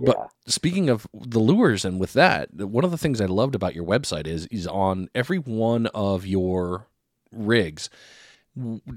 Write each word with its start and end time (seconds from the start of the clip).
But 0.00 0.30
speaking 0.46 0.88
of 0.88 1.06
the 1.14 1.38
lures 1.38 1.84
and 1.84 1.98
with 1.98 2.12
that, 2.14 2.52
one 2.52 2.84
of 2.84 2.90
the 2.90 2.98
things 2.98 3.20
I 3.20 3.26
loved 3.26 3.54
about 3.54 3.74
your 3.74 3.84
website 3.84 4.26
is 4.26 4.46
is 4.46 4.66
on 4.66 5.08
every 5.14 5.38
one 5.38 5.86
of 5.88 6.26
your 6.26 6.88
rigs 7.32 7.90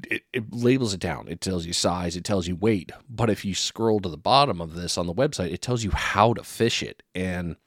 it, 0.10 0.24
it, 0.32 0.54
labels 0.54 0.94
it 0.94 1.00
down. 1.00 1.28
It 1.28 1.42
tells 1.42 1.66
you 1.66 1.74
size, 1.74 2.16
it 2.16 2.24
tells 2.24 2.48
you 2.48 2.56
weight. 2.56 2.92
But 3.10 3.30
if 3.30 3.44
you 3.44 3.54
scroll 3.54 4.00
to 4.00 4.10
the 4.10 4.18
bottom 4.18 4.62
of 4.62 4.76
this 4.76 4.98
on 4.98 5.08
the 5.08 5.14
website, 5.14 5.52
it 5.52 5.62
tells 5.62 5.84
you 5.84 5.92
how 5.92 6.34
to 6.34 6.44
fish 6.44 6.82
it. 6.82 7.04
And 7.14 7.58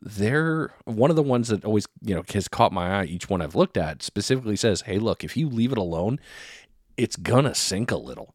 they're 0.00 0.72
one 0.84 1.10
of 1.10 1.16
the 1.16 1.22
ones 1.22 1.48
that 1.48 1.64
always, 1.64 1.86
you 2.02 2.14
know, 2.14 2.24
has 2.32 2.48
caught 2.48 2.72
my 2.72 3.00
eye. 3.00 3.04
Each 3.04 3.28
one 3.28 3.40
I've 3.40 3.54
looked 3.56 3.76
at 3.76 4.02
specifically 4.02 4.56
says, 4.56 4.82
hey, 4.82 4.98
look, 4.98 5.24
if 5.24 5.36
you 5.36 5.48
leave 5.48 5.72
it 5.72 5.78
alone, 5.78 6.20
it's 6.96 7.16
gonna 7.16 7.54
sink 7.54 7.90
a 7.90 7.96
little. 7.96 8.34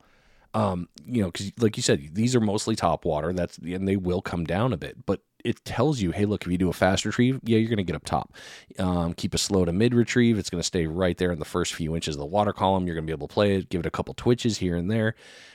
Um, 0.56 0.88
you 1.06 1.22
know, 1.22 1.30
because 1.30 1.52
like 1.60 1.76
you 1.76 1.84
said, 1.84 2.10
these 2.14 2.34
are 2.34 2.40
mostly 2.40 2.78
top 2.78 3.04
water. 3.04 3.34
That's 3.34 3.58
and 3.58 3.88
they 3.88 3.98
will 3.98 4.22
come 4.22 4.46
down 4.46 4.72
a 4.72 4.78
bit, 4.78 5.06
but 5.06 5.20
it 5.44 5.64
tells 5.66 6.02
you, 6.02 6.12
hey, 6.12 6.26
look, 6.26 6.44
if 6.46 6.52
you 6.52 6.58
do 6.58 6.70
a 6.70 6.74
fast 6.74 7.06
retrieve, 7.06 7.40
yeah, 7.44 7.58
you're 7.58 7.70
going 7.70 7.78
to 7.78 7.84
get 7.84 7.96
up 7.96 8.06
top. 8.06 8.34
Um, 8.80 9.14
keep 9.14 9.34
a 9.36 9.38
slow 9.38 9.66
to 9.66 9.74
mid 9.74 9.94
retrieve. 9.94 10.40
It's 10.40 10.50
going 10.50 10.62
to 10.62 10.66
stay 10.66 10.88
right 10.88 11.18
there 11.18 11.32
in 11.32 11.40
the 11.40 11.46
first 11.46 11.76
few 11.76 11.94
inches 11.94 12.16
of 12.16 12.20
the 12.20 12.26
water 12.26 12.54
column. 12.54 12.88
You're 12.88 12.96
going 12.96 13.06
to 13.06 13.08
be 13.08 13.14
able 13.14 13.28
to 13.28 13.34
play 13.34 13.56
it, 13.58 13.70
give 13.70 13.82
it 13.82 13.86
a 13.86 13.92
couple 13.92 14.14
twitches 14.16 14.58
here 14.58 14.76
and 14.76 14.90
there. 14.90 15.14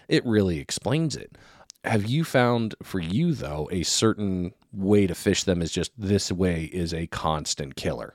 It 0.09 0.25
really 0.25 0.61
explains 0.61 1.17
it. 1.17 1.37
Have 1.83 2.07
you 2.07 2.23
found 2.23 2.75
for 2.83 3.01
you, 3.01 3.33
though, 3.33 3.69
a 3.73 3.83
certain 3.83 4.53
way 4.71 5.07
to 5.07 5.15
fish 5.15 5.45
them 5.45 5.63
is 5.63 5.73
just 5.73 5.93
this 5.97 6.31
way 6.31 6.65
is 6.65 6.93
a 6.93 7.07
constant 7.07 7.75
killer? 7.75 8.15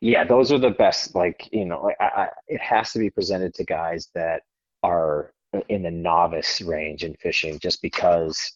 Yeah, 0.00 0.24
those 0.24 0.52
are 0.52 0.58
the 0.58 0.70
best. 0.70 1.14
Like, 1.14 1.48
you 1.50 1.64
know, 1.64 1.90
I, 1.98 2.04
I, 2.04 2.28
it 2.46 2.60
has 2.60 2.92
to 2.92 2.98
be 2.98 3.08
presented 3.08 3.54
to 3.54 3.64
guys 3.64 4.10
that 4.14 4.42
are 4.82 5.32
in 5.68 5.82
the 5.82 5.90
novice 5.90 6.60
range 6.60 7.04
in 7.04 7.14
fishing 7.14 7.58
just 7.58 7.80
because 7.82 8.52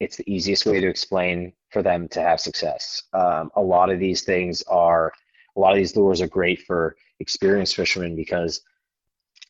it's 0.00 0.16
the 0.16 0.30
easiest 0.32 0.66
way 0.66 0.80
to 0.80 0.88
explain 0.88 1.52
for 1.70 1.82
them 1.82 2.08
to 2.08 2.20
have 2.20 2.40
success. 2.40 3.02
Um, 3.12 3.50
a 3.56 3.62
lot 3.62 3.90
of 3.90 4.00
these 4.00 4.22
things 4.22 4.62
are, 4.62 5.12
a 5.56 5.60
lot 5.60 5.72
of 5.72 5.78
these 5.78 5.96
lures 5.96 6.20
are 6.20 6.26
great 6.26 6.62
for 6.62 6.96
experienced 7.20 7.76
fishermen 7.76 8.16
because 8.16 8.60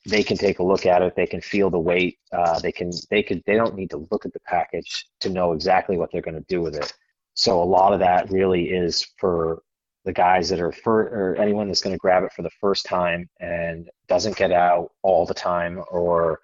they 0.07 0.23
can 0.23 0.37
take 0.37 0.59
a 0.59 0.63
look 0.63 0.85
at 0.85 1.01
it, 1.01 1.17
they 1.17 1.27
can 1.27 1.41
feel 1.41 1.71
the 1.71 1.79
weight, 1.79 2.19
uh, 2.33 2.59
they 2.61 2.73
can, 2.73 2.91
they 3.11 3.23
could, 3.23 3.43
they 3.47 3.55
don't 3.55 3.75
need 3.75 3.89
to 3.91 4.07
look 4.11 4.27
at 4.27 4.35
the 4.35 4.41
package 4.41 5.07
to 5.21 5.31
know 5.31 5.53
exactly 5.53 5.97
what 5.97 6.11
they're 6.13 6.21
going 6.21 6.35
to 6.35 6.45
do 6.49 6.61
with 6.61 6.75
it. 6.75 6.93
So 7.33 7.63
a 7.63 7.65
lot 7.65 7.95
of 7.95 8.01
that 8.01 8.31
really 8.31 8.69
is 8.69 9.07
for 9.19 9.63
the 10.05 10.13
guys 10.13 10.51
that 10.51 10.61
are 10.61 10.73
for 10.73 11.01
or 11.05 11.37
anyone 11.37 11.69
that's 11.69 11.81
going 11.81 11.95
to 11.95 11.99
grab 11.99 12.25
it 12.25 12.33
for 12.33 12.43
the 12.43 12.51
first 12.61 12.85
time 12.85 13.29
and 13.41 13.89
doesn't 14.07 14.37
get 14.37 14.53
out 14.53 14.93
all 15.03 15.25
the 15.25 15.33
time 15.33 15.83
or 15.91 16.41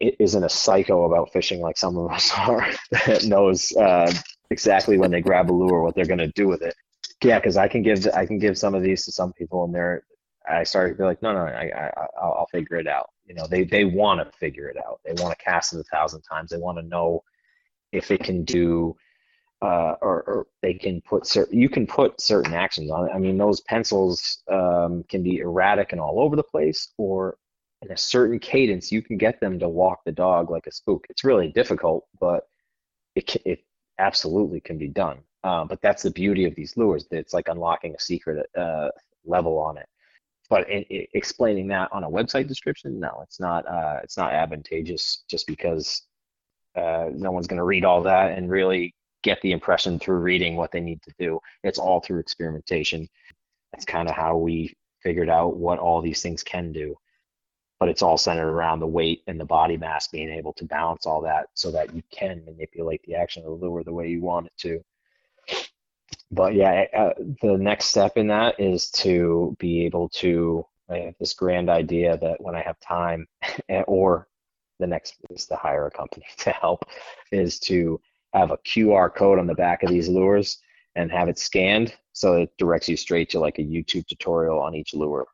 isn't 0.00 0.44
a 0.44 0.48
psycho 0.48 1.04
about 1.04 1.32
fishing 1.32 1.60
like 1.60 1.76
some 1.76 1.96
of 1.96 2.10
us 2.10 2.32
are 2.38 2.66
that 2.90 3.24
knows 3.24 3.74
uh, 3.76 4.12
exactly 4.50 4.98
when 4.98 5.10
they 5.10 5.20
grab 5.20 5.50
a 5.50 5.52
lure 5.52 5.82
what 5.82 5.94
they're 5.94 6.06
going 6.06 6.18
to 6.18 6.28
do 6.28 6.48
with 6.48 6.62
it. 6.62 6.74
Yeah, 7.22 7.38
because 7.38 7.56
I 7.56 7.68
can 7.68 7.82
give 7.82 8.06
I 8.14 8.26
can 8.26 8.38
give 8.38 8.56
some 8.56 8.74
of 8.74 8.82
these 8.82 9.04
to 9.04 9.12
some 9.12 9.32
people 9.32 9.64
and 9.64 9.74
they're 9.74 10.04
I 10.48 10.64
started 10.64 10.94
to 10.94 10.98
be 10.98 11.04
like, 11.04 11.20
no, 11.20 11.32
no, 11.32 11.40
I, 11.40 11.70
I 11.76 11.92
I'll, 12.20 12.36
I'll 12.38 12.48
figure 12.50 12.76
it 12.76 12.86
out. 12.86 13.10
You 13.26 13.34
know, 13.34 13.46
they 13.46 13.64
they 13.64 13.84
want 13.84 14.20
to 14.20 14.38
figure 14.38 14.68
it 14.68 14.76
out. 14.78 15.00
They 15.04 15.20
want 15.22 15.36
to 15.36 15.44
cast 15.44 15.74
it 15.74 15.80
a 15.80 15.84
thousand 15.84 16.22
times. 16.22 16.50
They 16.50 16.58
want 16.58 16.78
to 16.78 16.84
know 16.84 17.22
if 17.92 18.10
it 18.10 18.22
can 18.22 18.44
do. 18.44 18.96
Uh, 19.60 19.96
or, 20.02 20.22
or 20.22 20.46
they 20.62 20.72
can 20.72 21.00
put 21.00 21.26
certain 21.26 21.58
you 21.58 21.68
can 21.68 21.84
put 21.84 22.20
certain 22.20 22.54
actions 22.54 22.92
on 22.92 23.08
it. 23.08 23.12
I 23.12 23.18
mean, 23.18 23.36
those 23.36 23.60
pencils 23.62 24.40
um, 24.48 25.02
can 25.08 25.24
be 25.24 25.38
erratic 25.38 25.90
and 25.90 26.00
all 26.00 26.20
over 26.20 26.36
the 26.36 26.44
place, 26.44 26.92
or 26.96 27.36
in 27.82 27.92
a 27.92 27.96
certain 27.96 28.38
cadence, 28.38 28.90
you 28.90 29.02
can 29.02 29.16
get 29.16 29.40
them 29.40 29.58
to 29.58 29.68
walk 29.68 30.00
the 30.04 30.12
dog 30.12 30.50
like 30.50 30.66
a 30.66 30.72
spook. 30.72 31.06
It's 31.10 31.24
really 31.24 31.48
difficult, 31.48 32.06
but 32.20 32.48
it 33.14 33.36
it 33.44 33.64
absolutely 33.98 34.60
can 34.60 34.78
be 34.78 34.88
done. 34.88 35.18
Um, 35.44 35.68
but 35.68 35.80
that's 35.80 36.02
the 36.02 36.10
beauty 36.10 36.44
of 36.44 36.54
these 36.54 36.76
lures. 36.76 37.06
It's 37.10 37.32
like 37.32 37.48
unlocking 37.48 37.94
a 37.94 38.00
secret 38.00 38.46
uh, 38.56 38.88
level 39.24 39.58
on 39.58 39.78
it. 39.78 39.86
But 40.50 40.68
in, 40.68 40.82
in 40.84 41.06
explaining 41.14 41.68
that 41.68 41.90
on 41.92 42.04
a 42.04 42.10
website 42.10 42.48
description, 42.48 42.98
no, 42.98 43.20
it's 43.22 43.38
not. 43.38 43.66
Uh, 43.66 44.00
it's 44.02 44.16
not 44.16 44.32
advantageous 44.32 45.24
just 45.28 45.46
because 45.46 46.02
uh, 46.74 47.10
no 47.12 47.30
one's 47.30 47.46
going 47.46 47.58
to 47.58 47.64
read 47.64 47.84
all 47.84 48.02
that 48.02 48.36
and 48.36 48.50
really 48.50 48.94
get 49.22 49.40
the 49.42 49.52
impression 49.52 49.98
through 49.98 50.18
reading 50.18 50.56
what 50.56 50.72
they 50.72 50.80
need 50.80 51.02
to 51.02 51.12
do. 51.18 51.38
It's 51.64 51.78
all 51.78 52.00
through 52.00 52.20
experimentation. 52.20 53.08
That's 53.72 53.84
kind 53.84 54.08
of 54.08 54.14
how 54.14 54.36
we 54.36 54.74
figured 55.02 55.28
out 55.28 55.56
what 55.56 55.78
all 55.78 56.00
these 56.00 56.22
things 56.22 56.42
can 56.42 56.72
do 56.72 56.96
but 57.78 57.88
it's 57.88 58.02
all 58.02 58.18
centered 58.18 58.50
around 58.50 58.80
the 58.80 58.86
weight 58.86 59.22
and 59.26 59.38
the 59.38 59.44
body 59.44 59.76
mass 59.76 60.08
being 60.08 60.30
able 60.30 60.52
to 60.54 60.64
balance 60.64 61.06
all 61.06 61.20
that 61.22 61.48
so 61.54 61.70
that 61.70 61.94
you 61.94 62.02
can 62.10 62.44
manipulate 62.44 63.02
the 63.04 63.14
action 63.14 63.44
of 63.44 63.60
the 63.60 63.66
lure 63.66 63.84
the 63.84 63.92
way 63.92 64.08
you 64.08 64.20
want 64.20 64.46
it 64.46 64.52
to. 64.58 64.84
But 66.30 66.54
yeah, 66.54 66.84
uh, 66.94 67.10
the 67.42 67.56
next 67.56 67.86
step 67.86 68.16
in 68.16 68.26
that 68.28 68.58
is 68.58 68.90
to 68.90 69.56
be 69.58 69.86
able 69.86 70.08
to. 70.10 70.66
I 70.90 70.98
have 71.00 71.14
this 71.20 71.34
grand 71.34 71.68
idea 71.68 72.16
that 72.16 72.40
when 72.40 72.54
I 72.54 72.62
have 72.62 72.80
time, 72.80 73.28
or 73.86 74.26
the 74.78 74.86
next 74.86 75.16
is 75.30 75.46
to 75.46 75.56
hire 75.56 75.86
a 75.86 75.90
company 75.90 76.26
to 76.38 76.50
help, 76.50 76.84
is 77.30 77.58
to 77.60 78.00
have 78.32 78.50
a 78.50 78.58
QR 78.58 79.14
code 79.14 79.38
on 79.38 79.46
the 79.46 79.54
back 79.54 79.82
of 79.82 79.90
these 79.90 80.08
lures 80.08 80.58
and 80.96 81.10
have 81.12 81.28
it 81.28 81.38
scanned 81.38 81.94
so 82.12 82.34
it 82.34 82.50
directs 82.58 82.88
you 82.88 82.96
straight 82.96 83.30
to 83.30 83.38
like 83.38 83.58
a 83.58 83.62
YouTube 83.62 84.06
tutorial 84.06 84.58
on 84.58 84.74
each 84.74 84.94
lure 84.94 85.28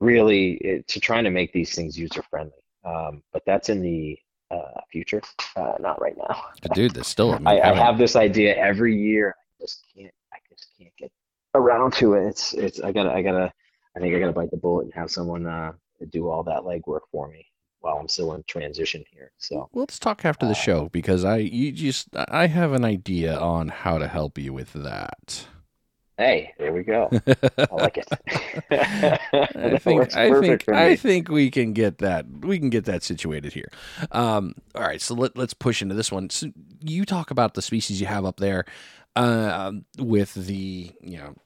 really 0.00 0.52
it, 0.54 0.88
to 0.88 1.00
trying 1.00 1.24
to 1.24 1.30
make 1.30 1.52
these 1.52 1.74
things 1.74 1.98
user 1.98 2.22
friendly. 2.30 2.52
Um, 2.84 3.22
but 3.32 3.42
that's 3.46 3.68
in 3.68 3.82
the 3.82 4.18
uh, 4.50 4.80
future, 4.90 5.22
uh, 5.56 5.74
not 5.80 6.00
right 6.00 6.16
now. 6.16 6.44
Dude, 6.74 6.92
there's 6.92 7.06
still. 7.08 7.32
I, 7.32 7.38
mean, 7.38 7.46
I, 7.46 7.60
I, 7.60 7.74
have 7.74 7.98
this 7.98 8.16
idea 8.16 8.56
every 8.56 8.96
year. 8.96 9.34
I 9.38 9.62
just 9.62 9.84
can't. 9.94 10.12
I 10.32 10.38
just 10.48 10.68
can't 10.78 10.92
get 10.98 11.12
around 11.54 11.92
to 11.94 12.14
it. 12.14 12.28
It's. 12.28 12.54
It's. 12.54 12.80
I 12.80 12.92
gotta. 12.92 13.12
I 13.12 13.22
gotta. 13.22 13.52
I 13.96 14.00
think 14.00 14.14
I 14.14 14.20
gotta 14.20 14.32
bite 14.32 14.50
the 14.50 14.56
bullet 14.56 14.84
and 14.84 14.94
have 14.94 15.10
someone 15.10 15.46
uh, 15.46 15.72
do 16.10 16.28
all 16.28 16.42
that 16.44 16.62
legwork 16.62 17.00
for 17.10 17.28
me 17.28 17.46
while 17.80 17.96
I'm 17.98 18.08
still 18.08 18.34
in 18.34 18.44
transition 18.46 19.04
here. 19.12 19.32
So 19.38 19.68
let's 19.72 19.98
talk 19.98 20.24
after 20.24 20.46
the 20.46 20.52
uh, 20.52 20.54
show 20.54 20.88
because 20.88 21.24
I 21.24 21.38
you 21.38 21.72
just 21.72 22.08
I 22.16 22.46
have 22.46 22.72
an 22.72 22.84
idea 22.84 23.36
on 23.36 23.68
how 23.68 23.98
to 23.98 24.08
help 24.08 24.38
you 24.38 24.52
with 24.52 24.72
that. 24.72 25.46
Hey, 26.18 26.52
there 26.58 26.72
we 26.72 26.82
go. 26.82 27.08
I 27.12 27.74
like 27.74 27.96
it. 27.96 28.08
I 29.56 29.78
think 29.78 30.16
I 30.16 30.40
think 30.40 30.68
I 30.68 30.96
think 30.96 31.28
we 31.28 31.48
can 31.48 31.72
get 31.72 31.98
that 31.98 32.26
we 32.40 32.58
can 32.58 32.70
get 32.70 32.86
that 32.86 33.04
situated 33.04 33.52
here. 33.52 33.70
Um, 34.10 34.56
all 34.74 34.82
right, 34.82 35.00
so 35.00 35.14
let, 35.14 35.36
let's 35.36 35.54
push 35.54 35.80
into 35.80 35.94
this 35.94 36.10
one. 36.10 36.28
So 36.28 36.48
you 36.80 37.04
talk 37.04 37.30
about 37.30 37.54
the 37.54 37.62
species 37.62 38.00
you 38.00 38.08
have 38.08 38.24
up 38.24 38.38
there 38.40 38.64
uh, 39.14 39.70
with 39.96 40.34
the 40.34 40.90
you 41.00 41.18
know 41.18 41.36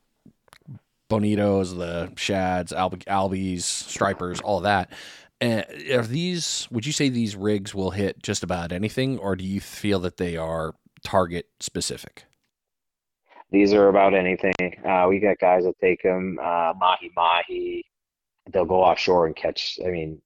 bonitos, 1.10 1.76
the 1.76 2.10
shads, 2.16 2.72
alb- 2.72 3.04
albies, 3.04 3.62
stripers, 3.62 4.40
all 4.40 4.60
that. 4.60 4.90
Uh, 5.42 5.64
are 5.92 6.06
these? 6.06 6.66
Would 6.70 6.86
you 6.86 6.92
say 6.92 7.10
these 7.10 7.36
rigs 7.36 7.74
will 7.74 7.90
hit 7.90 8.22
just 8.22 8.42
about 8.42 8.72
anything, 8.72 9.18
or 9.18 9.36
do 9.36 9.44
you 9.44 9.60
feel 9.60 10.00
that 10.00 10.16
they 10.16 10.38
are 10.38 10.74
target 11.04 11.48
specific? 11.60 12.24
These 13.52 13.74
are 13.74 13.88
about 13.88 14.14
anything. 14.14 14.54
Uh, 14.82 15.06
we 15.08 15.20
got 15.20 15.38
guys 15.38 15.64
that 15.64 15.78
take 15.78 16.02
them 16.02 16.38
uh, 16.40 16.72
mahi 16.78 17.12
mahi. 17.14 17.84
They'll 18.50 18.64
go 18.64 18.82
offshore 18.82 19.26
and 19.26 19.36
catch. 19.36 19.78
I 19.84 19.90
mean, 19.90 20.20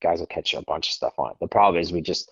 guys 0.00 0.20
will 0.20 0.26
catch 0.26 0.54
a 0.54 0.62
bunch 0.62 0.88
of 0.88 0.92
stuff 0.94 1.14
on 1.18 1.32
it. 1.32 1.36
The 1.40 1.48
problem 1.48 1.82
is 1.82 1.92
we 1.92 2.00
just. 2.00 2.30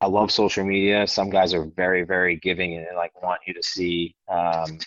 I 0.00 0.06
love 0.06 0.30
social 0.30 0.64
media. 0.64 1.06
Some 1.06 1.30
guys 1.30 1.54
are 1.54 1.64
very, 1.64 2.02
very 2.02 2.36
giving 2.36 2.76
and 2.76 2.86
like 2.96 3.22
want 3.22 3.40
you 3.46 3.54
to 3.54 3.62
see, 3.62 4.14
um, 4.28 4.78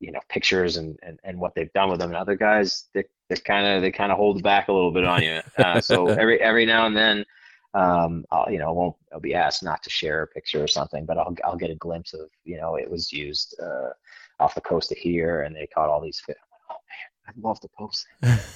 you 0.00 0.12
know, 0.12 0.20
pictures 0.28 0.76
and, 0.76 0.96
and, 1.02 1.18
and 1.24 1.40
what 1.40 1.54
they've 1.54 1.72
done 1.72 1.90
with 1.90 1.98
them. 1.98 2.10
And 2.10 2.16
other 2.16 2.36
guys, 2.36 2.84
they 2.92 3.04
they 3.28 3.36
kind 3.36 3.66
of 3.66 3.82
they 3.82 3.90
kind 3.90 4.12
of 4.12 4.18
hold 4.18 4.42
back 4.42 4.68
a 4.68 4.72
little 4.72 4.92
bit 4.92 5.04
on 5.04 5.22
you. 5.22 5.40
Uh, 5.58 5.80
so 5.80 6.06
every 6.22 6.40
every 6.40 6.66
now 6.66 6.86
and 6.86 6.96
then, 6.96 7.24
um, 7.72 8.24
I'll, 8.30 8.50
you 8.50 8.58
know, 8.58 8.72
won't 8.72 8.96
I'll 9.12 9.20
be 9.20 9.34
asked 9.34 9.62
not 9.62 9.82
to 9.84 9.90
share 9.90 10.22
a 10.22 10.26
picture 10.26 10.62
or 10.62 10.68
something, 10.68 11.06
but 11.06 11.18
I'll 11.18 11.34
I'll 11.44 11.56
get 11.56 11.70
a 11.70 11.76
glimpse 11.76 12.14
of, 12.14 12.28
you 12.44 12.56
know, 12.56 12.76
it 12.76 12.90
was 12.90 13.12
used 13.12 13.58
uh, 13.60 13.90
off 14.40 14.54
the 14.54 14.60
coast 14.60 14.92
of 14.92 14.98
here, 14.98 15.42
and 15.42 15.54
they 15.54 15.66
caught 15.66 15.88
all 15.88 16.00
these 16.00 16.20
fish. 16.24 16.36
Oh 16.70 16.74
man, 16.74 17.28
I'd 17.28 17.42
love 17.42 17.60
to 17.60 17.68
post. 17.76 18.06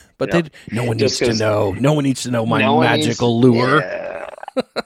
but 0.19 0.31
they, 0.31 0.43
no 0.71 0.85
one 0.85 0.97
needs 0.97 1.19
to 1.19 1.35
know. 1.35 1.73
No 1.73 1.93
one 1.93 2.05
needs 2.05 2.23
to 2.25 2.31
know 2.31 2.47
my 2.47 2.61
no 2.61 2.81
magical 2.81 3.41
needs, 3.41 3.57
lure. 3.57 3.81
Yeah. 3.81 4.31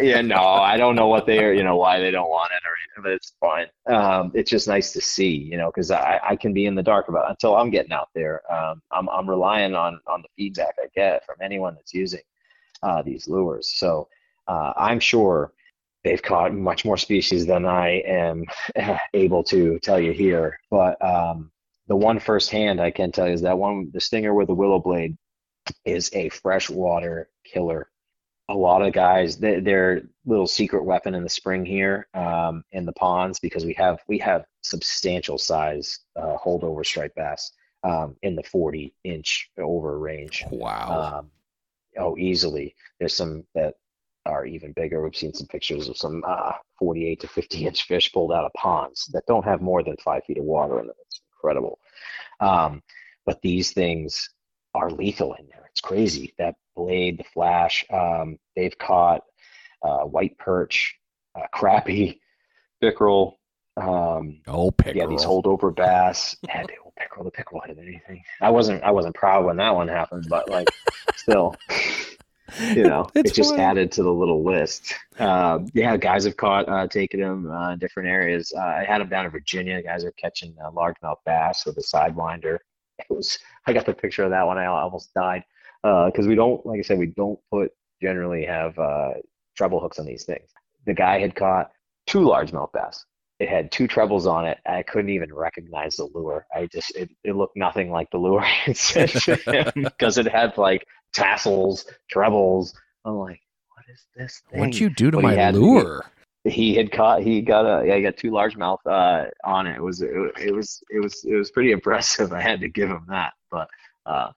yeah, 0.00 0.20
no, 0.20 0.36
I 0.36 0.76
don't 0.76 0.94
know 0.94 1.08
what 1.08 1.24
they're, 1.24 1.54
you 1.54 1.62
know, 1.62 1.76
why 1.76 1.98
they 1.98 2.10
don't 2.10 2.28
want 2.28 2.50
it 2.52 2.62
or 2.66 2.74
anything, 2.76 3.02
but 3.02 3.12
it's 3.12 3.32
fine. 3.40 3.66
Um, 3.86 4.30
it's 4.34 4.50
just 4.50 4.68
nice 4.68 4.92
to 4.92 5.00
see, 5.00 5.34
you 5.34 5.56
know, 5.56 5.70
because 5.74 5.90
I, 5.90 6.20
I 6.22 6.36
can 6.36 6.52
be 6.52 6.66
in 6.66 6.74
the 6.74 6.82
dark 6.82 7.08
about 7.08 7.30
until 7.30 7.56
I'm 7.56 7.70
getting 7.70 7.92
out 7.92 8.10
there. 8.14 8.42
Um, 8.52 8.82
I'm, 8.90 9.08
I'm 9.08 9.28
relying 9.28 9.74
on 9.74 9.98
on 10.06 10.22
the 10.22 10.28
feedback 10.36 10.74
I 10.78 10.88
get 10.94 11.24
from 11.24 11.36
anyone 11.40 11.74
that's 11.74 11.94
using 11.94 12.20
uh, 12.82 13.02
these 13.02 13.28
lures. 13.28 13.72
So 13.74 14.08
uh, 14.48 14.72
I'm 14.76 15.00
sure 15.00 15.52
they've 16.04 16.22
caught 16.22 16.54
much 16.54 16.84
more 16.84 16.96
species 16.96 17.46
than 17.46 17.64
I 17.64 18.00
am 18.00 18.44
able 19.14 19.44
to 19.44 19.78
tell 19.81 20.00
you 20.00 20.12
here. 20.12 20.58
But 20.70 21.02
um, 21.04 21.50
the 21.88 21.96
one 21.96 22.19
firsthand 22.19 22.81
I 22.81 22.90
can 22.90 23.12
tell 23.12 23.28
you 23.28 23.34
is 23.34 23.43
that 23.43 23.58
one, 23.58 23.90
the 23.93 24.00
stinger 24.00 24.34
with 24.34 24.49
the 24.49 24.54
willow 24.54 24.78
blade, 24.78 25.16
is 25.84 26.10
a 26.12 26.28
freshwater 26.28 27.28
killer. 27.44 27.88
a 28.49 28.54
lot 28.54 28.82
of 28.82 28.93
guys 28.93 29.38
they, 29.38 29.60
their 29.60 30.02
little 30.26 30.46
secret 30.49 30.84
weapon 30.84 31.14
in 31.14 31.22
the 31.22 31.28
spring 31.28 31.64
here 31.64 32.08
um, 32.14 32.64
in 32.72 32.84
the 32.84 32.93
ponds 32.93 33.38
because 33.38 33.64
we 33.64 33.72
have 33.75 34.00
we 34.08 34.19
have 34.19 34.44
substantial 34.62 35.38
size 35.38 36.00
uh, 36.16 36.37
holdover 36.37 36.84
striped 36.84 37.14
bass 37.14 37.52
um, 37.84 38.16
in 38.22 38.34
the 38.34 38.43
40 38.43 38.94
inch 39.04 39.50
over 39.58 39.99
range. 39.99 40.44
Wow. 40.50 41.19
Um, 41.19 41.31
oh, 41.99 42.16
easily. 42.19 42.75
There's 42.99 43.14
some 43.14 43.44
that 43.54 43.75
are 44.26 44.46
even 44.46 44.72
bigger. 44.72 45.02
We've 45.02 45.16
seen 45.16 45.34
some 45.34 45.46
pictures 45.46 45.88
of 45.88 45.96
some 45.96 46.22
uh, 46.26 46.52
48 46.78 47.20
to 47.20 47.28
50 47.28 47.66
inch 47.66 47.82
fish 47.86 48.12
pulled 48.12 48.32
out 48.32 48.44
of 48.44 48.52
ponds 48.54 49.06
that 49.12 49.26
don't 49.26 49.44
have 49.44 49.60
more 49.60 49.82
than 49.82 49.96
five 49.96 50.24
feet 50.24 50.38
of 50.38 50.44
water 50.44 50.80
in 50.80 50.86
them. 50.86 50.96
It's 51.06 51.20
incredible. 51.36 51.78
Um, 52.40 52.82
but 53.26 53.40
these 53.42 53.72
things 53.72 54.30
are 54.74 54.90
lethal 54.90 55.34
in 55.34 55.46
there. 55.48 55.69
It's 55.70 55.80
crazy. 55.80 56.34
That 56.38 56.54
blade, 56.76 57.19
the 57.19 57.24
flash, 57.24 57.84
um, 57.90 58.38
they've 58.56 58.76
caught 58.78 59.22
uh, 59.82 60.00
white 60.00 60.36
perch, 60.38 60.96
uh, 61.34 61.46
crappie, 61.54 62.20
pickerel. 62.80 63.38
Um, 63.76 64.40
oh, 64.46 64.70
pickerel. 64.70 64.96
Yeah, 64.96 65.06
these 65.06 65.25
holdover 65.25 65.75
bass. 65.75 66.36
Yeah, 66.42 66.64
the 66.64 66.75
old 66.84 66.94
pickerel. 66.96 67.25
The 67.25 67.30
pickerel 67.30 67.62
hit 67.64 67.78
anything. 67.78 68.22
I 68.40 68.50
wasn't. 68.50 68.82
I 68.82 68.90
wasn't 68.90 69.14
proud 69.14 69.46
when 69.46 69.56
that 69.56 69.75
one 69.75 69.88
happened, 69.88 70.26
but 70.28 70.50
like, 70.50 70.68
still, 71.16 71.56
you 72.75 72.84
know, 72.84 73.08
It's 73.14 73.31
it 73.31 73.34
just 73.34 73.54
added 73.54 73.93
to 73.93 74.02
the 74.02 74.12
little 74.12 74.44
list. 74.44 74.94
Um, 75.19 75.69
yeah, 75.75 75.96
guys 75.96 76.25
have 76.25 76.37
caught, 76.37 76.69
uh, 76.69 76.87
taken 76.87 77.20
them 77.20 77.50
uh, 77.50 77.72
in 77.72 77.78
different 77.78 78.08
areas. 78.08 78.52
Uh, 78.56 78.60
I 78.60 78.84
had 78.84 79.00
them 79.00 79.08
down 79.08 79.25
in 79.25 79.31
Virginia. 79.31 79.82
Guys 79.82 80.04
are 80.04 80.12
catching 80.12 80.54
uh, 80.64 80.70
largemouth 80.70 81.16
bass 81.25 81.64
with 81.66 81.76
a 81.78 81.82
sidewinder. 81.82 82.58
It 82.99 83.06
was. 83.08 83.38
I 83.66 83.72
got 83.72 83.87
the 83.87 83.94
picture 83.94 84.25
of 84.25 84.31
that 84.31 84.46
one. 84.46 84.58
I 84.58 84.66
almost 84.66 85.14
died 85.14 85.44
because 85.82 86.26
we 86.26 86.34
don't, 86.34 86.64
like 86.64 86.78
I 86.78 86.82
said, 86.82 86.99
we 86.99 87.06
don't 87.06 87.38
put 87.50 87.72
generally 88.02 88.44
have 88.44 88.78
uh, 88.78 89.10
treble 89.56 89.81
hooks 89.81 89.99
on 89.99 90.06
these 90.06 90.25
things. 90.25 90.50
The 90.87 90.94
guy 90.94 91.20
had 91.20 91.34
caught 91.34 91.70
two 92.06 92.20
largemouth 92.20 92.72
bass. 92.72 93.04
It 93.38 93.49
had 93.49 93.72
two 93.72 93.88
trebles 93.88 94.26
on 94.26 94.46
it. 94.46 94.58
I 94.66 94.82
couldn't 94.82 95.10
even 95.10 95.32
recognize 95.32 95.96
the 95.96 96.08
lure. 96.14 96.46
I 96.54 96.66
just 96.66 96.94
it, 96.94 97.10
it 97.25 97.34
looked 97.34 97.56
nothing 97.56 97.90
like 97.90 98.10
the 98.10 98.19
lure 98.19 98.44
I 98.66 98.72
sent 98.72 99.10
to 99.10 99.37
him 99.37 99.84
because 99.84 100.19
it 100.19 100.26
had 100.26 100.56
like 100.58 100.87
tassels, 101.12 101.87
trebles. 102.11 102.75
I'm 103.05 103.17
like, 103.17 103.41
what 103.75 103.85
is 103.93 104.05
this 104.17 104.43
thing? 104.50 104.61
What'd 104.61 104.79
you 104.79 104.91
do 104.91 105.11
to 105.11 105.17
But 105.19 105.20
he 105.20 105.26
my 105.29 105.35
had- 105.35 105.55
lure? 105.56 106.05
he 106.44 106.75
had 106.75 106.91
caught 106.91 107.23
he 107.23 107.41
got 107.41 107.64
a 107.64 107.87
yeah 107.87 107.94
he 107.94 108.03
got 108.03 108.17
two 108.17 108.32
largemouth 108.32 108.79
uh 108.87 109.26
on 109.44 109.64
it. 109.69 109.76
It 109.76 109.81
was 109.82 110.03
it, 110.03 110.11
it 110.41 110.53
was 110.53 110.82
it 110.91 110.99
was 111.00 111.23
it 111.25 111.35
was 111.37 111.53
pretty 111.53 111.70
impressive. 111.70 112.32
I 112.41 112.41
had 112.41 112.61
to 112.62 112.69
give 112.69 112.88
him 112.91 113.05
that, 113.09 113.35
but 113.50 113.69
uh 114.06 114.32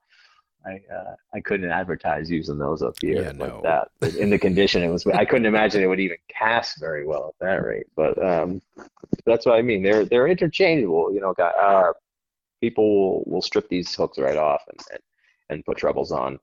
I 0.68 0.82
uh, 0.94 1.16
I 1.34 1.40
couldn't 1.42 1.70
advertise 1.72 2.30
using 2.30 2.58
those 2.60 2.82
up 2.84 2.96
here 3.02 3.22
Yeah, 3.24 3.28
like 3.30 3.38
no. 3.38 3.62
that. 3.64 4.16
In 4.18 4.30
the 4.30 4.38
condition 4.38 4.84
it 4.84 4.90
was, 4.90 5.06
I 5.08 5.26
couldn't 5.26 5.46
imagine 5.48 5.82
it 5.84 5.88
would 5.88 6.00
even 6.00 6.18
cast 6.28 6.80
very 6.80 7.06
well 7.08 7.34
at 7.40 7.46
that 7.46 7.64
rate. 7.66 7.86
But 7.96 8.24
um, 8.24 8.62
that's 9.26 9.46
what 9.46 9.56
I 9.56 9.62
mean. 9.64 9.82
They're 9.84 10.06
they're 10.06 10.28
interchangeable. 10.28 11.12
You 11.14 11.22
know, 11.22 11.34
uh, 11.40 11.92
people 12.62 12.88
will, 12.88 13.24
will 13.28 13.42
strip 13.44 13.68
these 13.70 13.94
hooks 13.94 14.18
right 14.18 14.38
off 14.38 14.64
and, 14.68 14.80
and 14.92 15.00
and 15.52 15.66
put 15.66 15.78
trebles 15.78 16.12
on, 16.12 16.40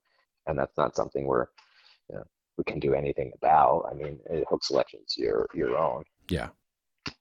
and 0.46 0.58
that's 0.58 0.76
not 0.76 0.96
something 0.96 1.26
we're 1.26 1.46
you 2.10 2.16
know, 2.16 2.24
we 2.58 2.64
can 2.64 2.78
do 2.80 2.94
anything 2.94 3.32
about. 3.40 3.88
I 3.90 3.94
mean, 3.94 4.18
hook 4.48 4.64
selection's 4.64 5.14
your 5.16 5.48
your 5.54 5.76
own. 5.76 6.04
Yeah. 6.28 6.48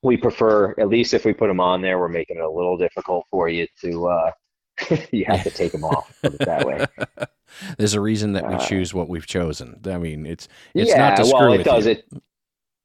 We 0.02 0.16
prefer, 0.16 0.74
at 0.78 0.88
least 0.88 1.12
if 1.12 1.24
we 1.24 1.32
put 1.32 1.48
them 1.48 1.60
on 1.60 1.82
there, 1.82 1.98
we're 1.98 2.08
making 2.08 2.36
it 2.36 2.42
a 2.44 2.50
little 2.50 2.76
difficult 2.76 3.26
for 3.30 3.48
you 3.48 3.66
to. 3.80 4.08
Uh, 4.08 4.30
you 5.10 5.24
have 5.26 5.42
to 5.42 5.50
take 5.50 5.72
them 5.72 5.84
off. 5.84 6.12
That 6.22 6.66
way. 6.66 6.86
There's 7.78 7.94
a 7.94 8.00
reason 8.00 8.32
that 8.32 8.46
we 8.48 8.54
Uh, 8.54 8.66
choose 8.66 8.94
what 8.94 9.08
we've 9.08 9.26
chosen. 9.26 9.80
I 9.86 9.98
mean, 9.98 10.24
it's 10.26 10.48
it's 10.74 10.90
yeah, 10.90 10.98
not 10.98 11.16
to 11.16 11.24
screw 11.24 11.38
well, 11.38 11.52
it 11.52 11.58
with 11.58 11.66
does. 11.66 11.86
you. 11.86 11.92
It 11.92 12.04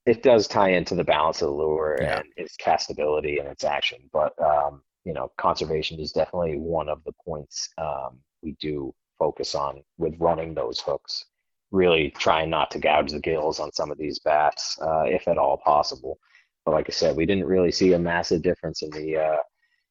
it 0.05 0.23
does 0.23 0.47
tie 0.47 0.69
into 0.71 0.95
the 0.95 1.03
balance 1.03 1.41
of 1.41 1.49
the 1.49 1.53
lure 1.55 1.97
Yeah. 2.01 2.19
and 2.19 2.25
its 2.37 2.55
castability 2.57 3.39
and 3.39 3.47
its 3.47 3.63
action. 3.63 3.99
But 4.11 4.33
um, 4.41 4.81
you 5.05 5.13
know, 5.13 5.31
conservation 5.37 5.99
is 5.99 6.11
definitely 6.11 6.57
one 6.57 6.89
of 6.89 7.03
the 7.05 7.13
points 7.25 7.69
um, 7.77 8.19
we 8.41 8.55
do 8.59 8.93
focus 9.17 9.55
on 9.55 9.83
with 9.97 10.15
running 10.19 10.53
those 10.53 10.79
hooks. 10.79 11.25
Really 11.71 12.11
trying 12.17 12.49
not 12.49 12.71
to 12.71 12.79
gouge 12.79 13.11
the 13.11 13.19
gills 13.19 13.59
on 13.59 13.73
some 13.73 13.91
of 13.91 13.97
these 13.97 14.19
bats, 14.19 14.77
uh, 14.81 15.03
if 15.03 15.27
at 15.27 15.37
all 15.37 15.57
possible. 15.57 16.17
But 16.65 16.71
like 16.71 16.87
I 16.89 16.93
said, 16.93 17.15
we 17.15 17.25
didn't 17.25 17.45
really 17.45 17.71
see 17.71 17.93
a 17.93 17.99
massive 17.99 18.41
difference 18.41 18.81
in 18.81 18.89
the 18.91 19.17
uh, 19.17 19.37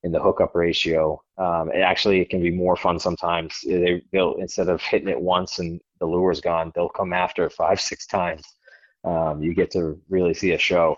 in 0.02 0.12
the 0.12 0.20
hookup 0.20 0.55
ratio. 0.55 1.20
Um, 1.37 1.70
it 1.73 1.81
actually 1.81 2.20
it 2.20 2.31
can 2.31 2.40
be 2.40 2.50
more 2.50 2.76
fun 2.76 2.99
sometimes. 2.99 3.58
They, 3.67 4.02
they'll 4.12 4.37
instead 4.37 4.69
of 4.69 4.81
hitting 4.81 5.08
it 5.08 5.20
once 5.20 5.58
and 5.58 5.81
the 6.00 6.06
lure's 6.06 6.40
gone, 6.40 6.73
they'll 6.75 6.88
come 6.88 7.12
after 7.12 7.50
five, 7.50 7.81
six 7.81 8.06
times. 8.06 8.44
Um, 9.05 9.43
you 9.43 9.55
get 9.55 9.70
to 9.73 10.00
really 10.08 10.34
see 10.34 10.52
a 10.52 10.58
show. 10.58 10.96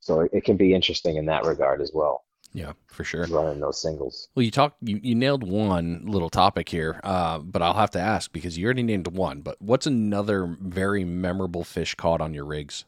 So 0.00 0.20
it, 0.20 0.30
it 0.32 0.44
can 0.44 0.56
be 0.56 0.74
interesting 0.74 1.16
in 1.16 1.26
that 1.26 1.44
regard 1.44 1.80
as 1.80 1.92
well, 1.94 2.24
Yeah, 2.54 2.72
for 2.86 3.04
sure. 3.04 3.26
running 3.26 3.60
those 3.60 3.80
singles. 3.80 4.28
Well, 4.34 4.42
you 4.42 4.50
talked, 4.50 4.76
you, 4.82 4.98
you 5.02 5.14
nailed 5.14 5.44
one 5.48 6.02
little 6.06 6.30
topic 6.30 6.68
here, 6.68 7.00
uh, 7.04 7.38
but 7.38 7.60
I'll 7.62 7.74
have 7.74 7.90
to 7.92 8.00
ask 8.00 8.32
because 8.32 8.56
you 8.56 8.64
already 8.64 8.82
named 8.82 9.06
one. 9.08 9.42
But 9.42 9.60
what's 9.60 9.86
another 9.86 10.56
very 10.60 11.04
memorable 11.04 11.62
fish 11.62 11.94
caught 11.94 12.20
on 12.20 12.32
your 12.34 12.44
rigs? 12.46 12.84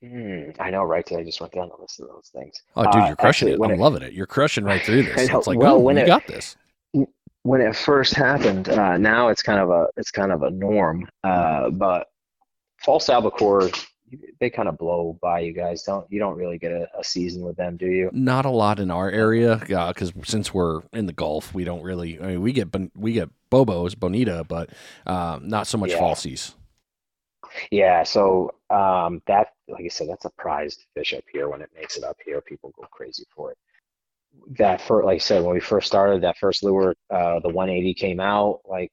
Hmm, 0.00 0.50
I 0.58 0.70
know, 0.70 0.82
right? 0.84 1.06
I 1.12 1.22
just 1.22 1.40
went 1.40 1.52
down 1.52 1.68
the 1.68 1.80
list 1.80 2.00
of 2.00 2.08
those 2.08 2.30
things. 2.34 2.60
Oh, 2.74 2.84
dude, 2.84 2.94
Uh, 3.02 3.06
you're 3.08 3.16
crushing 3.16 3.48
actually, 3.50 3.64
it. 3.64 3.70
I'm 3.70 3.78
it- 3.78 3.78
loving 3.82 4.02
it. 4.02 4.12
You're 4.14 4.26
crushing 4.26 4.64
right 4.64 4.82
through 4.82 5.02
this. 5.14 5.28
Know. 5.28 5.38
It's 5.38 5.46
like, 5.46 5.58
Well, 5.58 5.74
well, 5.76 5.82
when 5.82 5.96
you 5.96 6.02
it- 6.02 6.06
got 6.06 6.26
this. 6.26 6.56
when 7.42 7.60
it 7.60 7.76
first 7.76 8.14
happened, 8.14 8.68
uh, 8.68 8.96
now 8.96 9.28
it's 9.28 9.42
kind 9.42 9.60
of 9.60 9.70
a 9.70 9.86
it's 9.96 10.10
kind 10.10 10.32
of 10.32 10.42
a 10.42 10.50
norm. 10.50 11.08
Uh, 11.22 11.70
but 11.70 12.08
false 12.78 13.08
albacore, 13.08 13.70
they 14.40 14.50
kind 14.50 14.68
of 14.68 14.78
blow 14.78 15.18
by 15.20 15.40
you 15.40 15.52
guys. 15.52 15.82
Don't 15.82 16.06
you 16.10 16.18
don't 16.18 16.36
really 16.36 16.58
get 16.58 16.72
a, 16.72 16.88
a 16.98 17.04
season 17.04 17.42
with 17.42 17.56
them, 17.56 17.76
do 17.76 17.86
you? 17.86 18.10
Not 18.12 18.44
a 18.44 18.50
lot 18.50 18.78
in 18.80 18.90
our 18.90 19.10
area 19.10 19.56
because 19.56 20.12
since 20.24 20.52
we're 20.52 20.82
in 20.92 21.06
the 21.06 21.12
Gulf, 21.12 21.54
we 21.54 21.64
don't 21.64 21.82
really. 21.82 22.20
I 22.20 22.26
mean, 22.28 22.42
we 22.42 22.52
get 22.52 22.68
we 22.96 23.12
get 23.12 23.30
bobos, 23.50 23.98
bonita, 23.98 24.44
but 24.48 24.70
um, 25.06 25.48
not 25.48 25.66
so 25.66 25.78
much 25.78 25.90
Yeah. 25.90 26.00
falsies. 26.00 26.54
Yeah, 27.70 28.02
so 28.02 28.54
um, 28.70 29.20
that, 29.26 29.48
like 29.68 29.84
I 29.84 29.88
said, 29.88 30.08
that's 30.08 30.24
a 30.24 30.30
prized 30.30 30.84
fish 30.94 31.12
up 31.12 31.24
here. 31.32 31.48
When 31.50 31.60
it 31.60 31.68
makes 31.76 31.96
it 31.98 32.04
up 32.04 32.16
here, 32.24 32.40
people 32.40 32.72
go 32.80 32.86
crazy 32.90 33.24
for 33.34 33.50
it. 33.52 33.58
That 34.58 34.80
for, 34.80 35.04
like 35.04 35.16
I 35.16 35.18
said, 35.18 35.42
when 35.42 35.52
we 35.52 35.60
first 35.60 35.86
started, 35.86 36.22
that 36.22 36.38
first 36.38 36.62
lure, 36.62 36.94
uh, 37.10 37.40
the 37.40 37.50
180 37.50 37.92
came 37.94 38.20
out. 38.20 38.60
Like 38.66 38.92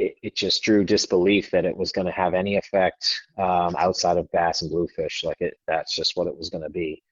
it, 0.00 0.16
it, 0.22 0.34
just 0.34 0.62
drew 0.62 0.84
disbelief 0.84 1.50
that 1.50 1.64
it 1.64 1.76
was 1.76 1.92
going 1.92 2.06
to 2.06 2.12
have 2.12 2.34
any 2.34 2.56
effect 2.56 3.20
um, 3.38 3.76
outside 3.78 4.16
of 4.16 4.30
bass 4.32 4.62
and 4.62 4.70
bluefish. 4.70 5.24
Like 5.24 5.40
it, 5.40 5.58
that's 5.66 5.94
just 5.94 6.16
what 6.16 6.26
it 6.26 6.36
was 6.36 6.50
going 6.50 6.64
to 6.64 6.70
be. 6.70 7.02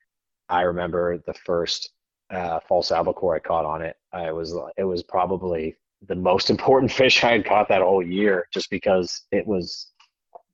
I 0.49 0.63
remember 0.63 1.19
the 1.19 1.35
first 1.35 1.91
uh, 2.31 2.61
false 2.67 2.91
albacore 2.91 3.37
I 3.37 3.41
caught 3.41 3.65
on 3.65 3.83
it. 3.83 3.97
I 4.13 4.33
was, 4.33 4.55
it 4.77 4.85
was 4.85 5.03
probably 5.03 5.77
the 6.07 6.15
most 6.15 6.51
important 6.55 6.91
fish 6.91 7.23
I 7.23 7.33
had 7.33 7.45
caught 7.45 7.69
that 7.69 7.83
whole 7.83 8.03
year, 8.03 8.47
just 8.53 8.71
because 8.71 9.23
it 9.31 9.47
was 9.47 9.93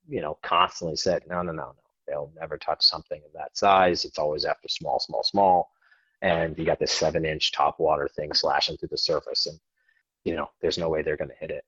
you 0.09 0.21
know, 0.21 0.39
constantly 0.43 0.97
said, 0.97 1.23
no, 1.29 1.43
no, 1.43 1.53
no, 1.53 1.63
no, 1.63 1.75
they'll 2.07 2.33
never 2.39 2.59
touch 2.59 2.83
something 2.83 3.21
of 3.25 3.33
that 3.33 3.57
size. 3.57 4.05
It's 4.05 4.19
always 4.19 4.45
after 4.45 4.69
small, 4.69 5.01
small, 5.01 5.23
small. 5.23 5.71
And 6.23 6.57
you 6.59 6.65
got 6.65 6.79
this 6.79 6.93
seven 6.93 7.25
inch 7.25 7.53
top 7.53 7.79
water 7.79 8.09
thing 8.09 8.33
slashing 8.33 8.77
through 8.77 8.89
the 8.91 8.99
surface. 8.99 9.47
And, 9.47 9.59
you 10.25 10.37
know, 10.37 10.51
there's 10.61 10.79
no 10.79 10.89
way 10.89 11.03
they're 11.03 11.17
going 11.17 11.31
to 11.31 11.37
hit 11.37 11.51
it. 11.51 11.65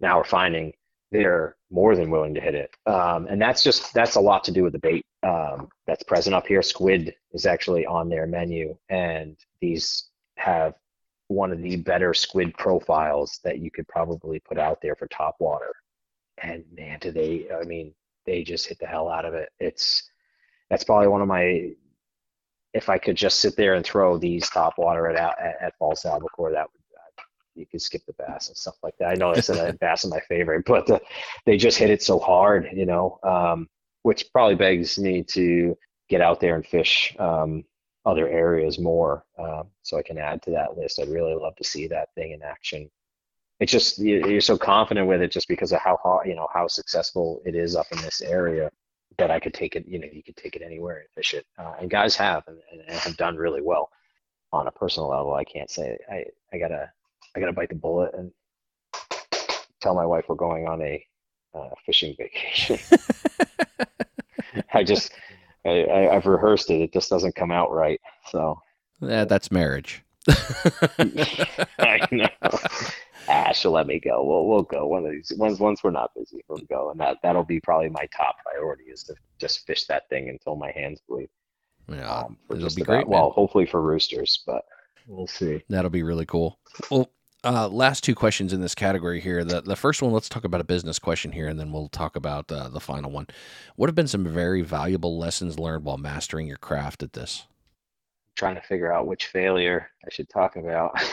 Now 0.00 0.18
we're 0.18 0.24
finding 0.24 0.72
they're 1.10 1.56
more 1.70 1.96
than 1.96 2.10
willing 2.10 2.34
to 2.34 2.40
hit 2.40 2.54
it. 2.54 2.70
Um, 2.86 3.26
and 3.28 3.40
that's 3.40 3.62
just, 3.62 3.94
that's 3.94 4.16
a 4.16 4.20
lot 4.20 4.44
to 4.44 4.52
do 4.52 4.62
with 4.62 4.74
the 4.74 4.78
bait 4.78 5.06
um, 5.22 5.68
that's 5.86 6.02
present 6.02 6.34
up 6.34 6.46
here. 6.46 6.60
Squid 6.60 7.14
is 7.32 7.46
actually 7.46 7.86
on 7.86 8.10
their 8.10 8.26
menu. 8.26 8.76
And 8.90 9.36
these 9.60 10.10
have 10.36 10.74
one 11.28 11.50
of 11.50 11.62
the 11.62 11.76
better 11.76 12.12
squid 12.12 12.54
profiles 12.58 13.40
that 13.44 13.58
you 13.58 13.70
could 13.70 13.88
probably 13.88 14.38
put 14.40 14.58
out 14.58 14.80
there 14.82 14.94
for 14.94 15.06
top 15.08 15.36
water 15.40 15.74
and 16.42 16.64
man, 16.74 16.98
do 17.00 17.10
they! 17.10 17.48
I 17.50 17.64
mean, 17.64 17.94
they 18.26 18.42
just 18.42 18.66
hit 18.66 18.78
the 18.78 18.86
hell 18.86 19.08
out 19.08 19.24
of 19.24 19.34
it. 19.34 19.50
It's 19.58 20.08
that's 20.70 20.84
probably 20.84 21.08
one 21.08 21.22
of 21.22 21.28
my. 21.28 21.70
If 22.74 22.88
I 22.88 22.98
could 22.98 23.16
just 23.16 23.40
sit 23.40 23.56
there 23.56 23.74
and 23.74 23.84
throw 23.84 24.18
these 24.18 24.48
top 24.50 24.74
water 24.78 25.08
at 25.08 25.16
at, 25.16 25.56
at 25.60 25.78
false 25.78 26.04
albacore, 26.04 26.52
that 26.52 26.66
would 26.72 26.77
you 27.58 27.66
could 27.66 27.82
skip 27.82 28.02
the 28.06 28.12
bass 28.14 28.48
and 28.48 28.56
stuff 28.56 28.76
like 28.82 28.94
that. 28.98 29.08
I 29.10 29.14
know 29.14 29.32
I 29.32 29.40
said 29.40 29.56
that 29.56 29.80
bass 29.80 30.04
is 30.04 30.10
my 30.10 30.20
favorite, 30.20 30.64
but 30.66 30.88
uh 30.90 31.00
they 31.46 31.56
just 31.56 31.78
hit 31.78 31.90
it 31.90 32.02
so 32.02 32.18
hard, 32.18 32.68
you 32.72 32.86
know, 32.86 33.18
um, 33.22 33.68
which 34.02 34.30
probably 34.32 34.54
begs 34.56 34.98
me 34.98 35.22
to 35.24 35.76
get 36.08 36.20
out 36.20 36.40
there 36.40 36.54
and 36.56 36.66
fish 36.66 37.14
um, 37.18 37.64
other 38.06 38.28
areas 38.28 38.78
more, 38.78 39.24
um, 39.38 39.64
so 39.82 39.98
I 39.98 40.02
can 40.02 40.18
add 40.18 40.42
to 40.42 40.50
that 40.52 40.78
list. 40.78 40.98
I'd 41.00 41.08
really 41.08 41.34
love 41.34 41.56
to 41.56 41.64
see 41.64 41.88
that 41.88 42.08
thing 42.14 42.32
in 42.32 42.42
action 42.42 42.90
it's 43.60 43.72
just 43.72 43.98
you- 43.98 44.26
you're 44.28 44.40
so 44.40 44.56
confident 44.56 45.08
with 45.08 45.20
it 45.22 45.32
just 45.32 45.48
because 45.48 45.72
of 45.72 45.80
how 45.80 45.96
hard 45.96 46.26
you 46.28 46.34
know 46.34 46.48
how 46.52 46.68
successful 46.68 47.42
it 47.44 47.54
is 47.54 47.74
up 47.76 47.86
in 47.92 47.98
this 47.98 48.20
area 48.20 48.70
that 49.18 49.30
I 49.30 49.40
could 49.40 49.54
take 49.54 49.76
it 49.76 49.86
you 49.86 49.98
know 49.98 50.08
you 50.12 50.22
could 50.22 50.36
take 50.36 50.56
it 50.56 50.62
anywhere 50.62 50.98
and 50.98 51.08
fish 51.14 51.34
it 51.34 51.46
uh, 51.58 51.74
and 51.80 51.90
guys 51.90 52.16
have 52.16 52.44
and, 52.46 52.58
and 52.72 52.90
have 52.90 53.16
done 53.16 53.36
really 53.36 53.62
well 53.62 53.90
on 54.52 54.66
a 54.66 54.70
personal 54.72 55.08
level 55.08 55.34
I 55.34 55.44
can't 55.44 55.70
say 55.70 55.98
I 56.10 56.24
I 56.52 56.58
gotta 56.58 56.90
I 57.36 57.40
gotta 57.40 57.52
bite 57.52 57.68
the 57.68 57.74
bullet 57.74 58.14
and 58.14 58.32
tell 59.80 59.94
my 59.94 60.06
wife 60.06 60.24
we're 60.28 60.34
going 60.36 60.66
on 60.66 60.82
a 60.82 61.04
uh, 61.54 61.68
fishing 61.86 62.14
vacation. 62.18 62.78
I 64.72 64.82
just 64.84 65.12
I, 65.64 65.84
I, 65.84 66.16
I've 66.16 66.26
rehearsed 66.26 66.70
it. 66.70 66.80
It 66.80 66.92
just 66.92 67.10
doesn't 67.10 67.34
come 67.34 67.50
out 67.50 67.70
right. 67.72 68.00
So 68.30 68.58
Yeah, 69.00 69.24
that's 69.24 69.50
marriage. 69.52 70.02
I 71.78 72.06
know. 72.10 72.28
Ah, 73.30 73.52
she'll 73.52 73.72
let 73.72 73.86
me 73.86 74.00
go. 74.00 74.24
We'll 74.24 74.46
we'll 74.46 74.62
go 74.62 74.86
one 74.86 75.04
of 75.04 75.12
these. 75.12 75.32
Once 75.36 75.58
once 75.58 75.82
we're 75.84 75.90
not 75.90 76.10
busy, 76.16 76.42
we'll 76.48 76.58
go, 76.68 76.90
and 76.90 77.00
that 77.00 77.18
that'll 77.22 77.44
be 77.44 77.60
probably 77.60 77.88
my 77.90 78.06
top 78.16 78.36
priority 78.42 78.84
is 78.84 79.02
to 79.04 79.14
just 79.38 79.66
fish 79.66 79.84
that 79.86 80.08
thing 80.08 80.28
until 80.28 80.56
my 80.56 80.70
hands 80.72 81.00
bleed. 81.08 81.28
Yeah, 81.90 82.10
Um, 82.10 82.36
it'll 82.50 82.62
just 82.62 82.76
be 82.76 82.82
about- 82.82 82.92
great. 82.92 83.08
man. 83.08 83.18
Well, 83.20 83.30
hopefully 83.30 83.64
for 83.66 83.80
roosters, 83.82 84.42
but 84.46 84.62
we'll 85.06 85.26
see. 85.26 85.62
That'll 85.68 85.90
be 85.90 86.02
really 86.02 86.26
cool. 86.26 86.58
Well, 86.90 87.10
uh, 87.44 87.68
last 87.68 88.02
two 88.04 88.14
questions 88.14 88.52
in 88.52 88.60
this 88.60 88.74
category 88.74 89.20
here. 89.20 89.44
The 89.44 89.60
the 89.60 89.76
first 89.76 90.02
one, 90.02 90.12
let's 90.12 90.28
talk 90.28 90.44
about 90.44 90.60
a 90.60 90.64
business 90.64 90.98
question 90.98 91.32
here, 91.32 91.48
and 91.48 91.58
then 91.58 91.72
we'll 91.72 91.88
talk 91.88 92.16
about 92.16 92.50
uh, 92.50 92.68
the 92.68 92.80
final 92.80 93.10
one. 93.10 93.26
What 93.76 93.88
have 93.88 93.94
been 93.94 94.08
some 94.08 94.26
very 94.26 94.62
valuable 94.62 95.18
lessons 95.18 95.58
learned 95.58 95.84
while 95.84 95.98
mastering 95.98 96.46
your 96.46 96.56
craft 96.58 97.02
at 97.02 97.12
this? 97.12 97.46
trying 98.38 98.54
to 98.54 98.60
figure 98.62 98.92
out 98.92 99.06
which 99.06 99.26
failure 99.26 99.90
I 100.06 100.08
should 100.10 100.28
talk 100.28 100.56
about. 100.56 100.98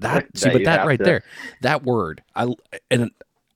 That 0.00 0.28
That 0.32 0.38
see, 0.38 0.48
but 0.50 0.64
that 0.64 0.86
right 0.86 0.96
to- 0.96 1.04
there, 1.04 1.22
that 1.60 1.82
word, 1.82 2.22
I 2.34 2.54
and 2.90 3.10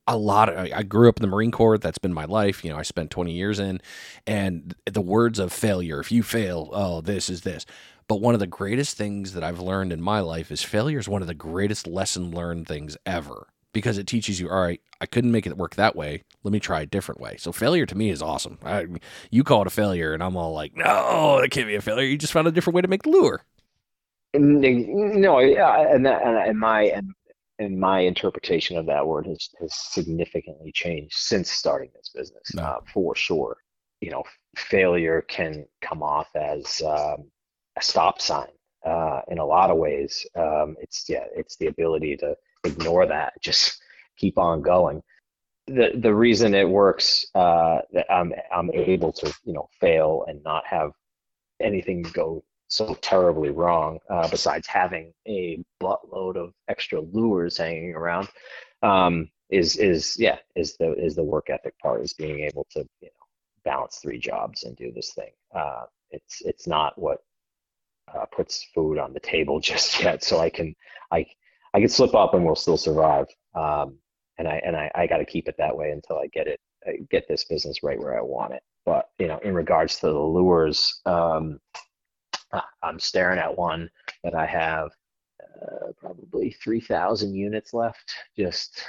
a 0.05 0.15
lot 0.15 0.47
of 0.47 0.71
I 0.71 0.83
grew 0.83 1.09
up 1.09 1.17
in 1.17 1.21
the 1.21 1.27
Marine 1.27 1.49
Corps. 1.49 1.79
That's 1.79 1.97
been 1.97 2.13
my 2.13 2.25
life. 2.25 2.63
You 2.63 2.69
know, 2.69 2.77
I 2.77 2.83
spent 2.83 3.09
20 3.09 3.31
years 3.31 3.57
in, 3.59 3.81
and 4.27 4.75
the 4.85 5.01
words 5.01 5.39
of 5.39 5.51
failure. 5.51 5.99
If 5.99 6.11
you 6.11 6.21
fail, 6.21 6.69
oh, 6.71 7.01
this 7.01 7.31
is 7.31 7.41
this. 7.41 7.65
But 8.07 8.21
one 8.21 8.33
of 8.35 8.39
the 8.39 8.47
greatest 8.47 8.97
things 8.97 9.33
that 9.33 9.43
I've 9.43 9.59
learned 9.59 9.91
in 9.91 10.01
my 10.01 10.19
life 10.19 10.51
is 10.51 10.61
failure 10.61 10.99
is 10.99 11.09
one 11.09 11.21
of 11.21 11.27
the 11.27 11.33
greatest 11.33 11.87
lesson 11.87 12.31
learned 12.31 12.67
things 12.67 12.95
ever 13.05 13.47
because 13.73 13.97
it 13.97 14.07
teaches 14.07 14.39
you, 14.39 14.49
all 14.49 14.61
right, 14.61 14.79
I 15.01 15.05
couldn't 15.05 15.31
make 15.31 15.45
it 15.45 15.57
work 15.57 15.75
that 15.75 15.95
way. 15.95 16.23
Let 16.43 16.51
me 16.53 16.59
try 16.59 16.81
a 16.81 16.85
different 16.85 17.19
way. 17.19 17.35
So 17.37 17.51
failure 17.51 17.85
to 17.87 17.97
me 17.97 18.09
is 18.09 18.21
awesome. 18.21 18.57
I, 18.63 18.85
you 19.31 19.43
call 19.43 19.61
it 19.61 19.67
a 19.67 19.71
failure, 19.71 20.13
and 20.13 20.23
I'm 20.23 20.37
all 20.37 20.53
like, 20.53 20.75
no, 20.75 21.41
that 21.41 21.49
can't 21.51 21.67
be 21.67 21.75
a 21.75 21.81
failure. 21.81 22.07
You 22.07 22.17
just 22.17 22.31
found 22.31 22.47
a 22.47 22.51
different 22.51 22.75
way 22.75 22.81
to 22.83 22.87
make 22.87 23.03
the 23.03 23.09
lure. 23.09 23.41
No, 24.33 25.39
yeah, 25.39 25.93
and 25.93 26.05
that, 26.05 26.21
and, 26.23 26.37
and 26.37 26.59
my 26.59 26.83
and, 26.83 27.11
and 27.57 27.79
my 27.79 27.99
interpretation 28.01 28.77
of 28.77 28.85
that 28.85 29.07
word 29.07 29.25
has 29.27 29.49
has 29.59 29.73
significantly 29.73 30.71
changed 30.73 31.17
since 31.17 31.49
starting 31.49 31.89
this 31.95 32.09
business, 32.13 32.53
No. 32.53 32.63
uh, 32.63 32.79
for 32.93 33.15
sure. 33.15 33.57
You 34.01 34.11
know, 34.11 34.23
failure 34.55 35.21
can 35.27 35.65
come 35.81 36.03
off 36.03 36.27
as 36.35 36.81
um, 36.81 37.31
a 37.77 37.81
stop 37.81 38.21
sign 38.21 38.47
uh, 38.85 39.21
in 39.27 39.39
a 39.39 39.45
lot 39.45 39.69
of 39.69 39.77
ways. 39.77 40.25
Um, 40.35 40.75
it's 40.79 41.05
yeah, 41.09 41.25
it's 41.35 41.57
the 41.57 41.67
ability 41.67 42.17
to 42.17 42.35
ignore 42.63 43.05
that, 43.07 43.33
just 43.41 43.81
keep 44.17 44.37
on 44.37 44.61
going. 44.61 45.01
The 45.67 45.91
the 45.95 46.13
reason 46.13 46.53
it 46.53 46.69
works 46.69 47.25
uh, 47.35 47.79
that 47.93 48.11
I'm 48.11 48.33
I'm 48.53 48.71
able 48.73 49.11
to 49.13 49.33
you 49.43 49.53
know 49.53 49.69
fail 49.79 50.25
and 50.27 50.43
not 50.43 50.65
have 50.67 50.91
anything 51.59 52.03
go 52.03 52.43
so 52.67 52.95
terribly 52.95 53.49
wrong, 53.49 53.99
uh, 54.09 54.27
besides 54.27 54.67
having 54.67 55.13
a 55.27 55.63
buttload 55.81 56.35
of 56.35 56.53
extra 56.67 56.99
lures 56.99 57.57
hanging 57.57 57.93
around, 57.93 58.27
um, 58.81 59.29
is 59.49 59.77
is 59.77 60.15
yeah 60.19 60.37
is 60.55 60.75
the 60.77 60.93
is 60.93 61.15
the 61.15 61.23
work 61.23 61.49
ethic 61.49 61.77
part 61.79 62.01
is 62.01 62.13
being 62.13 62.41
able 62.41 62.65
to 62.71 62.79
you 63.01 63.07
know 63.07 63.25
balance 63.63 63.99
three 64.01 64.19
jobs 64.19 64.63
and 64.63 64.75
do 64.75 64.91
this 64.91 65.13
thing. 65.13 65.31
Uh, 65.53 65.83
it's 66.11 66.41
it's 66.41 66.67
not 66.67 66.97
what 66.97 67.19
uh, 68.13 68.25
puts 68.25 68.63
food 68.73 68.97
on 68.97 69.13
the 69.13 69.19
table 69.19 69.59
just 69.71 70.01
yet, 70.01 70.23
so 70.23 70.39
I 70.39 70.49
can 70.49 70.75
I 71.11 71.25
I 71.73 71.79
can 71.79 71.89
slip 71.89 72.15
up 72.15 72.33
and 72.33 72.45
we'll 72.45 72.55
still 72.55 72.77
survive. 72.77 73.27
Um, 73.55 73.97
and 74.37 74.47
I 74.47 74.61
and 74.65 74.75
I, 74.75 74.91
I 74.95 75.07
got 75.07 75.17
to 75.17 75.25
keep 75.25 75.47
it 75.47 75.55
that 75.57 75.75
way 75.75 75.91
until 75.91 76.17
I 76.17 76.27
get 76.27 76.47
it 76.47 76.59
uh, 76.87 76.91
get 77.09 77.27
this 77.27 77.45
business 77.45 77.83
right 77.83 77.99
where 77.99 78.17
I 78.17 78.21
want 78.21 78.53
it. 78.53 78.63
But 78.85 79.09
you 79.19 79.27
know, 79.27 79.39
in 79.39 79.53
regards 79.55 79.97
to 79.99 80.07
the 80.07 80.19
lures, 80.19 81.01
um, 81.05 81.59
I- 82.53 82.63
I'm 82.83 82.99
staring 82.99 83.39
at 83.39 83.57
one 83.57 83.89
that 84.23 84.35
I 84.35 84.45
have 84.45 84.89
uh, 85.61 85.91
probably 85.97 86.51
3,000 86.63 87.33
units 87.33 87.73
left. 87.73 88.13
Just 88.37 88.81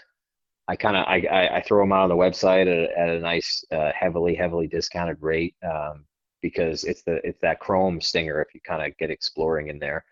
I 0.68 0.76
kind 0.76 0.96
of 0.96 1.04
I, 1.06 1.22
I, 1.30 1.56
I 1.58 1.62
throw 1.62 1.82
them 1.82 1.92
out 1.92 2.02
on 2.04 2.08
the 2.08 2.16
website 2.16 2.62
at, 2.62 2.90
at 2.98 3.08
a 3.16 3.20
nice 3.20 3.64
uh, 3.72 3.92
heavily 3.98 4.34
heavily 4.34 4.66
discounted 4.66 5.18
rate 5.20 5.54
um, 5.64 6.05
because 6.42 6.84
it's 6.84 7.02
the 7.02 7.20
it's 7.26 7.40
that 7.40 7.60
chrome 7.60 8.00
stinger 8.00 8.40
if 8.42 8.54
you 8.54 8.60
kind 8.60 8.84
of 8.86 8.96
get 8.98 9.10
exploring 9.10 9.68
in 9.68 9.78
there. 9.78 10.04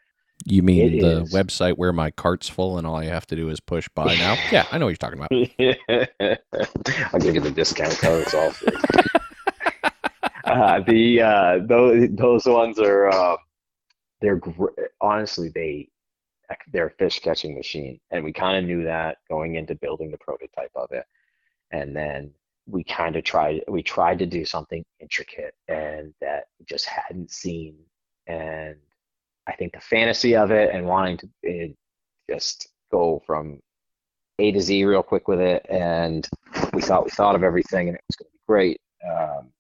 You 0.47 0.63
mean 0.63 0.95
It 0.95 1.01
the 1.01 1.23
is. 1.23 1.33
website 1.33 1.77
where 1.79 1.93
my 1.93 2.11
cart's 2.11 2.49
full 2.49 2.77
and 2.77 2.87
all 2.87 2.97
I 2.97 3.05
have 3.07 3.27
to 3.29 3.37
do 3.37 3.49
is 3.51 3.61
push 3.61 3.89
buy 3.95 4.15
now? 4.17 4.37
yeah, 4.51 4.67
I 4.71 4.79
know 4.79 4.87
what 4.87 4.91
you're 4.91 4.97
talking 4.97 5.19
about. 5.19 5.31
I'll 7.13 7.21
give 7.21 7.35
you 7.35 7.41
the 7.41 7.51
discount 7.55 7.97
code. 7.99 8.23
It's 8.23 8.35
all 8.35 8.51
free. 8.51 8.73
uh, 10.45 10.81
the 10.81 11.23
uh, 11.23 11.59
those 11.67 12.09
those 12.13 12.45
ones 12.47 12.79
are 12.79 13.09
uh, 13.09 13.37
they're 14.21 14.37
gr- 14.37 14.69
honestly 15.01 15.51
they 15.55 15.89
they're 16.73 16.89
a 16.89 16.91
fish 16.91 17.21
catching 17.21 17.55
machine, 17.55 17.99
and 18.11 18.23
we 18.25 18.33
kind 18.33 18.59
of 18.59 18.65
knew 18.65 18.85
that 18.85 19.19
going 19.31 19.55
into 19.55 19.75
building 19.77 20.11
the 20.11 20.19
prototype 20.19 20.71
of 20.75 20.91
it, 20.93 21.05
and 21.71 21.97
then 21.97 22.31
we 22.67 22.85
kind 22.85 23.17
of 23.17 23.25
tried 23.25 23.63
we 23.69 23.83
tried 23.83 24.19
to 24.21 24.27
do 24.27 24.45
something 24.45 24.85
intricate 25.01 25.55
and 25.69 26.15
that 26.21 26.45
we 26.59 26.65
just 26.67 26.87
hadn't 26.87 27.31
seen, 27.31 27.77
and 28.27 28.77
I 29.47 29.53
think 29.53 29.73
the 29.73 29.81
fantasy 29.81 30.35
of 30.37 30.51
it 30.51 30.75
and 30.75 30.87
wanting 30.87 31.19
to 31.19 31.29
it 31.43 31.77
just 32.31 32.69
go 32.91 33.23
from 33.27 33.61
A 34.39 34.53
to 34.53 34.61
Z 34.61 34.85
real 34.85 35.03
quick 35.03 35.29
with 35.29 35.41
it, 35.41 35.67
and 35.69 36.29
we 36.73 36.81
thought 36.81 37.05
we 37.05 37.11
thought 37.11 37.35
of 37.35 37.43
everything, 37.43 37.89
and 37.89 37.97
it 37.97 38.05
was 38.09 38.17
going 38.17 38.29
to 38.29 38.33
be 38.33 38.41
great. 38.47 38.81
Um, 39.07 39.53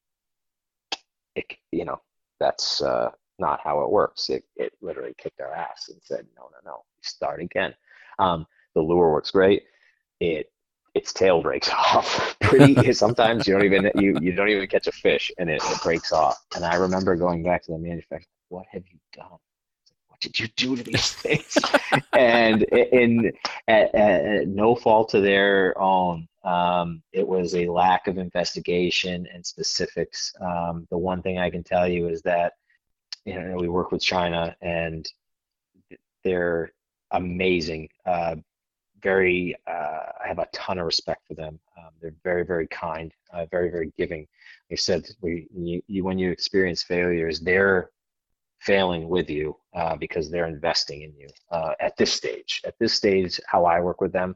it, 1.34 1.44
you 1.72 1.84
know, 1.84 2.00
that's 2.40 2.80
uh, 2.80 3.10
not 3.38 3.60
how 3.62 3.82
it 3.82 3.90
works. 3.90 4.30
It 4.30 4.44
it 4.56 4.72
literally 4.80 5.14
kicked 5.18 5.40
our 5.40 5.52
ass 5.52 5.88
and 5.90 6.00
said, 6.02 6.26
no, 6.36 6.44
no, 6.44 6.70
no, 6.70 6.84
start 7.02 7.40
again. 7.40 7.74
Um, 8.18 8.46
the 8.74 8.80
lure 8.80 9.12
works 9.12 9.30
great. 9.30 9.64
It 10.20 10.50
its 10.94 11.12
tail 11.12 11.42
breaks 11.42 11.68
off 11.72 12.36
pretty. 12.40 12.92
sometimes 12.92 13.46
you 13.46 13.54
don't 13.54 13.64
even 13.64 13.90
you 13.96 14.16
you 14.20 14.32
don't 14.32 14.48
even 14.48 14.66
catch 14.66 14.86
a 14.86 14.92
fish, 14.92 15.30
and 15.38 15.50
it, 15.50 15.62
it 15.62 15.82
breaks 15.82 16.12
off. 16.12 16.36
And 16.54 16.64
I 16.64 16.76
remember 16.76 17.16
going 17.16 17.42
back 17.42 17.62
to 17.64 17.72
the 17.72 17.78
manufacturer, 17.78 18.26
what 18.48 18.66
have 18.70 18.84
you 18.90 18.98
done? 19.12 19.38
What 20.08 20.20
did 20.20 20.38
you 20.38 20.48
do 20.56 20.76
to 20.76 20.82
these 20.82 21.12
things? 21.14 21.56
and 22.12 22.62
in 22.62 23.32
at, 23.68 23.94
at, 23.94 24.24
at 24.24 24.48
no 24.48 24.74
fault 24.74 25.10
to 25.10 25.20
their 25.20 25.78
own, 25.80 26.28
um, 26.44 27.02
it 27.12 27.26
was 27.26 27.54
a 27.54 27.68
lack 27.68 28.06
of 28.06 28.18
investigation 28.18 29.26
and 29.32 29.44
specifics. 29.44 30.32
Um, 30.40 30.86
the 30.90 30.98
one 30.98 31.22
thing 31.22 31.38
I 31.38 31.50
can 31.50 31.64
tell 31.64 31.88
you 31.88 32.08
is 32.08 32.22
that 32.22 32.52
you 33.24 33.34
know 33.34 33.56
we 33.56 33.68
work 33.68 33.90
with 33.90 34.02
China 34.02 34.54
and 34.60 35.10
they're 36.22 36.70
amazing. 37.10 37.88
Uh, 38.06 38.36
very, 39.04 39.54
uh, 39.68 40.06
I 40.22 40.26
have 40.26 40.40
a 40.40 40.48
ton 40.52 40.78
of 40.80 40.86
respect 40.86 41.22
for 41.28 41.34
them. 41.34 41.60
Um, 41.78 41.90
they're 42.00 42.14
very, 42.24 42.44
very 42.52 42.66
kind, 42.68 43.12
uh, 43.32 43.46
very, 43.56 43.70
very 43.70 43.92
giving. 43.96 44.26
They 44.70 44.76
said, 44.76 45.06
we, 45.20 45.46
you, 45.54 45.82
you, 45.86 46.02
when 46.02 46.18
you 46.18 46.30
experience 46.32 46.82
failures, 46.82 47.38
they're 47.48 47.90
failing 48.58 49.08
with 49.08 49.28
you 49.28 49.56
uh, 49.80 49.94
because 50.04 50.30
they're 50.30 50.48
investing 50.48 51.02
in 51.02 51.12
you 51.20 51.28
uh, 51.56 51.72
at 51.86 51.96
this 51.98 52.12
stage. 52.12 52.62
At 52.64 52.74
this 52.80 52.94
stage, 52.94 53.38
how 53.46 53.66
I 53.66 53.78
work 53.80 54.00
with 54.00 54.12
them, 54.12 54.34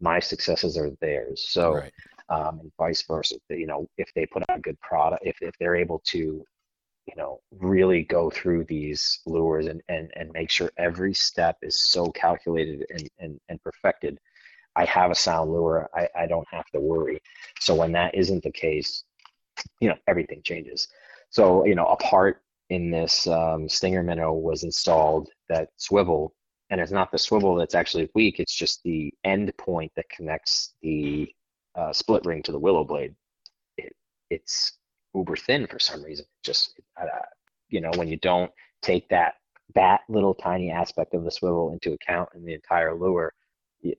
my 0.00 0.18
successes 0.20 0.76
are 0.76 0.90
theirs. 1.00 1.46
So, 1.48 1.64
Right. 1.74 1.92
um, 2.28 2.54
and 2.60 2.72
vice 2.76 3.02
versa. 3.02 3.36
You 3.48 3.68
know, 3.70 3.80
if 3.96 4.12
they 4.14 4.26
put 4.26 4.42
out 4.48 4.58
a 4.58 4.60
good 4.68 4.80
product, 4.80 5.22
if 5.24 5.36
if 5.40 5.54
they're 5.58 5.76
able 5.76 6.00
to, 6.12 6.44
you 7.08 7.16
know, 7.16 7.40
really 7.50 8.02
go 8.02 8.30
through 8.30 8.64
these 8.64 9.20
lures 9.26 9.66
and 9.66 9.82
and 9.88 10.10
and 10.14 10.30
make 10.32 10.50
sure 10.50 10.70
every 10.76 11.14
step 11.14 11.56
is 11.62 11.76
so 11.76 12.10
calculated 12.10 12.84
and 12.90 13.08
and, 13.18 13.40
and 13.48 13.62
perfected, 13.62 14.18
I 14.76 14.84
have 14.84 15.10
a 15.10 15.14
sound 15.14 15.50
lure. 15.50 15.88
I 15.94 16.08
I 16.16 16.26
don't 16.26 16.48
have 16.50 16.66
to 16.74 16.80
worry. 16.80 17.20
So 17.60 17.74
when 17.74 17.92
that 17.92 18.14
isn't 18.14 18.42
the 18.44 18.52
case, 18.52 19.04
you 19.80 19.88
know, 19.88 19.96
everything 20.06 20.42
changes. 20.42 20.88
So 21.30 21.64
you 21.64 21.74
know, 21.74 21.86
a 21.86 21.96
part 21.96 22.42
in 22.70 22.90
this 22.90 23.26
um, 23.26 23.68
stinger 23.68 24.02
minnow 24.02 24.32
was 24.32 24.62
installed 24.62 25.30
that 25.48 25.70
swivel 25.76 26.34
and 26.70 26.80
it's 26.80 26.92
not 26.92 27.10
the 27.10 27.18
swivel 27.18 27.54
that's 27.54 27.74
actually 27.74 28.10
weak 28.14 28.38
it's 28.38 28.54
just 28.54 28.82
the 28.82 29.12
end 29.24 29.50
point 29.56 29.90
that 29.96 30.08
connects 30.10 30.74
the 30.82 31.28
uh, 31.74 31.92
split 31.92 32.24
ring 32.26 32.42
to 32.42 32.52
the 32.52 32.58
willow 32.58 32.84
blade 32.84 33.14
it, 33.78 33.94
it's 34.30 34.77
uber 35.18 35.36
thin 35.36 35.66
for 35.66 35.78
some 35.78 36.02
reason. 36.02 36.26
Just 36.42 36.80
uh, 37.00 37.06
you 37.68 37.80
know 37.80 37.90
when 37.96 38.08
you 38.08 38.16
don't 38.18 38.50
take 38.82 39.08
that 39.08 39.34
that 39.74 40.00
little 40.08 40.34
tiny 40.34 40.70
aspect 40.70 41.14
of 41.14 41.24
the 41.24 41.30
swivel 41.30 41.72
into 41.72 41.92
account 41.92 42.30
in 42.34 42.44
the 42.44 42.54
entire 42.54 42.94
lure 42.94 43.34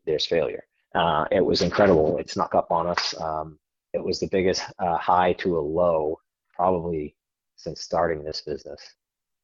there's 0.05 0.25
failure. 0.25 0.63
Uh, 0.95 1.25
it 1.31 1.45
was 1.45 1.61
incredible. 1.61 2.17
It 2.17 2.29
snuck 2.29 2.55
up 2.55 2.71
on 2.71 2.87
us. 2.87 3.13
Um, 3.19 3.59
it 3.93 4.03
was 4.03 4.19
the 4.19 4.27
biggest 4.27 4.63
uh, 4.79 4.97
high 4.97 5.33
to 5.33 5.57
a 5.57 5.61
low 5.61 6.19
probably 6.53 7.15
since 7.55 7.81
starting 7.81 8.23
this 8.23 8.41
business. 8.41 8.81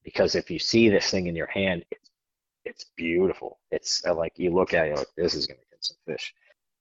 Because 0.03 0.35
if 0.35 0.51
you 0.51 0.59
see 0.59 0.89
this 0.89 1.09
thing 1.09 1.27
in 1.27 1.35
your 1.35 1.47
hand 1.47 1.85
it's 1.91 2.09
it's 2.65 2.85
beautiful. 2.97 3.59
It's 3.71 4.03
uh, 4.05 4.13
like 4.15 4.33
you 4.37 4.53
look 4.53 4.73
at 4.73 4.87
it 4.87 4.97
like 4.97 5.07
this 5.15 5.35
is 5.35 5.45
going 5.47 5.59
to 5.59 5.65
get 5.69 5.83
some 5.83 5.97
fish. 6.05 6.33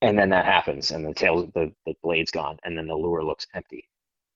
And 0.02 0.18
then 0.18 0.30
that 0.30 0.44
happens, 0.44 0.90
and 0.90 1.06
the 1.06 1.14
tail, 1.14 1.46
the 1.54 1.72
the 1.86 1.94
blade's 2.02 2.30
gone, 2.30 2.58
and 2.64 2.76
then 2.76 2.86
the 2.86 2.94
lure 2.94 3.22
looks 3.22 3.46
empty, 3.54 3.88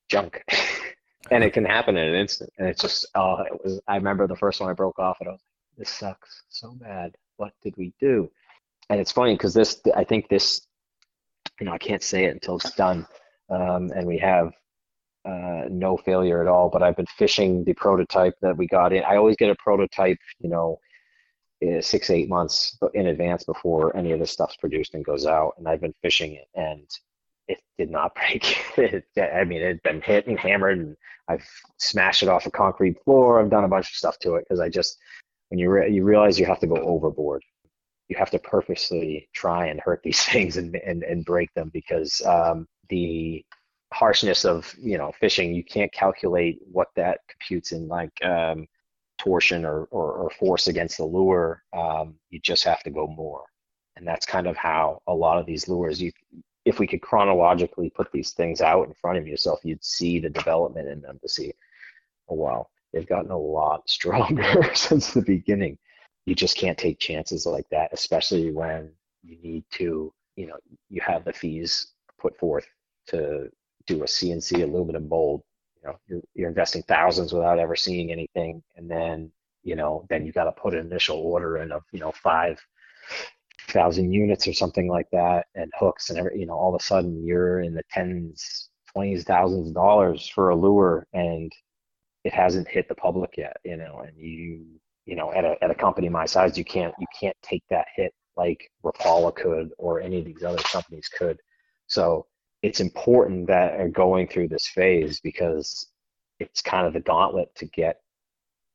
junk, 0.09 0.43
and 1.31 1.45
it 1.45 1.53
can 1.53 1.65
happen 1.65 1.97
in 1.97 2.09
an 2.09 2.15
instant. 2.15 2.51
And 2.59 2.69
it's 2.69 2.83
just, 2.83 3.07
oh, 3.15 3.43
it 3.43 3.53
was. 3.63 3.81
I 3.87 3.97
remember 3.97 4.27
the 4.27 4.37
first 4.37 4.61
one 4.61 4.71
I 4.71 4.75
broke 4.75 4.99
off, 4.99 5.19
and 5.21 5.29
I 5.29 5.33
was 5.33 5.41
like, 5.41 5.79
this 5.79 5.91
sucks 5.91 6.43
so 6.49 6.73
bad. 6.73 7.15
What 7.37 7.53
did 7.63 7.77
we 7.77 7.93
do? 8.01 8.31
And 8.91 9.01
it's 9.01 9.13
funny 9.13 9.35
because 9.35 9.55
this, 9.55 9.81
I 9.95 10.05
think 10.05 10.29
this, 10.29 10.67
you 11.61 11.67
know, 11.67 11.73
I 11.73 11.79
can't 11.79 12.03
say 12.03 12.25
it 12.25 12.33
until 12.33 12.57
it's 12.57 12.75
done, 12.75 13.07
um, 13.51 13.91
and 13.95 14.07
we 14.07 14.19
have 14.19 14.53
uh, 15.25 15.65
no 15.69 15.97
failure 15.97 16.41
at 16.41 16.49
all. 16.49 16.71
But 16.71 16.83
I've 16.83 16.97
been 16.97 17.07
fishing 17.07 17.65
the 17.65 17.75
prototype 17.75 18.35
that 18.43 18.57
we 18.57 18.67
got 18.67 18.93
in. 18.93 19.05
I 19.05 19.17
always 19.17 19.37
get 19.37 19.51
a 19.51 19.57
prototype, 19.57 20.19
you 20.41 20.49
know, 20.49 20.79
eh, 21.63 21.81
six 21.81 22.11
eight 22.11 22.29
months 22.29 22.79
in 22.95 23.09
advance 23.09 23.45
before 23.45 23.97
any 23.97 24.13
of 24.13 24.21
this 24.21 24.31
stuff's 24.31 24.57
produced 24.57 24.95
and 24.95 25.05
goes 25.05 25.27
out. 25.27 25.55
And 25.59 25.69
I've 25.69 25.81
been 25.81 25.95
fishing 26.03 26.35
it, 26.35 26.49
and 26.55 26.89
it 27.49 27.61
did 27.79 27.91
not 27.91 28.15
break. 28.77 29.03
I 29.19 29.45
mean, 29.45 29.63
it 29.63 29.67
had 29.67 29.83
been 29.83 30.03
hit 30.03 30.27
and 30.27 30.39
hammered, 30.39 30.79
and 30.79 30.97
I've 31.29 31.47
smashed 31.79 32.23
it 32.23 32.29
off 32.29 32.47
a 32.47 32.51
concrete 32.51 33.03
floor. 33.05 33.41
I've 33.41 33.51
done 33.51 33.65
a 33.65 33.69
bunch 33.69 33.91
of 33.91 33.97
stuff 33.97 34.19
to 34.21 34.37
it 34.37 34.45
because 34.49 34.61
I 34.61 34.69
just 34.69 34.99
when 35.49 35.59
you 35.59 35.71
re- 35.71 35.91
you 35.91 36.05
realize 36.05 36.39
you 36.39 36.47
have 36.47 36.61
to 36.61 36.67
go 36.67 36.77
overboard. 36.77 37.43
You 38.09 38.17
have 38.17 38.31
to 38.31 38.39
purposely 38.39 39.29
try 39.35 39.67
and 39.67 39.81
hurt 39.81 40.01
these 40.03 40.23
things 40.25 40.57
and 40.57 40.77
and, 40.77 41.03
and 41.03 41.25
break 41.25 41.53
them 41.55 41.71
because 41.73 42.23
um, 42.25 42.67
the 42.89 43.45
harshness 43.93 44.45
of 44.45 44.75
you 44.79 44.99
know 44.99 45.13
fishing 45.19 45.55
you 45.55 45.65
can't 45.65 45.93
calculate 45.93 46.61
what 46.71 46.89
that 46.97 47.21
computes 47.29 47.73
in 47.73 47.89
like 47.89 48.13
um, 48.23 48.67
torsion 49.19 49.65
or, 49.65 49.85
or, 49.91 50.13
or, 50.13 50.31
force 50.31 50.69
against 50.69 50.99
the 50.99 51.05
lure 51.05 51.63
um, 51.77 52.15
you 52.29 52.39
just 52.41 52.65
have 52.65 52.83
to 52.83 52.91
go 52.91 53.07
more 53.07 53.45
and 53.97 54.07
that's 54.07 54.27
kind 54.27 54.47
of 54.47 54.57
how 54.57 55.01
a 55.07 55.15
lot 55.15 55.39
of 55.39 55.47
these 55.47 55.69
lures 55.69 56.03
you 56.03 56.13
if 56.69 56.79
we 56.79 56.87
could 56.87 57.03
chronologically 57.03 57.91
put 57.91 58.11
these 58.13 58.33
things 58.33 58.61
out 58.61 58.87
in 58.87 58.95
front 58.95 59.19
of 59.19 59.27
yourself 59.27 59.61
you'd 59.65 59.85
see 59.85 60.19
the 60.19 60.31
development 60.31 60.89
in 60.89 61.01
them 61.01 61.19
to 61.23 61.29
see 61.29 61.53
oh 62.29 62.35
wow 62.35 62.69
they've 62.93 63.09
gotten 63.09 63.31
a 63.31 63.39
lot 63.39 63.89
stronger 63.99 64.71
since 64.75 65.13
the 65.13 65.23
beginning 65.23 65.77
you 66.27 66.35
just 66.35 66.57
can't 66.57 66.79
take 66.79 66.99
chances 66.99 67.47
like 67.47 67.69
that 67.71 67.91
especially 67.93 68.51
when 68.53 68.91
you 69.23 69.37
need 69.43 69.65
to 69.71 70.13
you 70.37 70.47
know 70.47 70.57
you 70.89 71.01
have 71.01 71.25
the 71.25 71.33
fees 71.33 71.89
put 72.19 72.37
forth 72.39 72.67
to 73.07 73.51
do 73.89 74.03
a 74.03 74.07
CNC 74.07 74.63
aluminum 74.63 75.09
mold. 75.09 75.43
You 75.83 75.89
know, 75.89 75.99
you're, 76.07 76.21
you're 76.35 76.49
investing 76.49 76.83
thousands 76.83 77.33
without 77.33 77.59
ever 77.59 77.75
seeing 77.75 78.13
anything, 78.13 78.63
and 78.77 78.89
then 78.89 79.33
you 79.65 79.75
know, 79.75 80.07
then 80.09 80.25
you 80.25 80.33
got 80.33 80.45
to 80.45 80.53
put 80.53 80.75
an 80.75 80.87
initial 80.87 81.17
order 81.17 81.59
in 81.59 81.73
of 81.73 81.83
you 81.91 81.99
know 81.99 82.13
five 82.13 82.61
thousand 83.69 84.13
units 84.13 84.47
or 84.49 84.53
something 84.53 84.89
like 84.89 85.09
that, 85.13 85.47
and 85.55 85.73
hooks 85.79 86.11
and 86.11 86.19
every 86.19 86.39
you 86.39 86.47
know, 86.47 86.55
all 86.55 86.75
of 86.75 86.81
a 86.81 86.85
sudden 86.85 87.25
you're 87.25 87.61
in 87.61 87.75
the 87.75 87.83
tens, 87.91 88.71
twenties, 88.93 89.25
thousands 89.25 89.69
of 89.69 89.75
dollars 89.75 90.29
for 90.29 90.51
a 90.51 90.57
lure, 90.57 91.07
and 91.13 91.53
it 92.25 92.33
hasn't 92.33 92.69
hit 92.69 92.89
the 92.89 92.95
public 92.95 93.37
yet. 93.37 93.57
You 93.65 93.77
know, 93.77 94.03
and 94.07 94.17
you 94.17 94.67
you 95.07 95.17
know, 95.17 95.33
at 95.33 95.45
a 95.45 95.57
at 95.63 95.71
a 95.71 95.75
company 95.75 96.09
my 96.09 96.27
size, 96.27 96.59
you 96.59 96.65
can't 96.65 96.95
you 96.99 97.07
can't 97.19 97.37
take 97.43 97.63
that 97.71 97.87
hit 97.97 98.13
like 98.37 98.71
Rapala 98.85 99.35
could 99.35 99.71
or 99.79 100.01
any 100.01 100.19
of 100.19 100.25
these 100.25 100.45
other 100.45 100.63
companies 100.63 101.09
could. 101.09 101.39
So 101.87 102.27
it's 102.63 102.81
important 102.81 103.47
that 103.49 103.81
are 103.81 103.89
going 103.89 104.29
through 104.29 104.49
this 104.49 104.67
phase 104.69 105.21
because 105.21 105.89
it's 106.39 106.63
kind 106.63 106.87
of 106.87 106.93
the 106.93 107.01
gauntlet 107.01 107.55
to 107.57 107.67
get 107.67 108.01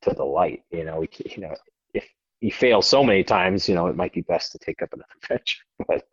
to 0.02 0.12
the 0.12 0.24
light. 0.24 0.64
You 0.72 0.86
know, 0.86 1.00
we, 1.00 1.10
you 1.26 1.42
know, 1.42 1.56
you 2.44 2.52
fail 2.52 2.82
so 2.82 3.04
many 3.06 3.24
times, 3.24 3.70
you 3.70 3.76
know, 3.76 3.88
it 3.88 3.96
might 3.96 4.14
be 4.14 4.22
best 4.22 4.52
to 4.52 4.60
take 4.60 4.82
up 4.82 4.92
another 4.92 5.10
venture, 5.28 5.64
but 5.88 6.06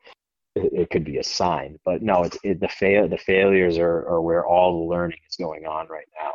it, 0.55 0.73
it 0.73 0.91
could 0.91 1.05
be 1.05 1.19
a 1.19 1.25
sign. 1.25 1.79
But 1.85 2.03
no, 2.03 2.23
it's 2.23 2.39
it, 2.45 2.61
the 2.61 2.69
fail 2.69 3.09
the 3.09 3.19
failures 3.19 3.79
are, 3.79 4.07
are 4.09 4.21
where 4.21 4.47
all 4.47 4.81
the 4.81 4.91
learning 4.91 5.19
is 5.29 5.37
going 5.37 5.67
on 5.67 5.89
right 5.89 6.09
now. 6.23 6.33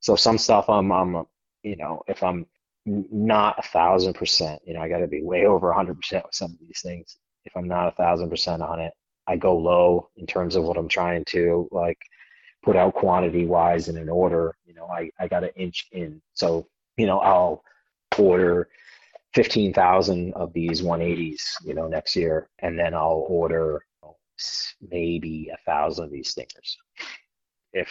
So 0.00 0.16
some 0.16 0.38
stuff 0.38 0.68
I'm 0.68 0.90
I'm 0.90 1.24
you 1.62 1.76
know 1.76 2.02
if 2.08 2.22
I'm 2.24 2.46
not 2.84 3.58
a 3.58 3.68
thousand 3.68 4.14
percent, 4.14 4.60
you 4.66 4.74
know, 4.74 4.80
I 4.80 4.88
got 4.88 4.98
to 4.98 5.06
be 5.06 5.22
way 5.22 5.46
over 5.46 5.70
a 5.70 5.74
hundred 5.74 6.00
percent 6.00 6.24
with 6.24 6.34
some 6.34 6.50
of 6.50 6.58
these 6.66 6.80
things. 6.82 7.16
If 7.44 7.56
I'm 7.56 7.68
not 7.68 7.88
a 7.88 7.92
thousand 7.92 8.30
percent 8.30 8.60
on 8.60 8.80
it, 8.80 8.92
I 9.28 9.36
go 9.36 9.56
low 9.56 10.08
in 10.16 10.26
terms 10.26 10.56
of 10.56 10.64
what 10.64 10.76
I'm 10.76 10.88
trying 10.88 11.24
to 11.26 11.68
like 11.70 11.98
put 12.64 12.74
out 12.74 12.94
quantity 12.94 13.46
wise 13.46 13.88
in 13.88 13.98
an 13.98 14.08
order. 14.08 14.56
You 14.66 14.74
know, 14.74 14.86
I, 14.86 15.10
I 15.20 15.28
got 15.28 15.40
to 15.40 15.54
inch 15.54 15.86
in. 15.92 16.20
So, 16.34 16.66
you 16.96 17.06
know, 17.06 17.20
I'll 17.20 17.62
order 18.18 18.68
15,000 19.34 20.34
of 20.34 20.52
these 20.52 20.82
180s, 20.82 21.42
you 21.64 21.74
know, 21.74 21.86
next 21.86 22.16
year, 22.16 22.48
and 22.60 22.78
then 22.78 22.94
I'll 22.94 23.26
order 23.28 23.84
maybe 24.90 25.50
a 25.52 25.56
thousand 25.64 26.06
of 26.06 26.10
these 26.10 26.30
stingers. 26.30 26.76
If 27.72 27.88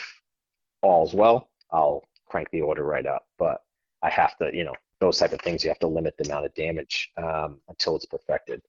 all's 0.81 1.13
well, 1.13 1.49
I'll 1.71 2.03
crank 2.27 2.49
the 2.51 2.61
order 2.61 2.83
right 2.83 3.05
up. 3.05 3.25
But 3.37 3.61
I 4.03 4.09
have 4.09 4.37
to, 4.37 4.49
you 4.53 4.63
know, 4.63 4.73
those 4.99 5.17
type 5.19 5.33
of 5.33 5.41
things, 5.41 5.63
you 5.63 5.69
have 5.69 5.79
to 5.79 5.87
limit 5.87 6.15
the 6.17 6.25
amount 6.25 6.45
of 6.45 6.53
damage 6.55 7.11
um, 7.17 7.59
until 7.69 7.95
it's 7.95 8.05
perfected. 8.05 8.61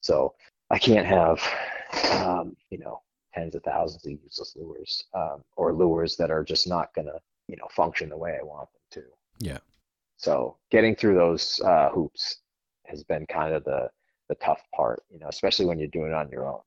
So 0.00 0.34
I 0.70 0.78
can't 0.78 1.06
have, 1.06 1.40
um, 2.22 2.56
you 2.70 2.78
know, 2.78 3.00
tens 3.34 3.54
of 3.54 3.62
thousands 3.62 4.06
of 4.06 4.12
useless 4.22 4.54
lures 4.56 5.04
um, 5.14 5.42
or 5.56 5.72
lures 5.72 6.16
that 6.16 6.30
are 6.30 6.44
just 6.44 6.68
not 6.68 6.94
going 6.94 7.06
to, 7.06 7.18
you 7.48 7.56
know, 7.56 7.66
function 7.70 8.08
the 8.08 8.16
way 8.16 8.38
I 8.40 8.44
want 8.44 8.68
them 8.72 9.02
to. 9.02 9.46
Yeah. 9.46 9.58
So 10.16 10.56
getting 10.70 10.94
through 10.94 11.14
those 11.14 11.60
uh, 11.64 11.90
hoops 11.90 12.36
has 12.86 13.02
been 13.04 13.26
kind 13.26 13.54
of 13.54 13.64
the 13.64 13.90
the 14.28 14.34
tough 14.36 14.62
part, 14.74 15.02
you 15.10 15.18
know, 15.18 15.28
especially 15.28 15.66
when 15.66 15.78
you're 15.78 15.88
doing 15.88 16.08
it 16.08 16.14
on 16.14 16.30
your 16.30 16.46
own. 16.46 16.60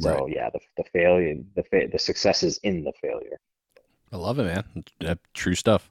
So 0.00 0.10
right. 0.10 0.32
yeah, 0.32 0.50
the 0.50 0.60
the 0.76 0.84
failure, 0.92 1.36
the 1.56 1.64
fa- 1.64 1.88
the 1.90 1.98
success 1.98 2.42
is 2.42 2.58
in 2.58 2.84
the 2.84 2.92
failure. 3.00 3.38
I 4.12 4.16
love 4.16 4.38
it, 4.38 4.44
man. 4.44 5.18
true 5.34 5.54
stuff. 5.54 5.90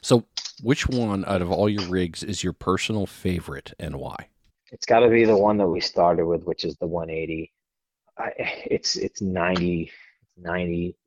So, 0.00 0.24
which 0.62 0.88
one 0.88 1.24
out 1.26 1.42
of 1.42 1.50
all 1.50 1.68
your 1.68 1.86
rigs 1.88 2.22
is 2.22 2.42
your 2.42 2.52
personal 2.52 3.06
favorite, 3.06 3.72
and 3.78 3.96
why? 3.96 4.28
It's 4.72 4.86
got 4.86 5.00
to 5.00 5.08
be 5.08 5.24
the 5.24 5.36
one 5.36 5.56
that 5.58 5.68
we 5.68 5.80
started 5.80 6.26
with, 6.26 6.44
which 6.44 6.64
is 6.64 6.76
the 6.76 6.86
180. 6.86 7.52
I, 8.18 8.32
it's 8.66 8.96
it's 8.96 9.20
90 9.20 9.90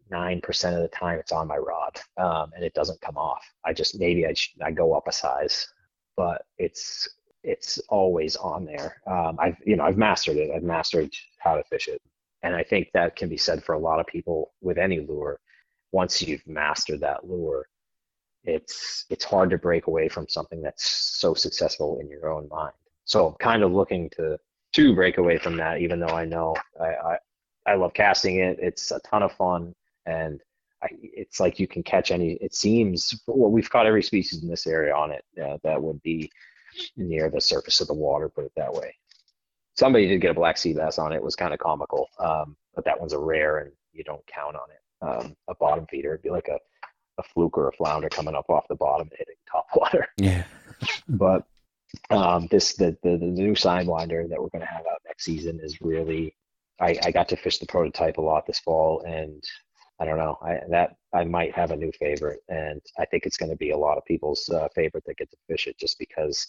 99 0.10 0.41
percent 0.41 0.76
of 0.76 0.82
the 0.82 0.88
time 0.89 1.20
it's 1.20 1.32
on 1.32 1.48
my 1.48 1.58
rod, 1.58 2.00
um, 2.17 2.52
and 2.56 2.63
it 2.63 2.74
doesn't 2.74 3.02
come 3.02 3.17
off. 3.17 3.43
I 3.65 3.74
just 3.74 4.00
maybe 4.00 4.26
I 4.26 4.34
I 4.63 4.72
go 4.72 4.93
up 4.93 5.08
a 5.08 5.12
size, 5.12 5.67
but 6.15 6.43
it's 6.58 7.08
it's 7.43 7.80
always 7.89 8.36
on 8.36 8.65
there. 8.65 9.02
Um, 9.08 9.38
I've 9.39 9.58
you 9.65 9.76
know 9.76 9.84
I've 9.84 9.98
mastered 9.98 10.38
it. 10.38 10.52
I've 10.56 10.63
mastered 10.63 11.13
how 11.39 11.56
to 11.56 11.63
fish 11.65 11.88
it, 11.88 12.02
and 12.43 12.56
I 12.56 12.63
think 12.63 12.89
that 12.93 13.15
can 13.15 13.30
be 13.30 13.38
said 13.38 13.63
for 13.63 13.74
a 13.74 13.80
lot 13.80 14.00
of 14.00 14.08
people 14.08 14.54
with 14.62 14.78
any 14.78 15.00
lure. 15.00 15.39
Once 15.93 16.22
you've 16.22 16.46
mastered 16.46 17.00
that 17.00 17.28
lure, 17.28 17.67
it's 18.43 19.06
it's 19.10 19.24
hard 19.24 19.50
to 19.52 19.58
break 19.58 19.88
away 19.88 20.10
from 20.10 20.28
something 20.28 20.62
that's 20.62 20.89
so 21.20 21.34
successful 21.34 22.00
in 22.00 22.10
your 22.10 22.32
own 22.32 22.48
mind. 22.50 22.74
So 23.06 23.28
I'm 23.28 23.36
kind 23.36 23.63
of 23.63 23.72
looking 23.72 24.10
to 24.12 24.38
to 24.74 24.96
break 24.96 25.17
away 25.17 25.38
from 25.38 25.58
that, 25.58 25.80
even 25.82 26.00
though 26.00 26.08
I 26.08 26.26
know 26.26 26.56
I, 26.80 26.86
I, 26.86 27.17
I 27.65 27.76
love 27.76 27.93
casting 27.93 28.38
it. 28.39 28.60
It's 28.62 28.91
a 28.91 29.00
ton 29.10 29.24
of 29.24 29.32
fun, 29.34 29.74
and 30.08 30.41
I, 30.82 30.88
it's 31.02 31.39
like 31.39 31.60
you 31.60 31.67
can 31.67 31.84
catch 31.84 32.12
any. 32.12 32.34
It 32.34 32.56
seems 32.56 33.22
well, 33.28 33.52
we've 33.52 33.70
caught 33.70 33.86
every 33.86 34.04
species 34.04 34.41
in 34.41 34.50
this 34.50 34.67
area 34.67 34.96
on 34.96 35.12
it 35.12 35.24
uh, 35.43 35.58
that 35.63 35.82
would 35.82 36.02
be 36.02 36.32
near 36.96 37.30
the 37.30 37.41
surface 37.41 37.82
of 37.82 37.88
the 37.88 37.93
water. 37.93 38.30
Put 38.30 38.46
it 38.46 38.52
that 38.56 38.74
way. 38.74 38.96
Somebody 39.78 40.08
did 40.08 40.22
get 40.22 40.32
a 40.32 40.36
black 40.36 40.58
sea 40.58 40.74
bass 40.74 40.98
on 40.98 41.13
it. 41.13 41.17
it 41.17 41.24
was 41.24 41.36
kind 41.36 41.54
of 41.54 41.60
comical, 41.60 42.08
um, 42.20 42.56
but 42.76 42.86
that 42.86 43.00
one's 43.00 43.13
a 43.13 43.20
rare, 43.20 43.60
and 43.60 43.72
you 43.93 44.04
don't 44.04 44.26
count 44.28 44.56
on 44.56 44.67
it. 44.72 44.82
Um, 45.00 45.36
a 45.48 45.56
bottom 45.56 45.86
feeder, 45.88 46.13
it'd 46.13 46.24
be 46.24 46.30
like 46.30 46.48
a 46.48 46.58
a 47.20 47.24
fluke 47.24 47.58
or 47.58 47.70
a 47.70 47.74
flounder 47.74 48.10
coming 48.10 48.36
up 48.36 48.50
off 48.50 48.67
the 48.70 48.76
bottom 48.76 49.08
and 49.10 49.17
hitting 49.17 49.36
top 49.52 49.67
water. 49.76 50.08
Yeah. 50.17 50.43
but 51.10 51.43
um, 52.10 52.48
this 52.52 52.76
the, 52.76 52.98
the, 53.04 53.17
the 53.17 53.26
new 53.26 53.54
sidewinder 53.54 54.30
that 54.30 54.41
we're 54.41 54.50
going 54.50 54.62
to 54.62 54.72
have 54.72 54.86
out 54.91 55.02
next 55.06 55.24
season 55.24 55.60
is 55.62 55.82
really 55.82 56.36
I, 56.80 56.98
I 57.04 57.12
got 57.12 57.30
to 57.30 57.36
fish 57.38 57.58
the 57.58 57.65
prototype 57.65 58.17
a 58.17 58.22
lot 58.22 58.46
this 58.46 58.60
fall 58.60 59.02
and 59.02 59.43
I 59.99 60.05
don't 60.05 60.17
know. 60.17 60.38
I 60.41 60.60
that 60.69 60.97
I 61.13 61.23
might 61.23 61.53
have 61.55 61.71
a 61.71 61.75
new 61.75 61.91
favorite 61.99 62.39
and 62.49 62.81
I 62.99 63.05
think 63.05 63.25
it's 63.25 63.38
going 63.38 63.49
to 63.49 63.57
be 63.57 63.71
a 63.71 63.77
lot 63.77 63.97
of 63.97 64.05
people's 64.05 64.47
uh, 64.49 64.67
favorite 64.75 65.03
that 65.05 65.17
get 65.17 65.31
to 65.31 65.38
fish 65.47 65.67
it 65.67 65.77
just 65.77 65.97
because 65.97 66.47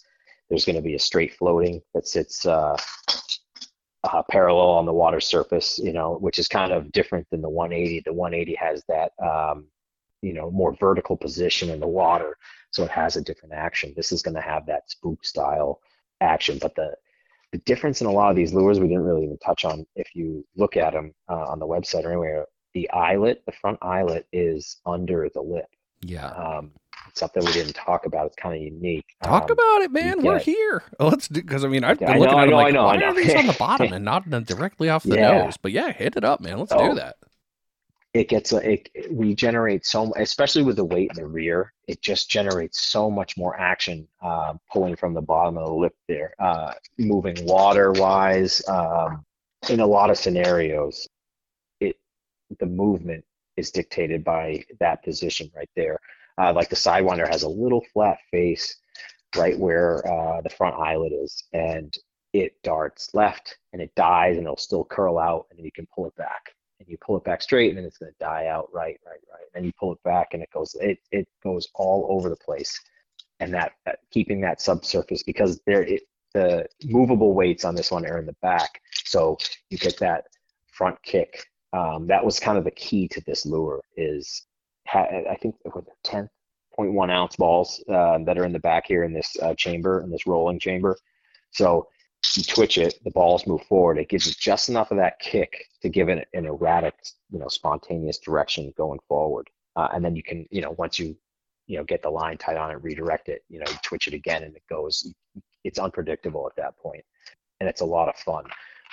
there's 0.49 0.65
going 0.65 0.75
to 0.75 0.81
be 0.81 0.95
a 0.95 0.99
straight 0.99 1.35
floating 1.35 1.81
that 1.93 2.07
sits 2.07 2.45
uh, 2.45 2.77
uh, 4.03 4.23
parallel 4.29 4.69
on 4.69 4.85
the 4.85 4.93
water 4.93 5.19
surface 5.19 5.79
you 5.79 5.91
know 5.91 6.17
which 6.19 6.39
is 6.39 6.47
kind 6.47 6.71
of 6.71 6.91
different 6.91 7.27
than 7.31 7.41
the 7.41 7.49
180 7.49 8.03
the 8.05 8.13
180 8.13 8.55
has 8.55 8.83
that 8.87 9.11
um, 9.23 9.65
you 10.21 10.33
know 10.33 10.51
more 10.51 10.75
vertical 10.75 11.17
position 11.17 11.69
in 11.69 11.79
the 11.79 11.87
water 11.87 12.37
so 12.71 12.83
it 12.83 12.91
has 12.91 13.15
a 13.15 13.21
different 13.21 13.53
action. 13.53 13.93
This 13.95 14.11
is 14.11 14.21
going 14.21 14.35
to 14.35 14.41
have 14.41 14.65
that 14.67 14.89
spook 14.89 15.25
style 15.25 15.79
action 16.21 16.57
but 16.61 16.75
the 16.75 16.95
the 17.51 17.57
difference 17.59 18.01
in 18.01 18.07
a 18.07 18.11
lot 18.11 18.29
of 18.29 18.35
these 18.35 18.53
lures 18.53 18.79
we 18.79 18.87
didn't 18.87 19.03
really 19.03 19.23
even 19.23 19.37
touch 19.39 19.65
on 19.65 19.85
if 19.95 20.13
you 20.13 20.45
look 20.55 20.77
at 20.77 20.93
them 20.93 21.13
uh, 21.29 21.45
on 21.47 21.59
the 21.59 21.65
website 21.65 22.03
or 22.03 22.11
anywhere 22.11 22.45
the 22.73 22.89
eyelet 22.91 23.41
the 23.45 23.51
front 23.51 23.77
eyelet 23.81 24.27
is 24.31 24.77
under 24.85 25.29
the 25.33 25.41
lip 25.41 25.65
yeah 26.01 26.27
um, 26.31 26.71
something 27.13 27.43
we 27.43 27.51
didn't 27.51 27.73
talk 27.75 28.05
about. 28.05 28.27
It's 28.27 28.35
kind 28.35 28.55
of 28.55 28.61
unique. 28.61 29.03
Talk 29.23 29.43
Um, 29.45 29.51
about 29.51 29.81
it, 29.81 29.91
man. 29.91 30.21
We're 30.21 30.39
here. 30.39 30.83
Let's 30.99 31.27
do 31.27 31.41
because 31.41 31.65
I 31.65 31.67
mean 31.67 31.83
I've 31.83 31.99
been 31.99 32.07
I 32.09 32.17
looking 32.17 32.35
I 32.35 32.43
at 32.43 32.45
them 32.45 32.49
know, 32.51 32.57
I 32.59 32.63
like 32.63 32.73
know, 32.73 32.83
why 32.85 32.93
I 32.93 32.95
are 32.97 32.99
know. 32.99 33.13
these 33.15 33.33
on 33.35 33.47
the 33.47 33.53
bottom 33.59 33.91
and 33.91 34.05
not 34.05 34.29
directly 34.45 34.89
off 34.89 35.03
the 35.03 35.15
Yeah. 35.15 35.43
nose? 35.43 35.57
But 35.57 35.71
yeah, 35.73 35.91
hit 35.91 36.15
it 36.15 36.23
up, 36.23 36.39
man. 36.39 36.59
Let's 36.59 36.71
do 36.71 36.77
Oh. 36.79 36.95
that. 36.95 37.17
it 38.13 38.29
gets 38.29 38.53
a- 38.53 38.71
it 38.73 38.89
we 39.11 39.35
generate 39.35 39.85
so 39.85 40.13
especially 40.17 40.63
with 40.63 40.75
the 40.77 40.85
weight 40.85 41.09
in 41.15 41.21
the 41.21 41.27
rear 41.27 41.73
it 41.87 42.01
just 42.01 42.29
generates 42.29 42.79
so 42.81 43.09
much 43.11 43.35
more 43.37 43.59
action 43.59 44.07
uh, 44.21 44.53
pulling 44.71 44.95
from 44.95 45.13
the 45.13 45.21
bottom 45.21 45.57
of 45.57 45.65
the 45.67 45.73
lip 45.73 45.95
there 46.07 46.33
uh, 46.39 46.71
moving 46.97 47.35
water 47.45 47.91
wise 47.91 48.67
um, 48.67 49.23
in 49.69 49.79
a 49.79 49.85
lot 49.85 50.09
of 50.09 50.17
scenarios 50.17 51.05
it 51.05 51.18
the 52.59 52.65
movement 52.65 53.23
is 53.57 53.71
dictated 53.71 54.23
by 54.23 54.63
that 54.79 55.03
position 55.03 55.51
right 55.55 55.69
there. 55.75 55.99
Uh, 56.39 56.53
like 56.53 56.69
the 56.69 56.75
sidewinder 56.75 57.27
has 57.27 57.43
a 57.43 57.49
little 57.49 57.83
flat 57.93 58.17
face 58.31 58.77
right 59.35 59.59
where 59.59 60.05
uh, 60.07 60.41
the 60.41 60.49
front 60.49 60.75
eyelid 60.75 61.11
is 61.13 61.43
and 61.53 61.97
it 62.33 62.53
darts 62.63 63.13
left 63.13 63.57
and 63.73 63.81
it 63.81 63.93
dies 63.95 64.37
and 64.37 64.45
it'll 64.45 64.57
still 64.57 64.85
curl 64.85 65.19
out 65.19 65.47
and 65.49 65.59
then 65.59 65.65
you 65.65 65.71
can 65.71 65.87
pull 65.93 66.05
it 66.05 66.15
back. 66.15 66.53
And 66.79 66.87
you 66.87 66.97
pull 67.05 67.17
it 67.17 67.25
back 67.25 67.41
straight 67.41 67.69
and 67.69 67.77
then 67.77 67.83
it's 67.83 67.97
going 67.97 68.11
to 68.11 68.17
die 68.19 68.47
out 68.47 68.69
right 68.73 68.97
right 69.05 69.19
right. 69.31 69.43
And 69.53 69.63
then 69.63 69.63
you 69.65 69.73
pull 69.77 69.91
it 69.91 70.03
back 70.03 70.29
and 70.33 70.41
it 70.41 70.49
goes 70.53 70.75
it, 70.79 70.99
it 71.11 71.27
goes 71.43 71.67
all 71.75 72.07
over 72.09 72.29
the 72.29 72.37
place. 72.37 72.79
And 73.41 73.53
that, 73.53 73.73
that 73.85 73.99
keeping 74.11 74.39
that 74.41 74.61
subsurface 74.61 75.23
because 75.23 75.59
there 75.65 75.83
it, 75.83 76.03
the 76.33 76.65
movable 76.85 77.33
weights 77.33 77.65
on 77.65 77.75
this 77.75 77.91
one 77.91 78.05
are 78.05 78.19
in 78.19 78.25
the 78.25 78.35
back. 78.41 78.81
So 79.03 79.37
you 79.69 79.77
get 79.77 79.97
that 79.99 80.25
front 80.71 81.01
kick 81.03 81.45
um, 81.73 82.07
that 82.07 82.23
was 82.23 82.39
kind 82.39 82.57
of 82.57 82.63
the 82.63 82.71
key 82.71 83.07
to 83.07 83.21
this 83.21 83.45
lure 83.45 83.81
is 83.95 84.45
ha- 84.87 85.07
i 85.29 85.35
think 85.35 85.55
it 85.65 85.73
was 85.73 85.85
10.1 86.05 87.11
ounce 87.11 87.35
balls 87.35 87.83
uh, 87.89 88.17
that 88.25 88.37
are 88.37 88.45
in 88.45 88.53
the 88.53 88.59
back 88.59 88.85
here 88.87 89.03
in 89.03 89.13
this 89.13 89.35
uh, 89.41 89.53
chamber 89.55 90.01
in 90.01 90.09
this 90.09 90.27
rolling 90.27 90.59
chamber 90.59 90.97
so 91.51 91.87
you 92.35 92.43
twitch 92.43 92.77
it, 92.77 92.99
the 93.03 93.11
balls 93.11 93.47
move 93.47 93.63
forward. 93.63 93.97
It 93.97 94.09
gives 94.09 94.27
you 94.27 94.33
just 94.37 94.69
enough 94.69 94.91
of 94.91 94.97
that 94.97 95.19
kick 95.19 95.65
to 95.81 95.89
give 95.89 96.09
it 96.09 96.27
an 96.33 96.45
erratic, 96.45 96.95
you 97.31 97.39
know, 97.39 97.47
spontaneous 97.47 98.19
direction 98.19 98.73
going 98.77 98.99
forward. 99.07 99.49
Uh, 99.75 99.87
and 99.93 100.03
then 100.03 100.15
you 100.15 100.23
can, 100.23 100.45
you 100.51 100.61
know, 100.61 100.71
once 100.77 100.99
you, 100.99 101.15
you 101.67 101.77
know, 101.77 101.83
get 101.83 102.01
the 102.01 102.09
line 102.09 102.37
tight 102.37 102.57
on 102.57 102.71
it, 102.71 102.83
redirect 102.83 103.29
it, 103.29 103.43
you 103.47 103.59
know, 103.59 103.65
you 103.69 103.77
twitch 103.83 104.07
it 104.07 104.13
again 104.13 104.43
and 104.43 104.55
it 104.55 104.63
goes. 104.69 105.11
It's 105.63 105.79
unpredictable 105.79 106.47
at 106.47 106.55
that 106.61 106.77
point, 106.77 107.03
and 107.59 107.69
it's 107.69 107.81
a 107.81 107.85
lot 107.85 108.09
of 108.09 108.15
fun. 108.15 108.45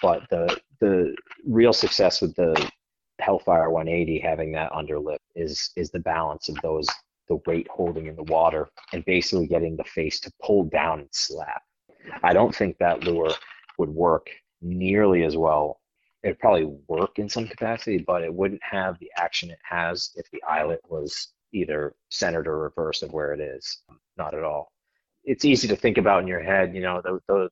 But 0.02 0.28
the 0.30 0.58
the 0.80 1.14
real 1.44 1.72
success 1.72 2.20
with 2.20 2.34
the 2.36 2.70
Hellfire 3.18 3.70
180 3.70 4.18
having 4.18 4.52
that 4.52 4.72
underlip 4.72 5.18
is 5.34 5.70
is 5.76 5.90
the 5.90 6.00
balance 6.00 6.48
of 6.48 6.56
those 6.62 6.86
the 7.28 7.40
weight 7.46 7.66
holding 7.68 8.06
in 8.06 8.16
the 8.16 8.22
water 8.24 8.68
and 8.92 9.04
basically 9.04 9.46
getting 9.46 9.76
the 9.76 9.84
face 9.84 10.20
to 10.20 10.32
pull 10.44 10.64
down 10.64 11.00
and 11.00 11.08
slap. 11.12 11.62
I 12.22 12.32
don't 12.32 12.54
think 12.54 12.78
that 12.78 13.02
lure 13.02 13.32
would 13.78 13.88
work 13.88 14.30
nearly 14.62 15.24
as 15.24 15.36
well. 15.36 15.80
It'd 16.22 16.38
probably 16.38 16.66
work 16.88 17.18
in 17.18 17.28
some 17.28 17.46
capacity, 17.48 17.98
but 17.98 18.22
it 18.22 18.32
wouldn't 18.32 18.62
have 18.62 18.98
the 18.98 19.10
action 19.16 19.50
it 19.50 19.58
has 19.62 20.10
if 20.16 20.30
the 20.30 20.42
eyelet 20.48 20.80
was 20.88 21.32
either 21.52 21.94
centered 22.10 22.46
or 22.46 22.58
reversed 22.58 23.02
of 23.02 23.12
where 23.12 23.32
it 23.32 23.40
is. 23.40 23.82
Not 24.16 24.34
at 24.34 24.42
all. 24.42 24.72
It's 25.24 25.44
easy 25.44 25.68
to 25.68 25.76
think 25.76 25.98
about 25.98 26.22
in 26.22 26.28
your 26.28 26.42
head, 26.42 26.74
you 26.74 26.82
know, 26.82 27.00
the, 27.02 27.20
the 27.28 27.48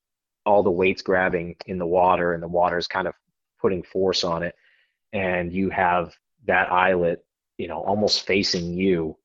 all 0.47 0.63
the 0.63 0.71
weights 0.71 1.03
grabbing 1.03 1.57
in 1.67 1.79
the 1.79 1.87
water 1.87 2.35
and 2.35 2.43
the 2.43 2.49
water's 2.49 2.87
kind 2.87 3.09
of 3.09 3.15
putting 3.61 3.83
force 3.83 4.25
on 4.25 4.43
it, 4.43 4.55
and 5.13 5.53
you 5.53 5.71
have 5.71 6.15
that 6.47 6.71
eyelet, 6.71 7.25
you 7.59 7.69
know, 7.69 7.81
almost 7.81 8.27
facing 8.27 8.75
you 8.75 9.17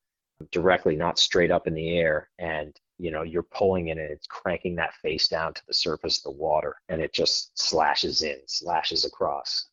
directly, 0.51 0.95
not 0.95 1.19
straight 1.19 1.51
up 1.51 1.67
in 1.67 1.73
the 1.73 1.97
air, 1.97 2.29
and 2.39 2.75
you 2.97 3.12
know 3.12 3.23
you're 3.23 3.43
pulling 3.43 3.88
it 3.88 3.97
and 3.97 4.12
it's 4.12 4.27
cranking 4.27 4.75
that 4.75 4.93
face 4.95 5.27
down 5.27 5.53
to 5.53 5.62
the 5.67 5.73
surface 5.73 6.17
of 6.17 6.23
the 6.23 6.39
water. 6.39 6.75
And 6.89 7.01
it 7.01 7.13
just 7.13 7.58
slashes 7.60 8.23
in 8.23 8.38
slashes 8.47 9.05
across 9.05 9.67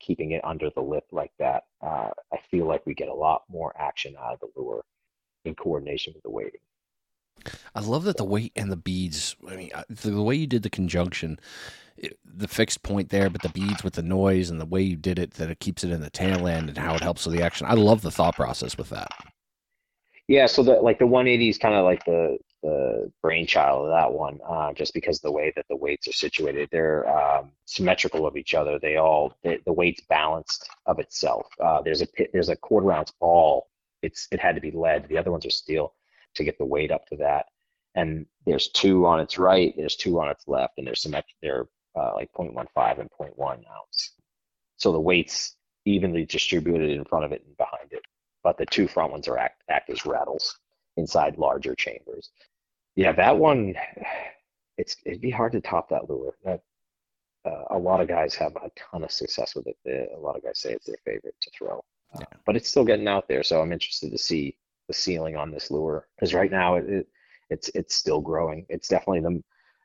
keeping 0.00 0.32
it 0.32 0.44
under 0.44 0.70
the 0.70 0.80
lip 0.80 1.04
like 1.12 1.32
that. 1.38 1.64
Uh, 1.82 2.10
i 2.32 2.38
feel 2.50 2.66
like 2.66 2.84
we 2.86 2.94
get 2.94 3.08
a 3.08 3.14
lot 3.14 3.42
more 3.48 3.72
action 3.80 4.14
out 4.18 4.34
of 4.34 4.40
the 4.40 4.48
lure 4.60 4.84
in 5.44 5.54
coordination 5.54 6.12
with 6.14 6.22
the 6.22 6.30
weighting 6.30 6.60
I 7.74 7.80
love 7.80 8.04
that 8.04 8.16
the 8.16 8.24
weight 8.24 8.52
and 8.56 8.70
the 8.70 8.76
beads. 8.76 9.36
I 9.48 9.56
mean, 9.56 9.70
the, 9.88 10.22
way 10.22 10.34
you 10.34 10.46
did 10.46 10.62
the 10.62 10.70
conjunction, 10.70 11.38
it, 11.96 12.18
the 12.24 12.48
fixed 12.48 12.82
point 12.82 13.10
there, 13.10 13.30
but 13.30 13.42
the 13.42 13.48
beads 13.48 13.84
with 13.84 13.94
the 13.94 14.02
noise 14.02 14.50
and 14.50 14.60
the 14.60 14.66
way 14.66 14.82
you 14.82 14.96
did 14.96 15.18
it, 15.18 15.34
that 15.34 15.50
it 15.50 15.60
keeps 15.60 15.84
it 15.84 15.90
in 15.90 16.00
the 16.00 16.10
tail 16.10 16.46
end 16.46 16.68
and 16.68 16.78
how 16.78 16.94
it 16.94 17.02
helps 17.02 17.26
with 17.26 17.34
the 17.36 17.42
action. 17.42 17.66
I 17.66 17.74
love 17.74 18.02
the 18.02 18.10
thought 18.10 18.36
process 18.36 18.76
with 18.76 18.90
that. 18.90 19.08
yeah 20.28 20.46
so 20.46 20.62
the 20.62 20.72
like 20.74 20.98
the 20.98 21.06
180 21.06 21.48
is 21.48 21.58
kind 21.58 21.74
of 21.74 21.84
like 21.84 22.04
the 22.04 22.38
the 22.62 23.10
brainchild 23.22 23.86
of 23.86 23.90
that 23.90 24.12
one 24.12 24.38
uh, 24.48 24.72
just 24.72 24.92
because 24.92 25.20
the 25.20 25.30
way 25.30 25.52
that 25.54 25.64
the 25.68 25.76
weights 25.76 26.08
are 26.08 26.12
situated 26.12 26.68
they're 26.72 27.08
um, 27.08 27.50
symmetrical 27.66 28.26
of 28.26 28.36
each 28.36 28.54
other 28.54 28.78
they 28.78 28.96
all 28.96 29.32
they, 29.44 29.58
the 29.64 29.72
weight's 29.72 30.02
balanced 30.08 30.68
of 30.86 30.98
itself 30.98 31.46
uh, 31.60 31.80
there's 31.82 32.02
a 32.02 32.06
there's 32.32 32.48
a 32.48 32.56
quarter 32.56 32.92
ounce 32.92 33.12
ball 33.20 33.68
it's 34.02 34.28
it 34.32 34.40
had 34.40 34.54
to 34.54 34.60
be 34.60 34.70
lead 34.70 35.08
the 35.08 35.18
other 35.18 35.30
ones 35.30 35.46
are 35.46 35.50
steel 35.50 35.94
to 36.34 36.44
get 36.44 36.58
the 36.58 36.64
weight 36.64 36.90
up 36.90 37.06
to 37.06 37.16
that 37.16 37.46
and 37.94 38.26
there's 38.46 38.68
two 38.68 39.06
on 39.06 39.20
its 39.20 39.38
right 39.38 39.74
there's 39.76 39.96
two 39.96 40.20
on 40.20 40.28
its 40.28 40.46
left 40.46 40.74
and 40.78 40.86
they're 40.86 40.94
symmetric 40.94 41.36
they're 41.42 41.66
uh, 41.96 42.12
like 42.14 42.30
0.15 42.32 43.00
and 43.00 43.10
0.1 43.10 43.50
ounce 43.50 44.12
so 44.76 44.92
the 44.92 45.00
weights 45.00 45.56
evenly 45.84 46.24
distributed 46.24 46.90
in 46.90 47.04
front 47.04 47.24
of 47.24 47.32
it 47.32 47.42
and 47.46 47.56
behind 47.56 47.92
it 47.92 48.02
but 48.44 48.56
the 48.56 48.66
two 48.66 48.86
front 48.88 49.12
ones 49.12 49.28
are 49.28 49.36
act, 49.38 49.62
act 49.68 49.90
as 49.90 50.06
rattles 50.06 50.58
inside 50.96 51.38
larger 51.38 51.74
chambers. 51.74 52.30
Yeah, 52.96 53.12
that 53.12 53.36
one, 53.36 53.74
it's 54.76 54.96
it'd 55.04 55.20
be 55.20 55.30
hard 55.30 55.52
to 55.52 55.60
top 55.60 55.88
that 55.90 56.08
lure. 56.08 56.34
That 56.44 56.60
uh, 57.44 57.64
a 57.70 57.78
lot 57.78 58.00
of 58.00 58.08
guys 58.08 58.34
have 58.36 58.56
a 58.56 58.70
ton 58.76 59.04
of 59.04 59.10
success 59.12 59.54
with 59.54 59.66
it. 59.66 59.76
A 60.16 60.18
lot 60.18 60.36
of 60.36 60.42
guys 60.42 60.58
say 60.60 60.72
it's 60.72 60.86
their 60.86 60.96
favorite 61.04 61.34
to 61.40 61.50
throw, 61.56 61.84
uh, 62.14 62.18
Yeah. 62.20 62.26
but 62.46 62.56
it's 62.56 62.68
still 62.68 62.84
getting 62.84 63.08
out 63.08 63.28
there. 63.28 63.42
So 63.42 63.60
I'm 63.60 63.72
interested 63.72 64.10
to 64.10 64.18
see 64.18 64.56
the 64.88 64.94
ceiling 64.94 65.36
on 65.36 65.50
this 65.50 65.70
lure 65.70 66.08
because 66.16 66.34
right 66.34 66.50
now 66.50 66.76
it, 66.76 66.88
it 66.88 67.08
it's 67.50 67.70
it's 67.74 67.94
still 67.94 68.20
growing. 68.20 68.66
It's 68.68 68.88
definitely 68.88 69.20
the 69.20 69.42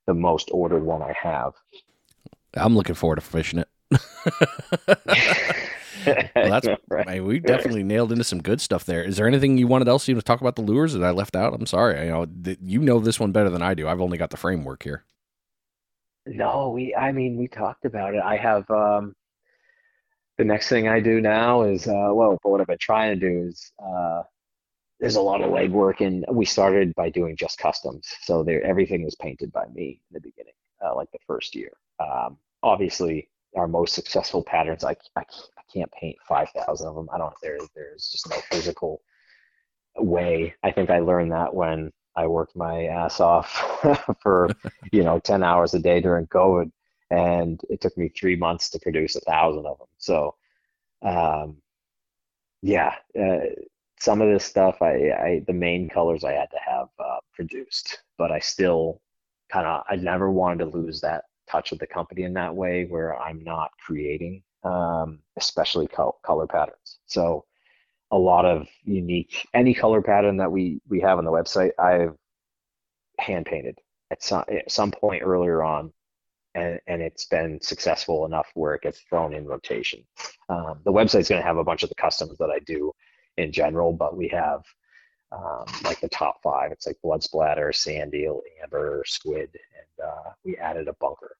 the 0.07 0.13
most 0.13 0.49
ordered 0.51 0.83
one 0.83 1.01
I 1.01 1.13
have. 1.21 1.53
I'm 2.55 2.75
looking 2.75 2.95
forward 2.95 3.15
to 3.15 3.21
fishing 3.21 3.59
it. 3.59 3.69
well, 6.05 6.49
that's 6.49 6.67
right. 6.89 7.07
I 7.07 7.13
mean, 7.15 7.25
we 7.25 7.39
definitely 7.39 7.83
nailed 7.83 8.11
into 8.11 8.23
some 8.23 8.41
good 8.41 8.61
stuff 8.61 8.85
there. 8.85 9.03
Is 9.03 9.17
there 9.17 9.27
anything 9.27 9.57
you 9.57 9.67
wanted 9.67 9.87
else 9.87 10.07
you 10.07 10.15
to 10.15 10.21
talk 10.21 10.41
about 10.41 10.55
the 10.55 10.61
lures 10.61 10.93
that 10.93 11.03
I 11.03 11.11
left 11.11 11.35
out? 11.35 11.53
I'm 11.53 11.65
sorry. 11.65 11.99
I 11.99 12.07
know 12.07 12.25
th- 12.25 12.59
you 12.61 12.79
know 12.79 12.99
this 12.99 13.19
one 13.19 13.31
better 13.31 13.49
than 13.49 13.61
I 13.61 13.73
do. 13.73 13.87
I've 13.87 14.01
only 14.01 14.17
got 14.17 14.29
the 14.29 14.37
framework 14.37 14.83
here. 14.83 15.03
No, 16.25 16.69
we, 16.69 16.95
I 16.95 17.11
mean, 17.11 17.37
we 17.37 17.47
talked 17.47 17.85
about 17.85 18.13
it. 18.13 18.21
I 18.23 18.37
have, 18.37 18.69
um, 18.71 19.13
the 20.37 20.45
next 20.45 20.69
thing 20.69 20.87
I 20.87 20.99
do 20.99 21.19
now 21.19 21.63
is, 21.63 21.85
uh, 21.87 22.09
well, 22.11 22.37
what 22.43 22.61
I've 22.61 22.67
been 22.67 22.77
trying 22.77 23.19
to 23.19 23.29
do 23.29 23.47
is, 23.49 23.71
uh, 23.83 24.23
there's 25.03 25.17
a 25.17 25.21
lot 25.21 25.41
of 25.41 25.51
legwork 25.51 25.99
and 25.99 26.25
we 26.31 26.45
started 26.45 26.95
by 26.95 27.09
doing 27.09 27.35
just 27.35 27.57
customs. 27.57 28.07
So 28.21 28.41
there, 28.41 28.63
everything 28.63 29.03
was 29.03 29.15
painted 29.15 29.51
by 29.51 29.65
me 29.65 29.99
in 30.09 30.13
the 30.13 30.21
beginning, 30.21 30.53
uh, 30.81 30.95
like 30.95 31.11
the 31.11 31.19
first 31.27 31.55
year. 31.55 31.73
Um, 31.99 32.37
obviously 32.63 33.27
our 33.53 33.67
most 33.67 33.95
successful 33.95 34.41
patterns, 34.41 34.85
I, 34.85 34.95
I, 35.17 35.23
I 35.23 35.61
can't 35.73 35.91
paint 35.91 36.15
5,000 36.25 36.87
of 36.87 36.95
them. 36.95 37.09
I 37.13 37.17
don't, 37.17 37.33
there, 37.41 37.57
there's 37.75 38.07
just 38.13 38.29
no 38.29 38.37
physical 38.49 39.01
way. 39.97 40.55
I 40.63 40.71
think 40.71 40.89
I 40.89 40.99
learned 40.99 41.33
that 41.33 41.53
when 41.53 41.91
I 42.15 42.27
worked 42.27 42.55
my 42.55 42.85
ass 42.85 43.19
off 43.19 44.15
for 44.21 44.51
you 44.93 45.03
know 45.03 45.19
10 45.19 45.43
hours 45.43 45.73
a 45.73 45.79
day 45.79 45.99
during 45.99 46.27
COVID, 46.27 46.71
and 47.09 47.59
it 47.69 47.81
took 47.81 47.97
me 47.97 48.07
three 48.07 48.37
months 48.37 48.69
to 48.69 48.79
produce 48.79 49.17
a 49.17 49.19
thousand 49.19 49.65
of 49.65 49.79
them. 49.79 49.87
So, 49.97 50.35
um, 51.01 51.57
yeah, 52.61 52.95
uh, 53.19 53.49
some 54.03 54.21
of 54.21 54.29
this 54.29 54.43
stuff, 54.43 54.81
I, 54.81 55.11
I 55.11 55.43
the 55.47 55.53
main 55.53 55.87
colors 55.87 56.25
I 56.25 56.33
had 56.33 56.51
to 56.51 56.59
have 56.65 56.89
uh, 56.99 57.19
produced, 57.33 57.99
but 58.17 58.31
I 58.31 58.39
still 58.39 59.01
kind 59.49 59.65
of 59.65 59.83
I 59.89 59.95
never 59.95 60.29
wanted 60.29 60.65
to 60.65 60.77
lose 60.77 60.99
that 61.01 61.23
touch 61.49 61.71
with 61.71 61.79
the 61.79 61.87
company 61.87 62.23
in 62.23 62.33
that 62.33 62.53
way 62.53 62.85
where 62.85 63.17
I'm 63.17 63.43
not 63.43 63.71
creating, 63.79 64.43
um, 64.63 65.19
especially 65.37 65.87
col- 65.87 66.19
color 66.21 66.47
patterns. 66.47 66.99
So 67.05 67.45
a 68.11 68.17
lot 68.17 68.45
of 68.45 68.67
unique 68.83 69.47
any 69.53 69.73
color 69.73 70.01
pattern 70.01 70.37
that 70.37 70.51
we 70.51 70.81
we 70.87 70.99
have 70.99 71.17
on 71.17 71.25
the 71.25 71.31
website 71.31 71.71
i've 71.79 72.15
hand 73.17 73.45
painted 73.45 73.79
at 74.11 74.21
some 74.21 74.43
at 74.49 74.71
some 74.71 74.91
point 74.91 75.23
earlier 75.23 75.63
on 75.63 75.91
and 76.53 76.79
and 76.85 77.01
it's 77.01 77.25
been 77.25 77.59
successful 77.59 78.25
enough 78.25 78.47
where 78.53 78.75
it 78.75 78.83
gets 78.83 78.99
thrown 79.09 79.33
in 79.33 79.45
rotation 79.45 80.03
um, 80.49 80.79
the 80.85 80.91
website's 80.91 81.27
going 81.27 81.41
to 81.41 81.47
have 81.47 81.57
a 81.57 81.63
bunch 81.63 81.81
of 81.81 81.89
the 81.89 81.95
customs 81.95 82.37
that 82.37 82.51
i 82.51 82.59
do 82.67 82.91
in 83.37 83.51
general 83.51 83.93
but 83.93 84.15
we 84.15 84.27
have 84.27 84.63
um, 85.31 85.65
like 85.83 85.99
the 85.99 86.09
top 86.09 86.41
five 86.43 86.71
it's 86.71 86.85
like 86.85 86.97
blood 87.01 87.23
splatter 87.23 87.73
sand 87.73 88.13
eel 88.13 88.41
amber 88.61 89.03
squid 89.05 89.49
and 89.51 90.07
uh, 90.07 90.29
we 90.43 90.55
added 90.57 90.87
a 90.87 90.93
bunker 90.99 91.35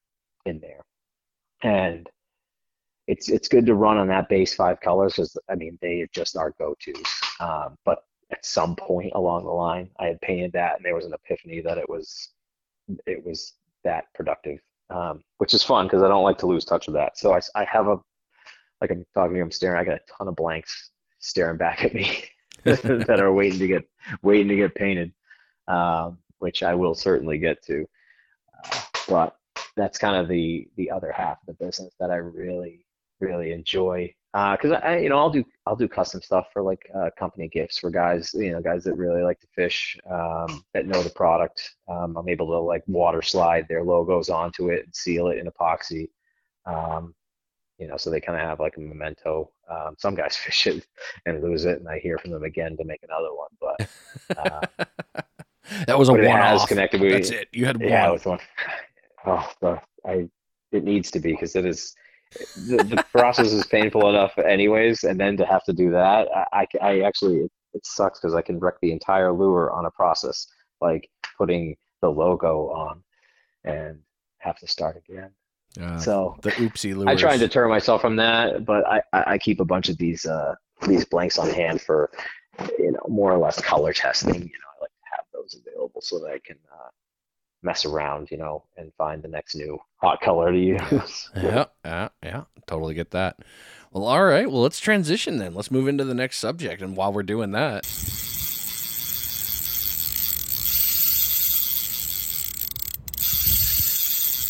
in 0.46 0.58
there 0.60 0.84
and 1.62 2.08
it's 3.06 3.28
it's 3.28 3.48
good 3.48 3.66
to 3.66 3.74
run 3.74 3.98
on 3.98 4.08
that 4.08 4.28
base 4.28 4.54
five 4.54 4.80
colors 4.80 5.14
because 5.14 5.36
I 5.50 5.54
mean 5.54 5.78
they 5.82 6.02
are 6.02 6.08
just 6.14 6.36
are 6.36 6.54
go 6.58 6.74
tos. 6.80 7.02
Um, 7.40 7.76
but 7.84 8.04
at 8.30 8.44
some 8.44 8.76
point 8.76 9.12
along 9.14 9.44
the 9.44 9.50
line 9.50 9.90
I 9.98 10.06
had 10.06 10.20
painted 10.20 10.52
that, 10.52 10.76
and 10.76 10.84
there 10.84 10.94
was 10.94 11.04
an 11.04 11.12
epiphany 11.12 11.60
that 11.62 11.78
it 11.78 11.88
was 11.88 12.30
it 13.06 13.24
was 13.24 13.54
that 13.84 14.04
productive, 14.14 14.58
um, 14.90 15.22
which 15.38 15.54
is 15.54 15.62
fun 15.62 15.86
because 15.86 16.02
I 16.02 16.08
don't 16.08 16.24
like 16.24 16.38
to 16.38 16.46
lose 16.46 16.64
touch 16.64 16.88
of 16.88 16.94
that. 16.94 17.18
So 17.18 17.34
I, 17.34 17.40
I 17.54 17.64
have 17.64 17.88
a 17.88 17.98
like 18.80 18.90
I'm 18.90 19.04
talking 19.14 19.32
to 19.32 19.36
you, 19.38 19.42
I'm 19.42 19.50
staring. 19.50 19.80
I 19.80 19.84
got 19.84 19.96
a 19.96 20.12
ton 20.16 20.28
of 20.28 20.36
blanks 20.36 20.90
staring 21.24 21.56
back 21.56 21.84
at 21.84 21.94
me 21.94 22.24
that 22.64 23.20
are 23.20 23.32
waiting 23.32 23.58
to 23.58 23.66
get 23.66 23.88
waiting 24.22 24.48
to 24.48 24.56
get 24.56 24.74
painted, 24.74 25.12
um, 25.68 26.18
which 26.38 26.62
I 26.62 26.74
will 26.74 26.94
certainly 26.94 27.38
get 27.38 27.62
to. 27.64 27.86
Uh, 28.64 28.80
but 29.08 29.36
that's 29.76 29.98
kind 29.98 30.16
of 30.16 30.28
the 30.28 30.68
the 30.76 30.90
other 30.90 31.12
half 31.12 31.38
of 31.40 31.46
the 31.46 31.64
business 31.64 31.94
that 31.98 32.10
I 32.10 32.16
really 32.16 32.86
really 33.20 33.52
enjoy 33.52 34.14
because 34.34 34.72
uh, 34.72 34.80
I 34.82 34.98
you 34.98 35.08
know 35.08 35.18
I'll 35.18 35.30
do 35.30 35.44
I'll 35.64 35.76
do 35.76 35.86
custom 35.86 36.20
stuff 36.20 36.48
for 36.52 36.60
like 36.60 36.90
uh, 36.94 37.10
company 37.16 37.48
gifts 37.48 37.78
for 37.78 37.88
guys 37.90 38.34
you 38.34 38.50
know 38.50 38.60
guys 38.60 38.82
that 38.84 38.96
really 38.96 39.22
like 39.22 39.38
to 39.40 39.46
fish 39.54 39.96
um, 40.10 40.64
that 40.74 40.86
know 40.86 41.02
the 41.02 41.10
product. 41.10 41.76
Um, 41.88 42.16
I'm 42.16 42.28
able 42.28 42.48
to 42.48 42.58
like 42.58 42.82
water 42.88 43.22
slide 43.22 43.66
their 43.68 43.84
logos 43.84 44.30
onto 44.30 44.70
it 44.70 44.84
and 44.84 44.94
seal 44.94 45.28
it 45.28 45.38
in 45.38 45.46
epoxy. 45.46 46.08
Um, 46.66 47.14
you 47.78 47.86
know, 47.86 47.96
so 47.96 48.10
they 48.10 48.20
kind 48.20 48.40
of 48.40 48.46
have 48.46 48.60
like 48.60 48.76
a 48.76 48.80
memento. 48.80 49.50
Um, 49.70 49.94
some 49.98 50.14
guys 50.14 50.36
fish 50.44 50.66
it 50.66 50.86
and 51.26 51.42
lose 51.42 51.64
it, 51.64 51.78
and 51.78 51.88
I 51.88 51.98
hear 51.98 52.18
from 52.18 52.30
them 52.30 52.44
again 52.44 52.76
to 52.76 52.84
make 52.84 53.02
another 53.02 53.34
one. 53.34 53.50
But 53.60 54.38
uh, 54.38 54.84
that 55.86 55.98
was 55.98 56.08
a 56.08 56.12
one-off. 56.12 56.68
Connected 56.68 57.00
with, 57.00 57.12
That's 57.12 57.30
it. 57.30 57.48
You 57.52 57.66
had 57.66 57.78
one. 57.78 57.88
Yeah, 57.88 58.08
it 58.08 58.12
was 58.12 58.24
one. 58.24 58.40
Oh, 59.26 59.50
the, 59.62 59.80
I 60.06 60.28
it 60.70 60.84
needs 60.84 61.10
to 61.12 61.18
be 61.18 61.32
because 61.32 61.56
it 61.56 61.64
is 61.64 61.94
the, 62.68 62.76
the 62.84 63.02
process 63.10 63.52
is 63.52 63.66
painful 63.66 64.10
enough 64.10 64.36
anyways, 64.36 65.04
and 65.04 65.18
then 65.18 65.34
to 65.38 65.46
have 65.46 65.64
to 65.64 65.72
do 65.72 65.90
that, 65.92 66.28
I, 66.36 66.46
I, 66.52 66.66
I 66.82 67.00
actually 67.00 67.36
it, 67.38 67.52
it 67.72 67.86
sucks 67.86 68.20
because 68.20 68.34
I 68.34 68.42
can 68.42 68.58
wreck 68.58 68.74
the 68.82 68.92
entire 68.92 69.32
lure 69.32 69.72
on 69.72 69.86
a 69.86 69.90
process 69.92 70.46
like 70.82 71.08
putting 71.38 71.74
the 72.02 72.10
logo 72.10 72.68
on 72.68 73.02
and 73.64 73.98
have 74.38 74.58
to 74.58 74.66
start 74.66 75.02
again. 75.08 75.30
Uh, 75.80 75.98
so 75.98 76.36
the 76.42 76.50
oopsie 76.52 76.94
lures. 76.94 77.08
I 77.08 77.16
try 77.16 77.32
and 77.32 77.40
deter 77.40 77.68
myself 77.68 78.00
from 78.00 78.16
that, 78.16 78.64
but 78.64 78.86
I, 78.86 79.02
I 79.12 79.38
keep 79.38 79.60
a 79.60 79.64
bunch 79.64 79.88
of 79.88 79.98
these 79.98 80.24
uh, 80.24 80.54
these 80.86 81.04
blanks 81.04 81.38
on 81.38 81.50
hand 81.50 81.80
for 81.80 82.10
you 82.78 82.92
know 82.92 83.04
more 83.08 83.32
or 83.32 83.38
less 83.38 83.60
color 83.60 83.92
testing. 83.92 84.34
You 84.34 84.40
know, 84.40 84.70
I 84.78 84.82
like 84.82 84.90
to 84.90 85.16
have 85.16 85.24
those 85.32 85.56
available 85.60 86.00
so 86.00 86.18
that 86.20 86.26
I 86.26 86.38
can 86.38 86.56
uh, 86.72 86.88
mess 87.62 87.84
around, 87.84 88.30
you 88.30 88.36
know, 88.36 88.64
and 88.76 88.92
find 88.96 89.22
the 89.22 89.28
next 89.28 89.56
new 89.56 89.78
hot 89.96 90.20
color 90.20 90.52
to 90.52 90.58
use. 90.58 91.30
yeah, 91.36 91.64
yeah, 91.84 92.08
yeah. 92.22 92.44
Totally 92.66 92.94
get 92.94 93.10
that. 93.12 93.38
Well, 93.90 94.04
all 94.04 94.24
right. 94.24 94.50
Well, 94.50 94.62
let's 94.62 94.80
transition 94.80 95.38
then. 95.38 95.54
Let's 95.54 95.70
move 95.70 95.88
into 95.88 96.04
the 96.04 96.14
next 96.14 96.38
subject. 96.38 96.82
And 96.82 96.96
while 96.96 97.12
we're 97.12 97.22
doing 97.22 97.52
that, 97.52 97.86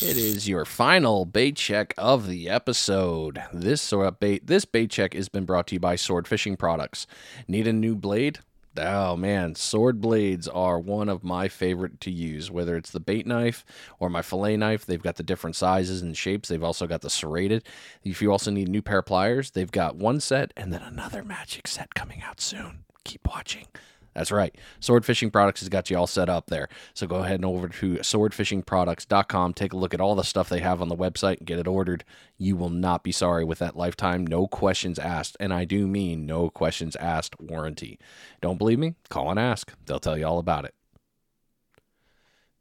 It 0.05 0.19
is 0.19 0.47
your 0.47 0.67
final 0.67 1.25
bait 1.25 1.57
check 1.57 1.95
of 1.97 2.29
the 2.29 2.51
episode. 2.51 3.43
This 3.55 3.91
bait 4.21 4.47
this 4.47 4.67
bait 4.67 4.91
check 4.91 5.15
has 5.15 5.31
been 5.31 5.47
brought 5.47 5.67
to 5.69 5.77
you 5.77 5.81
by 5.81 5.97
SORD 5.97 6.29
Fishing 6.29 6.59
Products. 6.59 7.07
Need 7.49 7.67
a 7.67 7.73
new 7.73 7.95
blade? 7.95 8.41
Oh 8.77 9.17
man, 9.17 9.55
SORD 9.55 10.03
blades 10.03 10.47
are 10.47 10.79
one 10.79 11.09
of 11.09 11.25
my 11.25 11.49
favorite 11.49 12.03
to 12.03 12.11
use, 12.11 12.51
whether 12.51 12.77
it's 12.77 12.91
the 12.91 13.01
bait 13.01 13.27
knife 13.27 13.65
or 13.99 14.11
my 14.11 14.21
fillet 14.21 14.59
knife. 14.59 14.85
They've 14.85 15.03
got 15.03 15.17
the 15.17 15.23
different 15.23 15.57
sizes 15.57 16.03
and 16.03 16.15
shapes. 16.15 16.51
They've 16.51 16.63
also 16.63 16.87
got 16.87 17.01
the 17.01 17.09
serrated. 17.09 17.65
If 18.03 18.21
you 18.21 18.31
also 18.31 18.51
need 18.51 18.69
a 18.69 18.71
new 18.71 18.83
pair 18.83 18.99
of 18.99 19.07
pliers, 19.07 19.53
they've 19.53 19.73
got 19.73 19.97
one 19.97 20.21
set 20.21 20.53
and 20.55 20.71
then 20.71 20.83
another 20.83 21.25
magic 21.25 21.67
set 21.67 21.95
coming 21.95 22.23
out 22.23 22.43
soon. 22.43 22.85
Keep 23.05 23.27
watching. 23.29 23.69
That's 24.15 24.31
right. 24.31 24.55
SORD 24.81 25.05
Fishing 25.05 25.31
Products 25.31 25.61
has 25.61 25.69
got 25.69 25.91
you 25.91 25.99
all 25.99 26.07
set 26.07 26.29
up 26.29 26.47
there. 26.47 26.69
So 26.95 27.07
go 27.07 27.17
ahead 27.17 27.37
and 27.37 27.45
over 27.45 27.69
to 27.69 27.95
swordfishingproducts.com. 27.97 29.55
Take 29.55 29.73
a 29.73 29.77
look 29.77 29.93
at 29.93 30.01
all 30.01 30.15
the 30.15 30.23
stuff 30.23 30.49
they 30.49 30.61
have 30.61 30.81
on 30.81 30.89
the 30.89 30.97
website 30.97 31.39
and 31.39 31.47
get 31.47 31.59
it 31.59 31.67
ordered. 31.67 32.05
You 32.39 32.57
will 32.57 32.71
not 32.71 33.03
be 33.03 33.13
sorry 33.13 33.45
with 33.45 33.59
that 33.59 33.77
lifetime, 33.77 34.27
no 34.27 34.47
questions 34.47 34.99
asked. 34.99 35.37
And 35.41 35.53
I 35.53 35.65
do 35.65 35.87
mean 35.87 36.27
no 36.27 36.49
questions 36.49 36.97
asked 36.97 37.41
warranty. 37.41 37.99
Don't 38.41 38.59
believe 38.59 38.79
me? 38.79 38.95
Call 39.09 39.31
and 39.31 39.39
ask. 39.39 39.73
They'll 39.87 40.01
tell 40.01 40.17
you 40.17 40.27
all 40.27 40.39
about 40.39 40.65
it. 40.65 40.75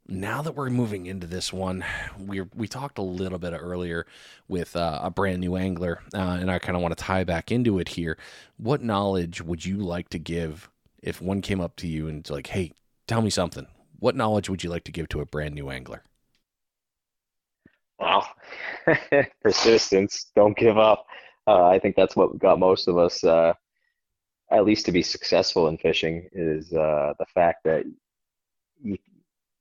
Now 0.06 0.42
that 0.42 0.54
we're 0.54 0.68
moving 0.68 1.06
into 1.06 1.26
this 1.26 1.50
one, 1.50 1.82
we 2.18 2.42
we 2.54 2.68
talked 2.68 2.98
a 2.98 3.02
little 3.02 3.38
bit 3.38 3.54
earlier 3.58 4.06
with 4.48 4.76
uh, 4.76 5.00
a 5.02 5.10
brand 5.10 5.40
new 5.40 5.56
angler, 5.56 6.02
uh, 6.12 6.36
and 6.38 6.50
I 6.50 6.58
kind 6.58 6.76
of 6.76 6.82
want 6.82 6.94
to 6.94 7.02
tie 7.02 7.24
back 7.24 7.50
into 7.50 7.78
it 7.78 7.88
here. 7.88 8.18
What 8.58 8.82
knowledge 8.82 9.40
would 9.40 9.64
you 9.64 9.78
like 9.78 10.10
to 10.10 10.18
give 10.18 10.68
if 11.04 11.20
one 11.20 11.42
came 11.42 11.60
up 11.60 11.76
to 11.76 11.86
you 11.86 12.08
and 12.08 12.20
it's 12.20 12.30
like, 12.30 12.46
hey, 12.46 12.72
tell 13.06 13.20
me 13.20 13.30
something, 13.30 13.66
what 13.98 14.16
knowledge 14.16 14.48
would 14.48 14.64
you 14.64 14.70
like 14.70 14.84
to 14.84 14.92
give 14.92 15.08
to 15.10 15.20
a 15.20 15.26
brand 15.26 15.54
new 15.54 15.68
angler? 15.70 16.02
Well, 17.98 18.26
persistence. 19.42 20.30
Don't 20.34 20.56
give 20.56 20.78
up. 20.78 21.06
Uh, 21.46 21.66
I 21.66 21.78
think 21.78 21.94
that's 21.94 22.16
what 22.16 22.38
got 22.38 22.58
most 22.58 22.88
of 22.88 22.96
us, 22.96 23.22
uh, 23.22 23.52
at 24.50 24.64
least 24.64 24.86
to 24.86 24.92
be 24.92 25.02
successful 25.02 25.68
in 25.68 25.76
fishing, 25.76 26.28
is 26.32 26.72
uh, 26.72 27.12
the 27.18 27.26
fact 27.34 27.64
that 27.64 27.84
you, 28.82 28.96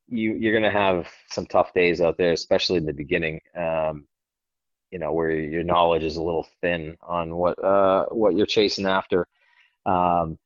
you 0.07 0.33
you're 0.33 0.53
gonna 0.53 0.71
have 0.71 1.07
some 1.29 1.45
tough 1.45 1.73
days 1.73 1.99
out 1.99 2.17
there, 2.17 2.31
especially 2.31 2.77
in 2.77 2.85
the 2.85 2.93
beginning. 2.93 3.41
Um, 3.55 4.07
you 4.91 4.99
know, 4.99 5.11
where 5.11 5.31
your 5.31 5.63
knowledge 5.63 6.03
is 6.03 6.15
a 6.15 6.23
little 6.23 6.47
thin 6.61 6.97
on 7.01 7.35
what 7.35 7.61
uh, 7.63 8.05
what 8.11 8.35
you're 8.35 8.45
chasing 8.45 8.85
after. 8.85 9.27
Um, 9.85 10.37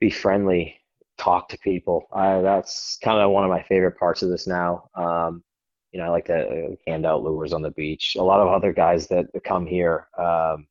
be 0.00 0.10
friendly, 0.10 0.80
talk 1.18 1.48
to 1.50 1.58
people. 1.58 2.08
I, 2.12 2.40
that's 2.40 2.98
kind 3.02 3.20
of 3.20 3.30
one 3.30 3.44
of 3.44 3.50
my 3.50 3.62
favorite 3.62 3.98
parts 3.98 4.22
of 4.22 4.30
this 4.30 4.46
now. 4.46 4.88
Um, 4.94 5.44
you 5.92 5.98
know, 5.98 6.06
I 6.06 6.08
like 6.08 6.26
to 6.26 6.46
uh, 6.46 6.76
hand 6.86 7.04
out 7.04 7.22
lures 7.22 7.52
on 7.52 7.62
the 7.62 7.72
beach. 7.72 8.16
A 8.18 8.22
lot 8.22 8.40
of 8.40 8.48
other 8.48 8.72
guys 8.72 9.08
that 9.08 9.26
come 9.44 9.66
here, 9.66 10.08
um, 10.16 10.66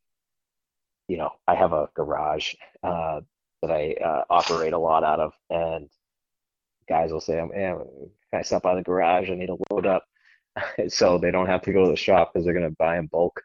you 1.08 1.18
know, 1.18 1.32
I 1.48 1.56
have 1.56 1.74
a 1.74 1.90
garage 1.96 2.54
uh, 2.84 3.22
that 3.62 3.72
I 3.72 3.96
uh, 4.04 4.24
operate 4.30 4.74
a 4.74 4.78
lot 4.78 5.04
out 5.04 5.20
of, 5.20 5.34
and 5.50 5.90
guys 6.88 7.12
will 7.12 7.20
say, 7.20 7.36
"Man, 7.36 7.80
can 8.32 8.40
I 8.40 8.42
stop 8.44 8.64
by 8.64 8.76
the 8.76 8.82
garage? 8.82 9.30
I 9.30 9.36
need 9.36 9.48
to 9.48 9.58
load 9.70 9.86
up," 9.86 10.06
so 10.88 11.18
they 11.18 11.32
don't 11.32 11.48
have 11.48 11.62
to 11.64 11.74
go 11.74 11.84
to 11.84 11.92
the 11.92 11.98
shop 11.98 12.32
because 12.34 12.46
they're 12.46 12.54
going 12.54 12.70
to 12.70 12.76
buy 12.80 12.98
in 12.98 13.08
bulk. 13.08 13.42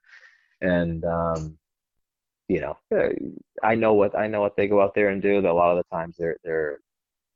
And 0.61 1.05
um, 1.05 1.59
you 2.49 2.61
know, 2.61 2.77
uh, 2.95 3.09
I 3.63 3.75
know 3.75 3.95
what 3.95 4.17
I 4.17 4.27
know 4.27 4.41
what 4.41 4.57
they 4.57 4.69
go 4.69 4.83
out 4.83 4.95
there 4.95 5.09
and 5.09 5.23
do. 5.23 5.41
That 5.41 5.51
a 5.51 5.55
lot 5.55 5.77
of 5.77 5.85
the 5.85 5.97
times 5.97 6.17
they're 6.19 6.37
they're 6.45 6.79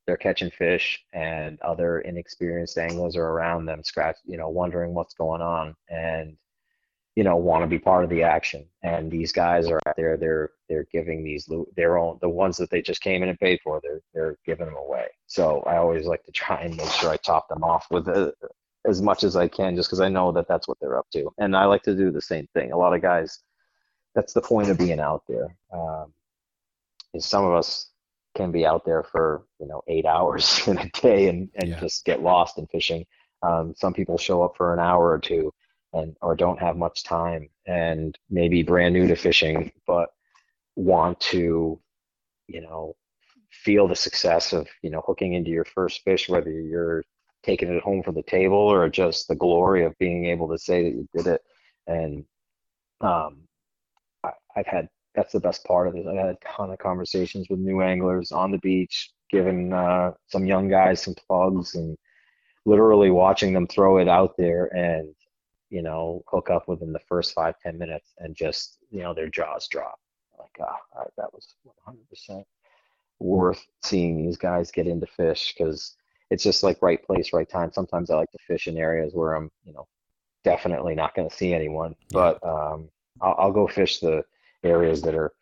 they're 0.07 0.17
catching 0.17 0.51
fish, 0.51 1.03
and 1.13 1.61
other 1.61 2.01
inexperienced 2.01 2.79
anglers 2.79 3.17
are 3.17 3.27
around 3.27 3.67
them, 3.67 3.83
scratch, 3.85 4.17
you 4.25 4.39
know, 4.39 4.49
wondering 4.49 4.95
what's 4.95 5.15
going 5.15 5.43
on, 5.43 5.75
and 5.89 6.37
you 7.19 7.25
know, 7.25 7.37
want 7.37 7.65
to 7.65 7.67
be 7.67 7.81
part 7.81 8.05
of 8.05 8.11
the 8.11 8.23
action. 8.23 8.65
And 8.85 9.11
these 9.11 9.33
guys 9.33 9.67
are 9.69 9.81
out 9.89 9.97
there. 9.97 10.17
They're 10.17 10.51
they're 10.69 10.87
giving 10.93 11.25
these 11.25 11.51
their 11.75 11.99
own 11.99 12.19
the 12.21 12.29
ones 12.29 12.57
that 12.59 12.71
they 12.71 12.81
just 12.81 13.01
came 13.01 13.23
in 13.23 13.29
and 13.29 13.41
paid 13.41 13.61
for. 13.65 13.81
They're 13.83 14.01
they're 14.15 14.37
giving 14.47 14.67
them 14.67 14.77
away. 14.77 15.09
So 15.27 15.61
I 15.63 15.79
always 15.79 16.07
like 16.07 16.23
to 16.25 16.33
try 16.33 16.61
and 16.61 16.77
make 16.77 16.91
sure 16.91 17.11
I 17.11 17.17
top 17.17 17.49
them 17.49 17.65
off 17.65 17.87
with 17.91 18.09
a, 18.09 18.33
as 18.87 19.03
much 19.03 19.25
as 19.25 19.35
I 19.37 19.49
can, 19.49 19.75
just 19.75 19.89
because 19.89 20.01
I 20.01 20.09
know 20.09 20.31
that 20.33 20.47
that's 20.47 20.69
what 20.69 20.79
they're 20.81 20.97
up 20.97 21.07
to. 21.15 21.29
And 21.39 21.57
I 21.57 21.65
like 21.65 21.83
to 21.83 21.97
do 21.97 22.13
the 22.13 22.23
same 22.23 22.47
thing. 22.55 22.71
A 22.71 22.77
lot 22.77 22.95
of 22.95 23.03
guys 23.03 23.43
that's 24.15 24.33
the 24.33 24.41
point 24.41 24.69
of 24.69 24.79
being 24.79 25.01
out 25.01 25.23
there. 25.29 25.57
Um, 25.73 26.13
is 27.15 27.25
some 27.25 27.45
of 27.45 27.55
us 27.55 27.91
can 28.37 28.53
be 28.53 28.67
out 28.67 28.85
there 28.85 29.03
for 29.03 29.45
you 29.61 29.67
know 29.67 29.83
eight 29.89 30.07
hours 30.07 30.63
in 30.69 30.79
a 30.79 30.91
day 30.91 31.29
and, 31.29 31.49
and 31.57 31.71
yeah. 31.71 31.81
just 31.81 32.05
get 32.05 32.23
lost 32.23 32.59
in 32.59 32.67
fishing. 32.67 33.05
Um, 33.43 33.75
some 33.77 33.93
people 33.93 34.19
show 34.19 34.43
up 34.43 34.57
for 34.57 34.73
an 34.75 34.81
hour 34.81 35.11
or 35.11 35.19
two 35.19 35.53
and 35.93 36.17
or 36.21 36.35
don't 36.35 36.61
have 36.61 36.77
much 36.77 37.03
time 37.05 37.49
and 37.67 38.19
maybe 38.31 38.63
brand 38.63 38.95
new 38.95 39.07
to 39.07 39.17
fishing 39.17 39.73
but 39.87 40.11
want 40.77 41.19
to 41.21 41.81
you 42.47 42.61
know 42.61 42.95
feel 43.51 43.89
the 43.89 43.97
success 43.97 44.53
of 44.53 44.69
you 44.83 44.91
know 44.91 45.03
hooking 45.07 45.35
into 45.35 45.51
your 45.51 45.65
first 45.65 46.03
fish 46.03 46.29
whether 46.29 46.51
you're 46.51 47.03
taking 47.43 47.73
it 47.73 47.83
home 47.83 48.03
from 48.03 48.15
the 48.15 48.23
table 48.23 48.59
or 48.59 48.89
just 48.89 49.29
the 49.29 49.35
glory 49.35 49.85
of 49.85 49.97
being 49.99 50.27
able 50.27 50.49
to 50.49 50.59
say 50.59 50.83
that 50.83 50.91
you 50.91 51.09
did 51.15 51.27
it 51.27 51.41
and 51.87 52.25
um, 53.01 53.48
I've 54.57 54.67
had 54.67 54.89
that's 55.15 55.33
the 55.33 55.41
best 55.41 55.65
part 55.65 55.89
of 55.89 55.97
it. 55.97 56.07
I've 56.07 56.17
had 56.17 56.29
a 56.29 56.39
ton 56.47 56.71
of 56.71 56.79
conversations 56.79 57.49
with 57.49 57.59
new 57.59 57.83
anglers 57.83 58.31
on 58.31 58.51
the 58.53 58.59
beach, 58.59 59.11
giving 59.31 59.73
uh, 59.73 60.13
some 60.29 60.47
young 60.47 60.69
guys 60.69 61.03
some 61.03 61.15
plugs 61.15 61.75
and 61.75 61.97
literally 62.65 63.11
watching 63.11 63.53
them 63.53 63.67
throw 63.67 63.99
it 63.99 64.09
out 64.09 64.35
there 64.37 64.67
and 64.77 65.15
you 65.71 65.83
know 65.83 66.23
hook 66.29 66.51
up 66.51 66.69
within 66.69 66.93
the 66.93 67.01
first 67.09 67.35
five 67.35 67.55
ten 67.63 67.79
minutes 67.79 68.13
and 68.19 68.37
just 68.37 68.79
you 68.91 69.01
know 69.01 69.15
their 69.15 69.29
jaws 69.29 69.69
drop. 69.69 69.99
Like 70.39 70.57
ah 70.61 70.77
oh, 70.97 71.05
that 71.17 71.33
was 71.33 71.55
100% 72.31 72.45
worth 73.19 73.67
seeing 73.83 74.25
these 74.25 74.37
guys 74.37 74.71
get 74.71 74.87
into 74.87 75.07
fish 75.07 75.53
because 75.53 75.97
it's 76.31 76.45
just 76.45 76.63
like 76.63 76.81
right 76.81 77.03
place 77.03 77.33
right 77.33 77.49
time. 77.49 77.73
Sometimes 77.73 78.11
i 78.11 78.17
like 78.17 78.31
to 78.31 78.39
fish 78.47 78.69
in 78.69 78.79
areas 78.79 79.15
where 79.15 79.35
i'm 79.35 79.51
you 79.65 79.73
know 79.73 79.87
definitely 80.45 80.95
not 80.95 81.15
going 81.15 81.29
to 81.29 81.35
see 81.35 81.53
anyone. 81.53 81.95
But 82.11 82.45
um 82.47 82.89
I'll, 83.21 83.35
I'll 83.39 83.53
go 83.53 83.67
fish 83.67 83.99
the 83.99 84.23
areas 84.65 85.03
that 85.03 85.15
are 85.15 85.33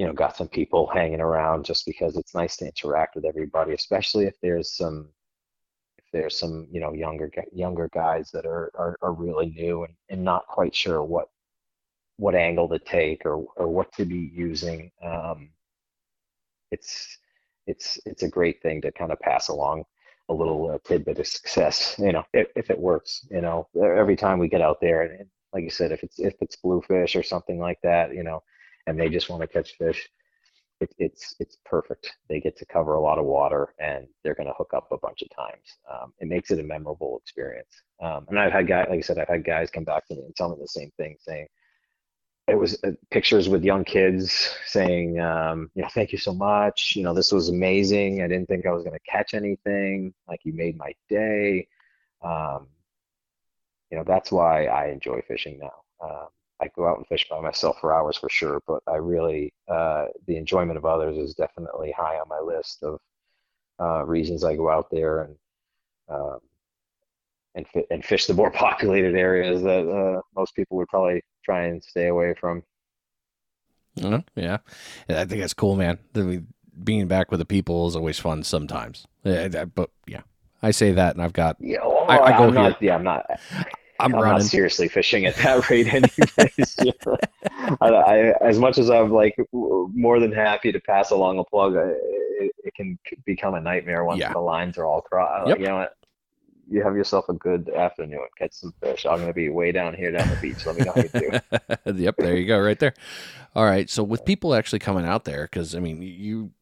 you 0.00 0.06
know, 0.06 0.14
got 0.14 0.34
some 0.34 0.48
people 0.48 0.86
hanging 0.86 1.20
around 1.20 1.62
just 1.62 1.84
because 1.84 2.16
it's 2.16 2.34
nice 2.34 2.56
to 2.56 2.64
interact 2.64 3.16
with 3.16 3.26
everybody, 3.26 3.74
especially 3.74 4.24
if 4.24 4.34
there's 4.40 4.72
some 4.72 5.10
if 5.98 6.04
there's 6.10 6.38
some 6.38 6.66
you 6.70 6.80
know 6.80 6.94
younger 6.94 7.30
younger 7.52 7.90
guys 7.92 8.30
that 8.30 8.46
are 8.46 8.70
are, 8.78 8.96
are 9.02 9.12
really 9.12 9.50
new 9.50 9.84
and, 9.84 9.92
and 10.08 10.24
not 10.24 10.46
quite 10.46 10.74
sure 10.74 11.04
what 11.04 11.28
what 12.16 12.34
angle 12.34 12.66
to 12.66 12.78
take 12.78 13.26
or 13.26 13.44
or 13.56 13.68
what 13.68 13.92
to 13.92 14.06
be 14.06 14.30
using. 14.34 14.90
Um, 15.04 15.50
it's 16.70 17.18
it's 17.66 18.00
it's 18.06 18.22
a 18.22 18.28
great 18.28 18.62
thing 18.62 18.80
to 18.80 18.92
kind 18.92 19.12
of 19.12 19.20
pass 19.20 19.48
along 19.48 19.84
a 20.30 20.32
little 20.32 20.70
uh, 20.70 20.78
tidbit 20.82 21.18
of 21.18 21.26
success. 21.26 21.96
You 21.98 22.12
know, 22.12 22.24
if, 22.32 22.48
if 22.56 22.70
it 22.70 22.78
works. 22.78 23.26
You 23.30 23.42
know, 23.42 23.68
every 23.78 24.16
time 24.16 24.38
we 24.38 24.48
get 24.48 24.62
out 24.62 24.80
there, 24.80 25.02
and 25.02 25.28
like 25.52 25.64
you 25.64 25.70
said, 25.70 25.92
if 25.92 26.02
it's 26.02 26.18
if 26.18 26.34
it's 26.40 26.56
bluefish 26.56 27.16
or 27.16 27.22
something 27.22 27.58
like 27.58 27.78
that, 27.82 28.14
you 28.14 28.22
know, 28.22 28.42
and 28.86 28.98
they 28.98 29.08
just 29.08 29.28
want 29.28 29.42
to 29.42 29.48
catch 29.48 29.76
fish, 29.76 30.08
it, 30.80 30.94
it's 30.98 31.34
it's 31.40 31.58
perfect. 31.64 32.12
They 32.28 32.40
get 32.40 32.56
to 32.58 32.66
cover 32.66 32.94
a 32.94 33.00
lot 33.00 33.18
of 33.18 33.24
water, 33.24 33.74
and 33.78 34.06
they're 34.22 34.34
going 34.34 34.48
to 34.48 34.54
hook 34.54 34.72
up 34.74 34.88
a 34.92 34.98
bunch 34.98 35.22
of 35.22 35.28
times. 35.34 35.78
Um, 35.90 36.12
it 36.18 36.28
makes 36.28 36.50
it 36.50 36.60
a 36.60 36.62
memorable 36.62 37.18
experience. 37.22 37.82
Um, 38.00 38.26
and 38.28 38.38
I've 38.38 38.52
had 38.52 38.66
guys, 38.66 38.86
like 38.88 38.98
I 38.98 39.02
said, 39.02 39.18
I've 39.18 39.28
had 39.28 39.44
guys 39.44 39.70
come 39.70 39.84
back 39.84 40.06
to 40.08 40.14
me 40.14 40.22
and 40.22 40.36
tell 40.36 40.50
me 40.50 40.56
the 40.60 40.68
same 40.68 40.90
thing, 40.96 41.16
saying, 41.20 41.48
it 42.50 42.58
was 42.58 42.82
uh, 42.84 42.92
pictures 43.10 43.48
with 43.48 43.64
young 43.64 43.84
kids 43.84 44.54
saying, 44.66 45.20
um, 45.20 45.70
you 45.74 45.82
know, 45.82 45.88
thank 45.88 46.12
you 46.12 46.18
so 46.18 46.34
much. 46.34 46.94
You 46.96 47.04
know, 47.04 47.14
this 47.14 47.32
was 47.32 47.48
amazing. 47.48 48.22
I 48.22 48.28
didn't 48.28 48.46
think 48.48 48.66
I 48.66 48.72
was 48.72 48.82
going 48.82 48.98
to 48.98 49.10
catch 49.10 49.34
anything. 49.34 50.12
Like 50.28 50.40
you 50.44 50.52
made 50.52 50.76
my 50.76 50.92
day. 51.08 51.68
Um, 52.22 52.66
you 53.90 53.98
know, 53.98 54.04
that's 54.04 54.30
why 54.30 54.66
I 54.66 54.88
enjoy 54.88 55.22
fishing 55.26 55.58
now. 55.58 55.72
Um, 56.02 56.28
I 56.60 56.68
go 56.76 56.86
out 56.86 56.98
and 56.98 57.06
fish 57.06 57.26
by 57.28 57.40
myself 57.40 57.78
for 57.80 57.92
hours 57.92 58.16
for 58.16 58.28
sure, 58.28 58.60
but 58.66 58.82
I 58.86 58.96
really, 58.96 59.52
uh, 59.68 60.06
the 60.26 60.36
enjoyment 60.36 60.76
of 60.76 60.84
others 60.84 61.16
is 61.16 61.34
definitely 61.34 61.92
high 61.96 62.16
on 62.16 62.28
my 62.28 62.40
list 62.40 62.82
of 62.82 63.00
uh, 63.80 64.04
reasons 64.04 64.44
I 64.44 64.56
go 64.56 64.68
out 64.68 64.90
there 64.90 65.22
and 65.22 65.36
um, 66.08 66.38
and, 67.54 67.66
and 67.90 68.04
fish 68.04 68.26
the 68.26 68.34
more 68.34 68.50
populated 68.50 69.14
areas 69.14 69.62
that 69.62 69.88
uh, 69.88 70.20
most 70.36 70.54
people 70.54 70.76
would 70.76 70.88
probably 70.88 71.22
try 71.44 71.64
and 71.64 71.82
stay 71.82 72.08
away 72.08 72.34
from. 72.38 72.62
Uh, 74.02 74.20
yeah, 74.36 74.58
I 75.08 75.24
think 75.24 75.40
that's 75.40 75.54
cool, 75.54 75.76
man. 75.76 75.98
The, 76.12 76.44
being 76.82 77.08
back 77.08 77.30
with 77.30 77.40
the 77.40 77.46
people 77.46 77.88
is 77.88 77.96
always 77.96 78.18
fun 78.18 78.42
sometimes. 78.42 79.06
Yeah, 79.24 79.64
but 79.64 79.90
yeah, 80.06 80.22
I 80.62 80.70
say 80.70 80.92
that, 80.92 81.14
and 81.14 81.22
I've 81.22 81.32
got. 81.32 81.56
Yeah, 81.58 81.84
well, 81.84 82.06
I, 82.08 82.18
I, 82.18 82.38
go 82.38 82.48
I'm 82.48 82.54
not, 82.54 82.82
yeah, 82.82 82.94
I'm 82.94 83.04
not. 83.04 83.26
I'm, 84.00 84.14
I'm 84.14 84.20
not 84.20 84.42
seriously 84.42 84.88
fishing 84.88 85.26
at 85.26 85.36
that 85.36 85.68
rate, 85.70 85.86
anyways. 85.86 86.76
I, 87.80 87.88
I, 87.88 88.16
as 88.40 88.58
much 88.58 88.78
as 88.78 88.90
I'm 88.90 89.12
like 89.12 89.36
more 89.52 90.20
than 90.20 90.32
happy 90.32 90.72
to 90.72 90.80
pass 90.80 91.10
along 91.10 91.38
a 91.38 91.44
plug, 91.44 91.74
it, 91.76 92.52
it 92.64 92.74
can 92.74 92.98
become 93.24 93.54
a 93.54 93.60
nightmare 93.60 94.04
once 94.04 94.20
yeah. 94.20 94.32
the 94.32 94.40
lines 94.40 94.78
are 94.78 94.84
all 94.84 95.00
crossed. 95.00 95.48
Yep. 95.48 95.58
You 95.58 95.66
know 95.66 95.76
what? 95.76 95.96
you 96.70 96.82
have 96.84 96.94
yourself 96.94 97.28
a 97.28 97.34
good 97.34 97.68
afternoon. 97.70 98.20
Catch 98.38 98.52
some 98.52 98.72
fish. 98.80 99.04
I'm 99.04 99.16
going 99.16 99.26
to 99.26 99.34
be 99.34 99.48
way 99.48 99.72
down 99.72 99.92
here 99.92 100.12
down 100.12 100.28
the 100.30 100.36
beach. 100.36 100.64
Let 100.64 100.76
me 100.76 100.84
know 100.84 100.92
how 100.92 101.02
you 101.02 101.90
do. 101.92 102.00
yep, 102.02 102.14
there 102.16 102.36
you 102.36 102.46
go, 102.46 102.60
right 102.60 102.78
there. 102.78 102.94
All 103.56 103.64
right. 103.64 103.90
So 103.90 104.04
with 104.04 104.24
people 104.24 104.54
actually 104.54 104.78
coming 104.78 105.04
out 105.04 105.24
there, 105.24 105.42
because 105.42 105.74
I 105.74 105.80
mean, 105.80 106.00
you 106.00 106.52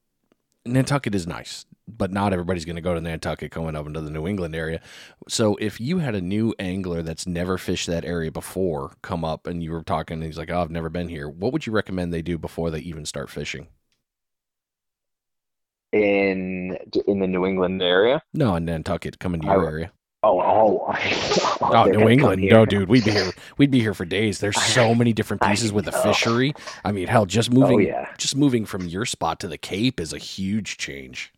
Nantucket 0.68 1.14
is 1.14 1.26
nice, 1.26 1.64
but 1.87 2.12
not 2.12 2.33
everybody's 2.33 2.64
going 2.64 2.76
to 2.76 2.83
go 2.83 2.94
to 2.94 3.00
Nantucket 3.00 3.50
coming 3.50 3.74
up 3.74 3.87
into 3.87 4.00
the 4.00 4.11
New 4.11 4.26
England 4.26 4.54
area. 4.54 4.81
So 5.28 5.57
if 5.57 5.81
you 5.81 5.98
had 5.98 6.14
a 6.14 6.20
new 6.20 6.54
angler 6.59 7.02
that's 7.02 7.26
never 7.26 7.59
fished 7.59 7.87
that 7.88 8.04
area 8.04 8.31
before 8.31 8.96
come 9.02 9.24
up 9.24 9.46
and 9.46 9.62
you 9.62 9.72
were 9.72 9.83
talking, 9.83 10.16
and 10.16 10.24
he's 10.24 10.38
like, 10.38 10.50
"Oh, 10.50 10.61
I've 10.61 10.70
never 10.70 10.90
been 10.90 11.09
here," 11.09 11.28
what 11.28 11.52
would 11.52 11.66
you 11.66 11.72
recommend 11.72 12.12
they 12.12 12.22
do 12.22 12.38
before 12.38 12.70
they 12.70 12.81
even 12.81 13.04
start 13.04 13.31
fishing? 13.31 13.68
In 15.92 16.76
in 17.07 17.18
the 17.20 17.26
New 17.26 17.46
England 17.46 17.83
area? 17.83 18.22
No, 18.33 18.54
in 18.57 18.64
Nantucket, 18.66 19.18
coming 19.18 19.40
to 19.42 19.48
your 19.48 19.66
area. 19.66 19.92
Oh, 20.24 20.40
oh, 20.40 20.94
oh, 21.61 21.85
New 21.85 22.09
England. 22.09 22.42
No, 22.42 22.66
dude, 22.66 22.88
we'd 22.88 23.04
be 23.04 23.12
here. 23.12 23.31
We'd 23.57 23.70
be 23.70 23.81
here 23.81 23.94
for 23.94 24.04
days. 24.04 24.40
There's 24.40 24.61
so 24.61 24.92
many 24.92 25.12
different 25.12 25.42
pieces 25.42 25.72
with 25.72 25.85
the 25.85 25.92
fishery. 25.92 26.54
I 26.85 26.90
mean, 26.90 27.07
hell, 27.07 27.24
just 27.24 27.52
moving, 27.52 27.76
oh, 27.76 27.83
yeah. 27.83 28.09
just 28.18 28.35
moving 28.35 28.66
from 28.66 28.88
your 28.88 29.04
spot 29.04 29.38
to 29.40 29.48
the 29.48 29.59
Cape 29.59 30.00
is 30.00 30.12
a 30.12 30.18
huge 30.18 30.76
change. 30.76 31.33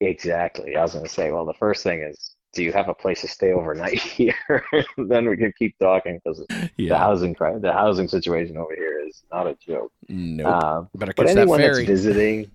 Exactly. 0.00 0.76
I 0.76 0.82
was 0.82 0.92
going 0.92 1.04
to 1.04 1.10
say, 1.10 1.32
well, 1.32 1.44
the 1.44 1.54
first 1.54 1.82
thing 1.82 2.02
is, 2.02 2.34
do 2.52 2.62
you 2.62 2.72
have 2.72 2.88
a 2.88 2.94
place 2.94 3.22
to 3.22 3.28
stay 3.28 3.52
overnight 3.52 3.98
here? 4.00 4.64
then 4.96 5.28
we 5.28 5.36
can 5.36 5.52
keep 5.58 5.76
talking 5.78 6.20
because 6.22 6.44
yeah. 6.76 6.90
the 6.90 6.98
housing, 6.98 7.34
the 7.60 7.72
housing 7.72 8.06
situation 8.06 8.56
over 8.56 8.74
here 8.76 9.00
is 9.08 9.22
not 9.32 9.48
a 9.48 9.56
joke. 9.56 9.92
No, 10.08 10.44
nope. 10.44 10.62
um, 10.62 10.88
better 10.94 11.12
catch 11.12 11.26
but 11.26 11.36
anyone 11.36 11.60
that 11.60 11.66
ferry. 11.66 11.86
that's 11.86 11.88
visiting, 11.88 12.50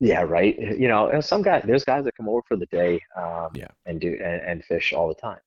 yeah, 0.00 0.22
right. 0.22 0.56
You 0.58 0.88
know, 0.88 1.20
some 1.20 1.42
guys, 1.42 1.64
there's 1.66 1.84
guys 1.84 2.04
that 2.04 2.16
come 2.16 2.28
over 2.28 2.42
for 2.46 2.56
the 2.56 2.66
day, 2.66 3.00
um, 3.16 3.48
yeah, 3.54 3.68
and 3.86 4.00
do 4.00 4.12
and, 4.12 4.42
and 4.42 4.64
fish 4.64 4.92
all 4.92 5.08
the 5.08 5.14
time. 5.14 5.40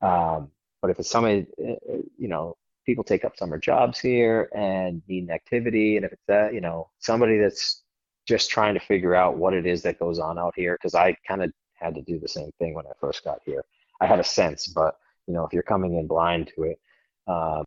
Um, 0.00 0.50
but 0.80 0.90
if 0.90 0.98
it's 0.98 1.10
somebody, 1.10 1.46
uh, 1.62 1.72
uh, 1.72 1.98
you 2.18 2.28
know, 2.28 2.56
people 2.86 3.04
take 3.04 3.24
up 3.24 3.36
summer 3.36 3.58
jobs 3.58 4.00
here 4.00 4.48
and 4.54 5.02
need 5.08 5.24
an 5.24 5.30
activity, 5.30 5.96
and 5.96 6.04
if 6.04 6.12
it's 6.12 6.26
that, 6.26 6.54
you 6.54 6.60
know, 6.60 6.88
somebody 6.98 7.38
that's 7.38 7.82
just 8.26 8.50
trying 8.50 8.74
to 8.74 8.80
figure 8.80 9.14
out 9.14 9.36
what 9.36 9.52
it 9.52 9.66
is 9.66 9.82
that 9.82 9.98
goes 9.98 10.18
on 10.18 10.38
out 10.38 10.54
here, 10.56 10.74
because 10.74 10.94
I 10.94 11.16
kind 11.26 11.42
of 11.42 11.52
had 11.74 11.94
to 11.94 12.02
do 12.02 12.18
the 12.18 12.28
same 12.28 12.50
thing 12.58 12.74
when 12.74 12.86
I 12.86 12.92
first 13.00 13.24
got 13.24 13.40
here. 13.44 13.64
I 14.00 14.06
had 14.06 14.20
a 14.20 14.24
sense, 14.24 14.66
but 14.68 14.96
you 15.26 15.34
know, 15.34 15.44
if 15.44 15.52
you're 15.52 15.62
coming 15.62 15.96
in 15.96 16.06
blind 16.06 16.50
to 16.56 16.62
it, 16.64 16.80
um, 17.26 17.64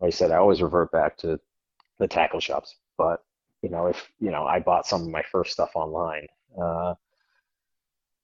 like 0.00 0.08
I 0.08 0.10
said, 0.10 0.30
I 0.30 0.36
always 0.36 0.62
revert 0.62 0.90
back 0.92 1.16
to 1.18 1.38
the 1.98 2.08
tackle 2.08 2.40
shops. 2.40 2.76
But 2.96 3.22
you 3.62 3.70
know, 3.70 3.86
if 3.86 4.08
you 4.20 4.30
know, 4.30 4.44
I 4.44 4.60
bought 4.60 4.86
some 4.86 5.02
of 5.02 5.08
my 5.08 5.22
first 5.30 5.52
stuff 5.52 5.70
online, 5.74 6.26
uh, 6.60 6.94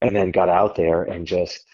and 0.01 0.15
then 0.15 0.31
got 0.31 0.49
out 0.49 0.75
there 0.75 1.03
and 1.03 1.25
just 1.25 1.65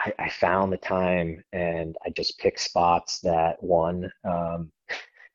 I, 0.00 0.12
I, 0.18 0.28
found 0.30 0.72
the 0.72 0.78
time 0.78 1.44
and 1.52 1.96
I 2.04 2.10
just 2.10 2.38
picked 2.38 2.60
spots 2.60 3.20
that 3.20 3.62
one. 3.62 4.10
Um, 4.24 4.72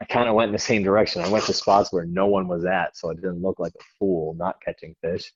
I 0.02 0.06
kind 0.06 0.28
of 0.30 0.36
went 0.36 0.50
in 0.50 0.54
the 0.54 0.60
same 0.60 0.84
direction. 0.84 1.22
I 1.22 1.30
went 1.30 1.46
to 1.46 1.54
spots 1.54 1.91
where 1.91 2.06
no 2.06 2.28
one 2.28 2.48
was 2.48 2.65
at, 2.65 2.98
so 2.98 3.10
I 3.10 3.15
didn't 3.15 3.41
look 3.41 3.60
like 3.60 3.74
a 3.76 3.84
fool 3.98 4.36
not 4.36 4.62
catching 4.63 4.96
fish. 5.02 5.32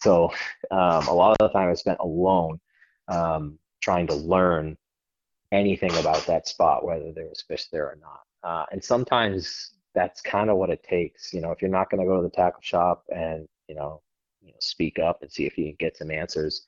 So 0.00 0.30
um, 0.70 1.08
a 1.08 1.12
lot 1.12 1.32
of 1.32 1.38
the 1.38 1.48
time 1.48 1.68
I 1.68 1.74
spent 1.74 1.98
alone 2.00 2.60
um, 3.08 3.58
trying 3.82 4.06
to 4.08 4.14
learn 4.14 4.76
anything 5.52 5.94
about 5.96 6.26
that 6.26 6.48
spot, 6.48 6.84
whether 6.84 7.12
there 7.12 7.28
was 7.28 7.44
fish 7.46 7.66
there 7.72 7.86
or 7.86 7.98
not. 8.00 8.20
Uh, 8.48 8.66
and 8.72 8.82
sometimes 8.82 9.72
that's 9.94 10.20
kind 10.20 10.50
of 10.50 10.56
what 10.56 10.70
it 10.70 10.82
takes. 10.82 11.32
You 11.32 11.40
know, 11.40 11.52
if 11.52 11.62
you're 11.62 11.70
not 11.70 11.90
going 11.90 12.00
to 12.00 12.06
go 12.06 12.16
to 12.16 12.22
the 12.22 12.34
tackle 12.34 12.62
shop 12.62 13.04
and 13.14 13.46
you 13.68 13.74
know, 13.74 14.02
you 14.42 14.48
know, 14.48 14.58
speak 14.60 14.98
up 14.98 15.22
and 15.22 15.30
see 15.30 15.46
if 15.46 15.56
you 15.56 15.66
can 15.66 15.76
get 15.78 15.96
some 15.96 16.10
answers, 16.10 16.66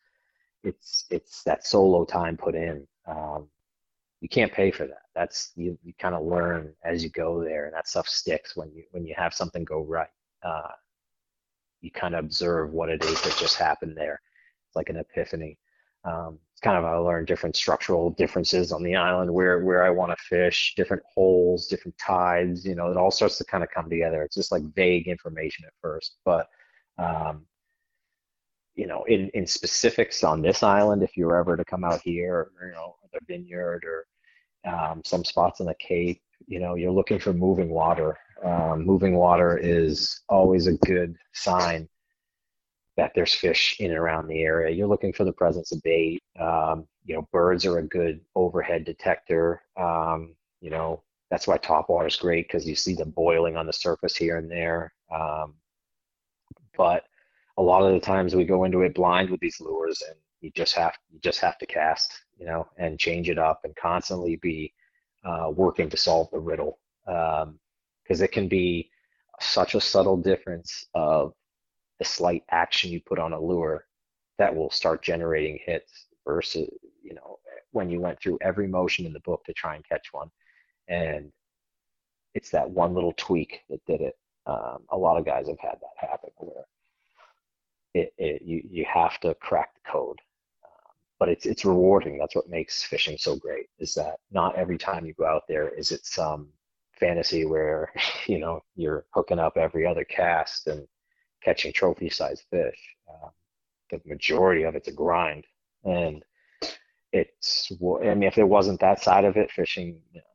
it's 0.65 1.07
it's 1.11 1.43
that 1.45 1.67
solo 1.67 2.05
time 2.05 2.37
put 2.37 2.55
in. 2.55 2.87
Um, 3.07 3.49
you 4.21 4.29
can't 4.29 4.53
pay 4.53 4.71
for 4.71 4.87
that. 4.87 5.03
That's 5.15 5.53
you, 5.57 5.79
you 5.85 5.93
kind 5.99 6.15
of 6.15 6.25
learn 6.25 6.73
as 6.85 7.03
you 7.03 7.11
go 7.11 7.43
there, 7.43 7.67
and 7.67 7.75
that 7.75 7.89
stuff 7.89 8.09
sticks 8.09 8.57
when 8.57 8.71
you 8.73 8.85
when 8.93 9.05
you 9.05 9.15
have 9.17 9.35
something 9.35 9.65
go 9.65 9.83
right. 9.83 10.09
Uh, 10.43 10.69
you 11.81 11.91
kind 11.91 12.15
of 12.15 12.25
observe 12.25 12.73
what 12.73 12.89
it 12.89 13.05
is 13.05 13.21
that 13.23 13.37
just 13.37 13.57
happened 13.57 13.97
there. 13.97 14.21
It's 14.69 14.77
like 14.77 14.89
an 14.89 14.97
epiphany. 14.97 15.59
Um, 16.07 16.38
it's 16.53 16.61
kind 16.62 16.79
of 16.79 16.85
I 16.85 16.97
learned 16.97 17.27
different 17.27 17.57
structural 17.57 18.11
differences 18.11 18.73
on 18.73 18.83
the 18.83 18.97
island 18.97 19.33
where 19.33 19.62
where 19.62 19.85
I 19.85 19.90
want 19.90 20.16
to 20.16 20.25
fish, 20.25 20.75
different 20.75 21.03
holes, 21.12 21.66
different 21.66 21.99
tides. 21.99 22.64
You 22.64 22.75
know, 22.75 22.90
it 22.90 22.97
all 22.97 23.11
starts 23.11 23.37
to 23.38 23.45
kind 23.45 23.62
of 23.62 23.71
come 23.71 23.90
together. 23.90 24.23
It's 24.23 24.37
just 24.37 24.53
like 24.53 24.62
vague 24.75 25.07
information 25.09 25.66
at 25.66 25.75
first, 25.83 26.16
but 26.25 26.49
um, 26.97 27.45
you 28.75 28.87
know, 28.87 29.05
in 29.05 29.29
in 29.35 29.47
specifics 29.47 30.25
on 30.25 30.40
this 30.40 30.62
island, 30.62 31.03
if 31.03 31.16
you 31.16 31.27
were 31.27 31.37
ever 31.37 31.57
to 31.57 31.64
come 31.64 31.85
out 31.85 32.01
here, 32.03 32.51
or, 32.59 32.69
you 32.69 32.73
know, 32.73 32.97
the 33.12 33.21
vineyard 33.27 33.85
or 33.85 34.07
um, 34.73 35.03
some 35.05 35.25
spots 35.25 35.61
on 35.61 35.66
the 35.66 35.75
Cape, 35.75 36.23
you 36.47 36.59
know, 36.59 36.75
you're 36.75 36.92
looking 36.92 37.19
for 37.19 37.33
moving 37.33 37.69
water. 37.69 38.16
Um, 38.45 38.85
moving 38.85 39.16
water 39.16 39.59
is 39.59 40.21
always 40.29 40.66
a 40.66 40.75
good 40.75 41.16
sign 41.33 41.88
that 42.97 43.13
there's 43.15 43.35
fish 43.35 43.77
in 43.79 43.91
and 43.91 43.99
around 43.99 44.27
the 44.27 44.41
area. 44.41 44.75
You're 44.75 44.89
looking 44.89 45.13
for 45.13 45.25
the 45.25 45.33
presence 45.33 45.73
of 45.73 45.83
bait. 45.83 46.23
Um, 46.41 46.87
you 47.05 47.15
know, 47.15 47.29
birds 47.33 47.67
are 47.67 47.79
a 47.79 47.87
good 47.87 48.21
overhead 48.35 48.85
detector. 48.85 49.63
Um, 49.77 50.35
you 50.61 50.71
know, 50.71 51.03
that's 51.31 51.47
why 51.47 51.59
top 51.59 51.91
water 51.91 52.07
is 52.07 52.17
great 52.17 52.49
because 52.49 52.67
you 52.67 52.75
see 52.75 52.95
them 52.95 53.11
boiling 53.11 53.57
on 53.57 53.67
the 53.67 53.73
surface 53.73 54.16
here 54.16 54.39
and 54.39 54.51
there. 54.51 54.95
Um, 55.14 55.55
but 56.77 57.05
a 57.59 57.62
lot 57.62 57.83
of 57.83 57.93
the 57.93 58.01
times 58.01 58.35
we 58.35 58.45
go 58.45 58.64
into 58.64 58.83
it 58.83 58.95
blind 58.95 59.31
with 59.31 59.41
these 59.41 59.61
lures, 59.61 60.03
and 60.09 60.16
you 60.41 60.51
just 60.55 60.75
have 60.75 60.95
you 61.11 61.18
just 61.20 61.41
have 61.41 61.59
to 61.59 61.66
cast, 61.66 62.12
you 62.39 62.47
know, 62.47 62.66
and 62.79 62.99
change 62.99 63.29
it 63.29 63.39
up 63.39 63.61
and 63.64 63.75
constantly 63.77 64.37
be 64.37 64.73
uh, 65.25 65.51
working 65.55 65.89
to 65.91 65.97
solve 65.97 66.29
the 66.33 66.39
riddle 66.39 66.79
because 67.05 68.20
um, 68.20 68.25
it 68.25 68.33
can 68.33 68.49
be 68.49 68.91
such 69.41 69.75
a 69.75 69.81
subtle 69.81 70.16
difference 70.16 70.87
of 70.95 71.33
the 71.99 72.05
slight 72.05 72.44
action 72.51 72.90
you 72.90 73.01
put 73.01 73.18
on 73.18 73.32
a 73.32 73.40
lure 73.40 73.86
that 74.38 74.55
will 74.55 74.70
start 74.70 75.03
generating 75.03 75.59
hits 75.64 76.07
versus 76.26 76.68
you 77.03 77.14
know 77.14 77.38
when 77.72 77.90
you 77.90 78.01
went 78.01 78.20
through 78.20 78.38
every 78.40 78.66
motion 78.68 79.07
in 79.07 79.12
the 79.12 79.20
book 79.20 79.42
to 79.44 79.53
try 79.53 79.74
and 79.76 79.88
catch 79.88 80.09
one 80.12 80.30
and 80.88 81.32
it's 82.34 82.51
that 82.51 82.68
one 82.70 82.94
little 82.94 83.14
tweak 83.16 83.62
that 83.70 83.84
did 83.86 84.01
it 84.01 84.16
Um, 84.47 84.84
a 84.90 84.97
lot 84.97 85.18
of 85.18 85.24
guys 85.24 85.49
have 85.49 85.59
had 85.61 85.78
that 85.80 86.09
happen 86.09 86.30
where 86.38 86.64
it, 87.94 88.12
it 88.18 88.42
you 88.42 88.62
you 88.70 88.84
have 88.84 89.18
to 89.20 89.34
crack 89.36 89.70
the 89.74 89.90
code, 89.90 90.20
um, 90.64 90.92
but 91.18 91.28
it's 91.28 91.47
it's 91.47 91.64
rewarding. 91.64 92.18
That's 92.18 92.36
what 92.36 92.49
makes 92.49 92.82
fishing 92.82 93.16
so 93.18 93.36
great. 93.36 93.66
Is 93.78 93.94
that 93.94 94.18
not 94.30 94.57
every 94.57 94.78
time 94.78 95.07
you 95.07 95.14
go 95.14 95.26
out 95.26 95.44
there 95.49 95.68
is 95.70 95.92
it 95.92 96.05
some 96.07 96.49
fantasy 97.01 97.44
where 97.47 97.92
you 98.26 98.38
know 98.38 98.62
you're 98.76 99.07
hooking 99.14 99.38
up 99.38 99.57
every 99.57 99.86
other 99.86 100.05
cast 100.05 100.66
and 100.68 100.86
catching 101.47 101.72
trophy 101.72 102.11
sized 102.11 102.44
fish. 102.51 102.97
Um, 103.09 103.30
the 103.90 104.01
majority 104.05 104.64
of 104.64 104.74
it's 104.74 104.88
a 104.88 104.92
grind, 104.92 105.47
and 105.84 106.24
it's 107.12 107.72
I 107.72 108.14
mean 108.14 108.24
if 108.24 108.34
there 108.34 108.47
wasn't 108.47 108.80
that 108.80 109.01
side 109.01 109.24
of 109.24 109.36
it, 109.36 109.51
fishing 109.53 110.01
you 110.12 110.20
know, 110.20 110.26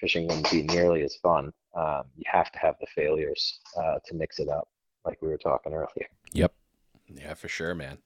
fishing 0.00 0.28
wouldn't 0.28 0.50
be 0.50 0.62
nearly 0.62 1.02
as 1.02 1.16
fun. 1.16 1.52
Um, 1.74 2.04
you 2.16 2.24
have 2.26 2.52
to 2.52 2.58
have 2.60 2.76
the 2.80 2.86
failures 2.94 3.58
uh, 3.76 3.98
to 4.06 4.14
mix 4.14 4.38
it 4.38 4.48
up, 4.48 4.68
like 5.04 5.20
we 5.20 5.28
were 5.28 5.38
talking 5.38 5.72
earlier. 5.72 6.06
Yep. 6.32 6.52
Yeah, 7.08 7.34
for 7.34 7.48
sure, 7.48 7.74
man. 7.74 7.98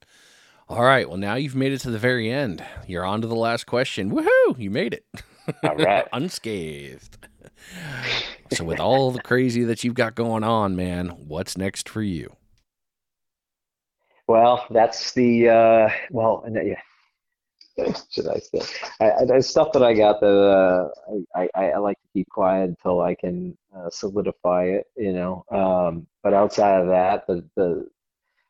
All 0.68 0.82
right. 0.82 1.08
Well, 1.08 1.18
now 1.18 1.34
you've 1.34 1.54
made 1.54 1.72
it 1.72 1.80
to 1.80 1.90
the 1.90 1.98
very 1.98 2.30
end. 2.30 2.64
You're 2.86 3.04
on 3.04 3.20
to 3.20 3.26
the 3.26 3.36
last 3.36 3.66
question. 3.66 4.10
Woohoo! 4.10 4.58
You 4.58 4.70
made 4.70 4.94
it. 4.94 5.04
All 5.62 5.76
right. 5.76 6.06
Unscathed. 6.12 7.28
so, 8.52 8.64
with 8.64 8.80
all 8.80 9.10
the 9.10 9.20
crazy 9.20 9.62
that 9.64 9.84
you've 9.84 9.94
got 9.94 10.14
going 10.14 10.42
on, 10.42 10.74
man, 10.74 11.08
what's 11.08 11.56
next 11.56 11.88
for 11.88 12.02
you? 12.02 12.36
Well, 14.28 14.66
that's 14.70 15.12
the 15.12 15.48
uh, 15.48 15.88
well, 16.10 16.44
yeah, 16.50 16.80
should 18.10 18.28
I 18.28 18.38
say? 18.38 18.60
I, 19.00 19.10
I, 19.12 19.24
there's 19.26 19.48
stuff 19.48 19.72
that 19.72 19.82
I 19.82 19.94
got 19.94 20.20
that 20.20 20.26
uh, 20.26 20.88
I, 21.34 21.48
I, 21.54 21.70
I 21.72 21.78
like 21.78 22.00
to 22.00 22.08
keep 22.12 22.28
quiet 22.30 22.68
until 22.70 23.00
I 23.00 23.14
can 23.14 23.56
uh, 23.76 23.90
solidify 23.90 24.64
it, 24.64 24.86
you 24.96 25.12
know. 25.12 25.44
Um, 25.50 26.06
but 26.22 26.34
outside 26.34 26.80
of 26.80 26.88
that, 26.88 27.26
the, 27.26 27.44
the 27.56 27.88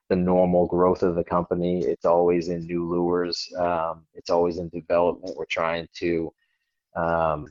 the 0.08 0.16
normal 0.16 0.66
growth 0.66 1.02
of 1.02 1.16
the 1.16 1.24
company, 1.24 1.80
it's 1.82 2.04
always 2.04 2.48
in 2.48 2.66
new 2.66 2.88
lures. 2.88 3.52
Um, 3.58 4.06
it's 4.14 4.30
always 4.30 4.58
in 4.58 4.68
development. 4.68 5.36
We're 5.36 5.46
trying 5.46 5.88
to 5.96 6.32
um, 6.94 7.48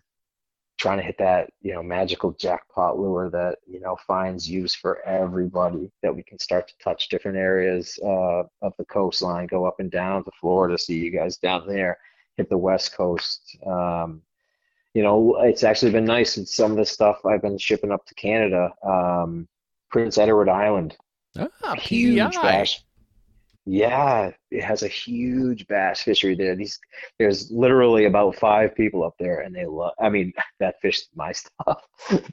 trying 0.78 0.98
to 0.98 1.04
hit 1.04 1.18
that 1.18 1.50
you 1.62 1.74
know 1.74 1.82
magical 1.82 2.32
jackpot 2.32 3.00
lure 3.00 3.30
that 3.30 3.58
you 3.66 3.80
know 3.80 3.96
finds 4.08 4.50
use 4.50 4.76
for 4.76 5.02
everybody 5.04 5.92
that 6.02 6.14
we 6.14 6.22
can 6.24 6.38
start 6.38 6.68
to 6.68 6.74
touch 6.84 7.10
different 7.10 7.38
areas 7.38 7.98
uh, 8.04 8.44
of 8.62 8.74
the 8.78 8.86
coastline 8.86 9.48
go 9.48 9.66
up 9.66 9.80
and 9.80 9.92
down 9.92 10.24
to 10.24 10.32
florida 10.40 10.78
see 10.78 10.98
you 10.98 11.12
guys 11.12 11.38
down 11.38 11.66
there 11.68 11.98
hit 12.38 12.50
the 12.50 12.58
west 12.58 12.96
coast 12.96 13.58
um, 13.66 14.22
you 14.94 15.02
know 15.02 15.38
it's 15.44 15.64
actually 15.64 15.92
been 15.92 16.06
nice 16.06 16.38
and 16.38 16.48
some 16.48 16.72
of 16.72 16.78
the 16.78 16.86
stuff 16.86 17.26
i've 17.26 17.42
been 17.42 17.58
shipping 17.58 17.92
up 17.92 18.06
to 18.06 18.14
canada 18.16 18.72
um, 18.84 19.48
prince 19.90 20.18
edward 20.18 20.50
island. 20.50 20.96
Ah, 21.38 21.76
huge 21.76 22.36
bass 22.42 22.82
yeah, 23.66 24.30
it 24.52 24.64
has 24.64 24.84
a 24.84 24.88
huge 24.88 25.68
bass 25.68 26.04
fishery 26.04 26.36
there. 26.36 26.56
These 26.56 26.80
there's 27.18 27.50
literally 27.50 28.06
about 28.06 28.36
five 28.36 28.76
people 28.76 29.04
up 29.04 29.16
there, 29.18 29.40
and 29.40 29.56
they 29.56 29.66
love. 29.66 29.94
I 30.00 30.10
mean, 30.10 30.34
that 30.60 30.80
fish 30.82 31.02
my 31.16 31.32
stuff. 31.32 31.84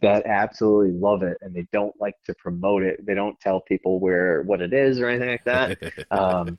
that 0.02 0.26
absolutely 0.26 0.92
love 0.98 1.22
it, 1.22 1.38
and 1.40 1.54
they 1.54 1.66
don't 1.72 1.98
like 1.98 2.16
to 2.26 2.34
promote 2.34 2.82
it. 2.82 3.04
They 3.06 3.14
don't 3.14 3.40
tell 3.40 3.62
people 3.62 3.98
where 3.98 4.42
what 4.42 4.60
it 4.60 4.74
is 4.74 5.00
or 5.00 5.08
anything 5.08 5.30
like 5.30 5.44
that. 5.44 5.78
um, 6.10 6.58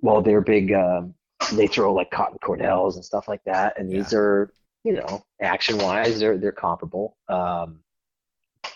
well, 0.00 0.22
they're 0.22 0.40
big. 0.40 0.72
Um, 0.72 1.14
they 1.52 1.68
throw 1.68 1.94
like 1.94 2.10
Cotton 2.10 2.38
Cordells 2.42 2.96
and 2.96 3.04
stuff 3.04 3.28
like 3.28 3.44
that, 3.44 3.78
and 3.78 3.88
these 3.88 4.12
yeah. 4.12 4.18
are 4.18 4.52
you 4.82 4.94
know 4.94 5.24
action 5.40 5.78
wise 5.78 6.18
they're 6.18 6.36
they're 6.36 6.52
comparable. 6.52 7.16
Um, 7.28 7.78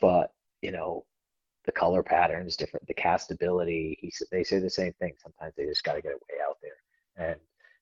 but 0.01 0.31
you 0.63 0.71
know 0.71 1.05
the 1.69 1.73
color 1.73 2.03
patterns, 2.03 2.57
different, 2.57 2.87
the 2.87 2.95
castability. 2.95 3.95
He 4.01 4.11
they 4.33 4.43
say 4.43 4.59
the 4.59 4.71
same 4.71 4.95
thing. 4.95 5.13
Sometimes 5.23 5.53
they 5.55 5.67
just 5.67 5.85
got 5.85 5.97
to 5.97 6.01
get 6.01 6.13
it 6.13 6.23
way 6.31 6.39
out 6.49 6.57
there, 6.63 7.29
and 7.29 7.39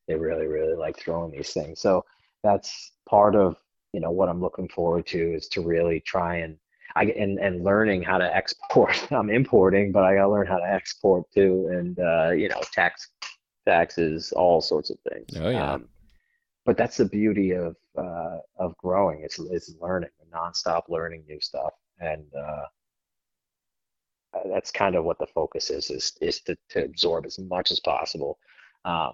they 0.09 0.17
really, 0.17 0.49
really 0.49 0.75
like 0.75 0.99
throwing 0.99 1.31
these 1.31 1.53
things. 1.53 1.81
So 1.81 2.05
that's 2.43 2.91
part 3.09 3.37
of 3.37 3.57
you 3.93 4.01
know 4.01 4.11
what 4.11 4.29
I'm 4.29 4.41
looking 4.41 4.69
forward 4.69 5.07
to 5.07 5.35
is 5.35 5.47
to 5.51 5.61
really 5.61 6.01
try 6.01 6.39
and 6.39 6.59
I 6.97 7.05
and 7.05 7.39
and 7.39 7.63
learning 7.63 8.03
how 8.03 8.19
to 8.19 8.37
export. 8.37 9.07
I'm 9.13 9.31
importing, 9.31 9.93
but 9.93 10.03
I 10.03 10.17
got 10.17 10.25
to 10.25 10.31
learn 10.31 10.49
how 10.49 10.59
to 10.59 10.69
export 10.69 11.31
too, 11.33 11.69
and 11.71 11.97
uh, 12.01 12.31
you 12.33 12.49
know 12.49 12.61
tax 12.73 13.11
taxes, 13.65 14.33
all 14.33 14.61
sorts 14.61 14.91
of 14.91 14.99
things. 15.09 15.29
Oh 15.41 15.49
yeah. 15.49 15.75
Um, 15.75 15.89
but 16.65 16.77
that's 16.77 16.97
the 16.97 17.05
beauty 17.05 17.53
of 17.53 17.77
uh, 17.97 18.39
of 18.59 18.77
growing. 18.79 19.21
It's 19.23 19.39
it's 19.39 19.73
learning, 19.81 20.11
nonstop 20.35 20.89
learning 20.89 21.23
new 21.29 21.41
stuff, 21.41 21.73
and 22.01 22.25
uh, 22.37 22.65
that's 24.53 24.71
kind 24.71 24.95
of 24.95 25.05
what 25.05 25.19
the 25.19 25.27
focus 25.27 25.71
is 25.71 25.91
is 25.91 26.13
is 26.21 26.41
to, 26.43 26.57
to 26.71 26.85
absorb 26.85 27.27
as 27.27 27.39
much 27.39 27.71
as 27.71 27.81
possible 27.81 28.39
um, 28.85 29.13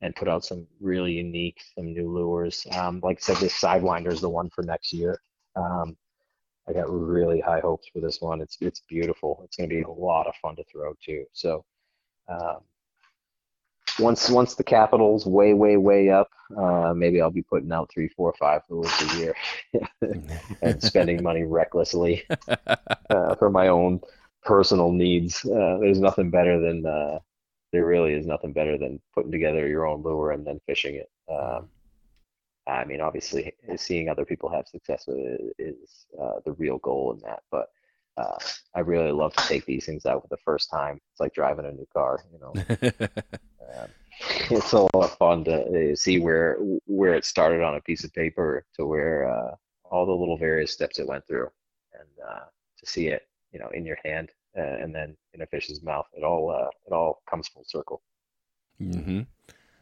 and 0.00 0.14
put 0.14 0.28
out 0.28 0.44
some 0.44 0.66
really 0.80 1.12
unique 1.12 1.60
some 1.74 1.92
new 1.92 2.10
lures. 2.10 2.66
Um, 2.72 3.00
like 3.02 3.18
i 3.18 3.20
said 3.20 3.36
this 3.36 3.60
sidewinder 3.60 4.12
is 4.12 4.20
the 4.20 4.28
one 4.28 4.50
for 4.50 4.62
next 4.62 4.92
year. 4.92 5.20
Um, 5.56 5.96
i 6.68 6.72
got 6.72 6.90
really 6.90 7.40
high 7.40 7.60
hopes 7.60 7.88
for 7.92 8.00
this 8.00 8.20
one. 8.20 8.40
It's 8.40 8.58
it's 8.60 8.82
beautiful. 8.88 9.40
It's 9.44 9.56
going 9.56 9.68
to 9.68 9.76
be 9.76 9.82
a 9.82 9.90
lot 9.90 10.26
of 10.26 10.34
fun 10.36 10.56
to 10.56 10.64
throw 10.64 10.94
too. 11.04 11.24
So 11.32 11.64
um, 12.28 12.60
once 13.98 14.30
once 14.30 14.54
the 14.54 14.64
capital's 14.64 15.26
way 15.26 15.54
way 15.54 15.76
way 15.76 16.10
up 16.10 16.28
uh, 16.56 16.92
maybe 16.94 17.20
i'll 17.20 17.30
be 17.30 17.42
putting 17.42 17.72
out 17.72 17.90
three 17.92 18.08
four 18.08 18.32
five 18.38 18.62
lures 18.68 18.92
a 19.02 19.16
year 19.18 19.34
and 20.62 20.82
spending 20.82 21.22
money 21.22 21.42
recklessly 21.42 22.24
uh, 23.10 23.34
for 23.36 23.50
my 23.50 23.68
own 23.68 24.00
personal 24.48 24.90
needs. 24.90 25.44
Uh, 25.44 25.76
there's 25.78 26.00
nothing 26.00 26.30
better 26.30 26.58
than 26.58 26.86
uh, 26.86 27.18
there 27.70 27.84
really 27.84 28.14
is 28.14 28.26
nothing 28.26 28.54
better 28.54 28.78
than 28.78 28.98
putting 29.14 29.30
together 29.30 29.68
your 29.68 29.86
own 29.86 30.02
lure 30.02 30.32
and 30.32 30.46
then 30.46 30.58
fishing 30.66 30.94
it. 30.94 31.10
Um, 31.30 31.68
I 32.66 32.86
mean, 32.86 33.02
obviously, 33.02 33.52
seeing 33.76 34.08
other 34.08 34.24
people 34.24 34.48
have 34.48 34.66
success 34.66 35.04
with 35.06 35.18
it 35.18 35.54
is 35.58 36.06
uh, 36.20 36.40
the 36.46 36.52
real 36.52 36.78
goal 36.78 37.12
in 37.12 37.20
that. 37.28 37.42
But 37.50 37.68
uh, 38.16 38.38
I 38.74 38.80
really 38.80 39.12
love 39.12 39.34
to 39.34 39.46
take 39.46 39.66
these 39.66 39.84
things 39.84 40.06
out 40.06 40.22
for 40.22 40.28
the 40.28 40.42
first 40.42 40.70
time. 40.70 40.98
It's 41.12 41.20
like 41.20 41.34
driving 41.34 41.66
a 41.66 41.72
new 41.72 41.86
car, 41.92 42.24
you 42.32 42.38
know. 42.40 42.52
um, 43.82 43.88
it's 44.50 44.72
a 44.72 44.80
lot 44.80 44.94
of 44.94 45.18
fun 45.18 45.44
to 45.44 45.94
see 45.94 46.20
where 46.20 46.56
where 46.86 47.12
it 47.12 47.26
started 47.26 47.62
on 47.62 47.76
a 47.76 47.82
piece 47.82 48.02
of 48.02 48.14
paper 48.14 48.64
to 48.76 48.86
where 48.86 49.30
uh, 49.30 49.54
all 49.84 50.06
the 50.06 50.12
little 50.12 50.38
various 50.38 50.72
steps 50.72 50.98
it 50.98 51.06
went 51.06 51.26
through, 51.26 51.48
and 51.92 52.08
uh, 52.26 52.44
to 52.78 52.86
see 52.86 53.08
it 53.08 53.28
you 53.52 53.58
know 53.58 53.68
in 53.68 53.84
your 53.84 53.98
hand 54.04 54.30
and 54.62 54.94
then 54.94 55.16
in 55.34 55.42
a 55.42 55.46
fish's 55.46 55.82
mouth. 55.82 56.06
It 56.14 56.24
all 56.24 56.50
uh, 56.50 56.68
it 56.86 56.92
all 56.92 57.22
comes 57.28 57.48
full 57.48 57.64
circle. 57.66 58.02
Mm-hmm. 58.80 59.22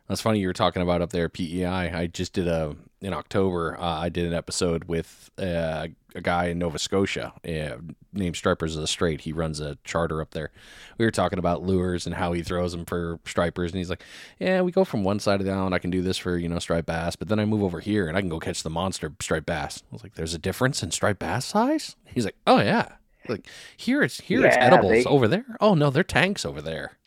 That's 0.08 0.20
funny 0.20 0.38
you 0.38 0.46
were 0.46 0.52
talking 0.52 0.82
about 0.82 1.02
up 1.02 1.10
there 1.10 1.28
PEI. 1.28 1.90
I 1.92 2.06
just 2.06 2.32
did 2.32 2.46
a 2.46 2.76
in 3.00 3.12
October. 3.12 3.76
Uh, 3.78 4.00
I 4.00 4.08
did 4.08 4.24
an 4.24 4.34
episode 4.34 4.84
with 4.84 5.30
uh, 5.38 5.88
a 6.14 6.20
guy 6.20 6.46
in 6.46 6.58
Nova 6.58 6.78
Scotia 6.78 7.32
uh, 7.44 7.76
named 8.12 8.36
Stripers 8.36 8.76
of 8.76 8.82
the 8.82 8.86
Strait. 8.86 9.22
He 9.22 9.32
runs 9.32 9.60
a 9.60 9.76
charter 9.84 10.20
up 10.20 10.30
there. 10.30 10.52
We 10.96 11.04
were 11.04 11.10
talking 11.10 11.38
about 11.38 11.62
lures 11.62 12.06
and 12.06 12.14
how 12.14 12.32
he 12.32 12.42
throws 12.42 12.72
them 12.72 12.84
for 12.84 13.18
stripers, 13.26 13.72
and 13.72 13.78
he's 13.78 13.90
like, 13.90 14.02
"Yeah, 14.38 14.60
we 14.60 14.70
go 14.70 14.84
from 14.84 15.02
one 15.02 15.18
side 15.18 15.40
of 15.40 15.46
the 15.46 15.52
island. 15.52 15.74
I 15.74 15.80
can 15.80 15.90
do 15.90 16.02
this 16.02 16.16
for 16.16 16.38
you 16.38 16.48
know 16.48 16.60
striped 16.60 16.86
bass, 16.86 17.16
but 17.16 17.28
then 17.28 17.40
I 17.40 17.44
move 17.44 17.62
over 17.62 17.80
here 17.80 18.06
and 18.06 18.16
I 18.16 18.20
can 18.20 18.30
go 18.30 18.38
catch 18.38 18.62
the 18.62 18.70
monster 18.70 19.12
striped 19.20 19.46
bass." 19.46 19.82
I 19.90 19.94
was 19.94 20.04
like, 20.04 20.14
"There's 20.14 20.34
a 20.34 20.38
difference 20.38 20.84
in 20.84 20.92
striped 20.92 21.18
bass 21.18 21.44
size." 21.46 21.96
He's 22.04 22.24
like, 22.24 22.36
"Oh 22.46 22.60
yeah." 22.60 22.92
Like 23.28 23.46
here 23.76 24.02
it's 24.02 24.20
here 24.20 24.40
yeah, 24.40 24.48
it's 24.48 24.56
edibles 24.56 24.90
they, 24.90 25.04
over 25.04 25.28
there. 25.28 25.44
Oh 25.60 25.74
no, 25.74 25.90
they're 25.90 26.04
tanks 26.04 26.44
over 26.44 26.62
there. 26.62 26.98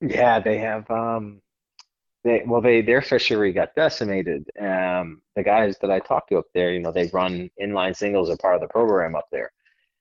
Yeah, 0.00 0.40
they 0.40 0.58
have 0.58 0.90
um 0.90 1.40
they 2.24 2.42
well 2.46 2.60
they 2.60 2.82
their 2.82 3.02
fishery 3.02 3.52
got 3.52 3.74
decimated. 3.74 4.48
Um 4.60 5.22
the 5.36 5.42
guys 5.42 5.76
that 5.80 5.90
I 5.90 5.98
talked 6.00 6.30
to 6.30 6.38
up 6.38 6.46
there, 6.54 6.72
you 6.72 6.80
know, 6.80 6.92
they 6.92 7.10
run 7.12 7.50
inline 7.60 7.96
singles 7.96 8.30
are 8.30 8.36
part 8.36 8.54
of 8.54 8.60
the 8.60 8.68
program 8.68 9.14
up 9.14 9.26
there. 9.32 9.52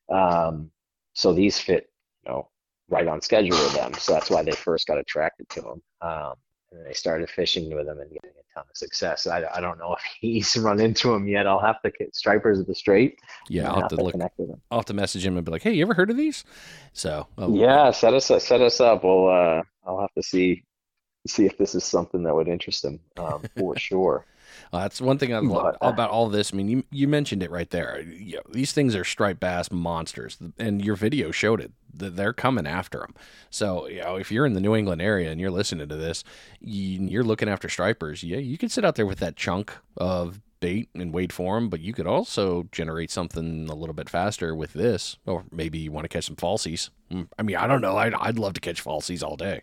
Um 0.10 0.72
so 1.14 1.34
these 1.34 1.60
fit, 1.60 1.90
you 2.26 2.32
know, 2.32 2.50
right 2.90 3.08
on 3.08 3.22
schedule 3.22 3.58
with 3.58 3.74
them. 3.74 3.94
So 3.96 4.14
that's 4.14 4.30
why 4.30 4.44
they 4.44 4.52
first 4.52 4.88
got 4.88 5.00
attracted 5.00 5.50
to 5.50 5.62
them. 5.62 5.82
Um 6.02 6.34
and 6.72 6.86
they 6.86 6.94
started 6.94 7.30
fishing 7.30 7.74
with 7.74 7.88
him 7.88 8.00
and 8.00 8.10
getting 8.10 8.32
a 8.32 8.54
ton 8.54 8.66
of 8.70 8.76
success. 8.76 9.28
I, 9.28 9.44
I 9.54 9.62
don't 9.62 9.80
know 9.80 9.94
if 9.98 10.04
he's 10.20 10.58
run 10.58 10.80
into 10.80 11.14
him 11.14 11.28
yet. 11.28 11.48
I'll 11.48 11.60
have 11.60 11.82
to 11.82 11.92
get 11.92 12.16
stripers 12.16 12.60
of 12.60 12.68
the 12.68 12.76
strait. 12.76 13.20
Yeah, 13.50 13.68
I'll 13.68 13.76
have, 13.76 13.84
have 13.84 13.90
to, 13.92 13.96
look. 14.04 14.14
With 14.16 14.50
him. 14.50 14.62
I'll 14.72 14.80
have 14.80 14.86
to 14.86 14.94
message 14.94 15.26
him 15.26 15.38
and 15.38 15.46
be 15.46 15.52
like, 15.52 15.64
"Hey, 15.64 15.74
you 15.74 15.84
ever 15.84 15.94
heard 15.94 16.10
of 16.10 16.18
these?" 16.18 16.44
So 16.94 17.28
oh. 17.38 17.54
yeah, 17.54 17.92
set 17.92 18.14
us 18.14 18.30
up, 18.32 18.42
set 18.42 18.62
us 18.62 18.80
up. 18.80 19.04
Well, 19.04 19.28
uh, 19.28 19.64
I'll 19.86 20.02
have 20.02 20.14
to 20.14 20.24
see 20.24 20.64
see 21.28 21.46
if 21.46 21.58
this 21.58 21.76
is 21.76 21.84
something 21.84 22.24
that 22.24 22.34
would 22.34 22.48
interest 22.48 22.86
him 22.86 23.00
um, 23.18 23.44
for 23.58 23.76
sure. 23.78 24.26
Uh, 24.72 24.82
that's 24.82 25.02
one 25.02 25.18
thing 25.18 25.34
I 25.34 25.40
love 25.40 25.76
uh, 25.76 25.88
about 25.88 26.10
all 26.10 26.30
this. 26.30 26.54
I 26.54 26.58
mean, 26.58 26.68
you 26.68 26.84
you 26.92 27.08
mentioned 27.08 27.44
it 27.44 27.52
right 27.52 27.70
there. 27.70 28.02
You 28.02 28.38
know, 28.38 28.42
these 28.52 28.74
things 28.74 28.96
are 28.96 29.04
striped 29.04 29.40
bass 29.40 29.72
monsters, 29.72 30.38
and 30.58 30.84
your 30.84 30.96
video 30.96 31.32
showed 31.32 31.62
it. 31.62 31.72
They're 31.94 32.34
coming 32.34 32.68
after 32.68 33.00
them. 33.00 33.16
So, 33.50 33.88
you 33.88 34.02
know, 34.02 34.18
if 34.18 34.32
you're 34.32 34.46
in 34.46 34.54
the 34.54 34.62
New 34.62 34.76
England 34.76 35.02
area 35.02 35.32
and 35.32 35.42
you're 35.42 35.50
listening 35.50 35.90
to 35.90 35.96
this, 35.96 36.24
you're 36.60 37.24
looking 37.24 37.50
after 37.50 37.70
stripers. 37.70 38.24
Yeah, 38.24 38.38
you 38.38 38.58
can 38.58 38.70
sit 38.70 38.86
out 38.86 38.96
there 38.96 39.08
with 39.08 39.20
that 39.20 39.36
chunk 39.36 39.74
of 39.96 40.40
bait 40.60 40.90
and 40.94 41.14
wait 41.14 41.32
for 41.34 41.56
them, 41.56 41.70
but 41.70 41.80
you 41.80 41.94
could 41.94 42.08
also 42.08 42.68
generate 42.72 43.12
something 43.12 43.68
a 43.70 43.76
little 43.76 43.94
bit 43.94 44.10
faster 44.10 44.54
with 44.56 44.74
this. 44.74 45.18
Or 45.26 45.46
maybe 45.52 45.80
you 45.80 45.92
want 45.92 46.06
to 46.06 46.10
catch 46.10 46.26
some 46.26 46.36
falsies. 46.36 46.90
Mm, 47.12 47.30
I 47.38 47.42
mean, 47.44 47.56
I 47.56 47.68
don't 47.68 47.82
know. 47.82 47.98
I'd, 47.98 48.14
I'd 48.14 48.40
love 48.40 48.54
to 48.54 48.62
catch 48.62 48.84
falsies 48.84 49.24
all 49.24 49.36
day. 49.36 49.62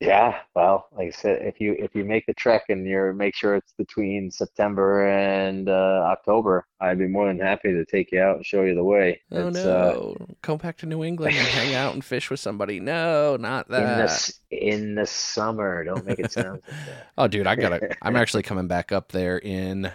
Yeah, 0.00 0.42
well, 0.54 0.88
like 0.92 1.08
I 1.08 1.10
said, 1.10 1.42
if 1.42 1.60
you 1.60 1.74
if 1.76 1.94
you 1.96 2.04
make 2.04 2.24
the 2.26 2.34
trek 2.34 2.64
and 2.68 2.86
you're 2.86 3.12
make 3.12 3.34
sure 3.34 3.56
it's 3.56 3.72
between 3.72 4.30
September 4.30 5.08
and 5.08 5.68
uh, 5.68 6.04
October, 6.06 6.66
I'd 6.80 6.98
be 6.98 7.08
more 7.08 7.26
than 7.26 7.40
happy 7.40 7.72
to 7.72 7.84
take 7.84 8.12
you 8.12 8.20
out 8.20 8.36
and 8.36 8.46
show 8.46 8.62
you 8.62 8.76
the 8.76 8.84
way. 8.84 9.20
Oh 9.30 9.48
It's 9.48 9.64
no! 9.64 9.98
uh, 10.20 10.24
Come 10.42 10.58
back 10.58 10.76
to 10.78 10.86
New 10.86 11.04
England 11.04 11.36
and 11.36 11.48
hang 11.48 11.74
out 11.74 11.94
and 11.94 12.04
fish 12.04 12.30
with 12.30 12.40
somebody. 12.40 12.80
No, 12.80 13.36
not 13.36 13.68
that. 13.68 13.78
in 13.84 13.96
the 13.96 14.08
that. 14.08 14.32
in 14.50 14.94
the 14.94 15.06
summer. 15.06 15.84
Don't 15.84 16.04
make 16.04 16.18
it 16.18 16.30
sound 16.30 16.62
like 16.66 16.76
Oh, 17.18 17.28
dude, 17.28 17.46
I 17.46 17.56
got 17.56 17.72
it. 17.72 17.84
I'm 18.02 18.16
actually 18.16 18.42
coming 18.42 18.66
back 18.68 18.92
up 18.92 19.12
there 19.12 19.38
in. 19.38 19.92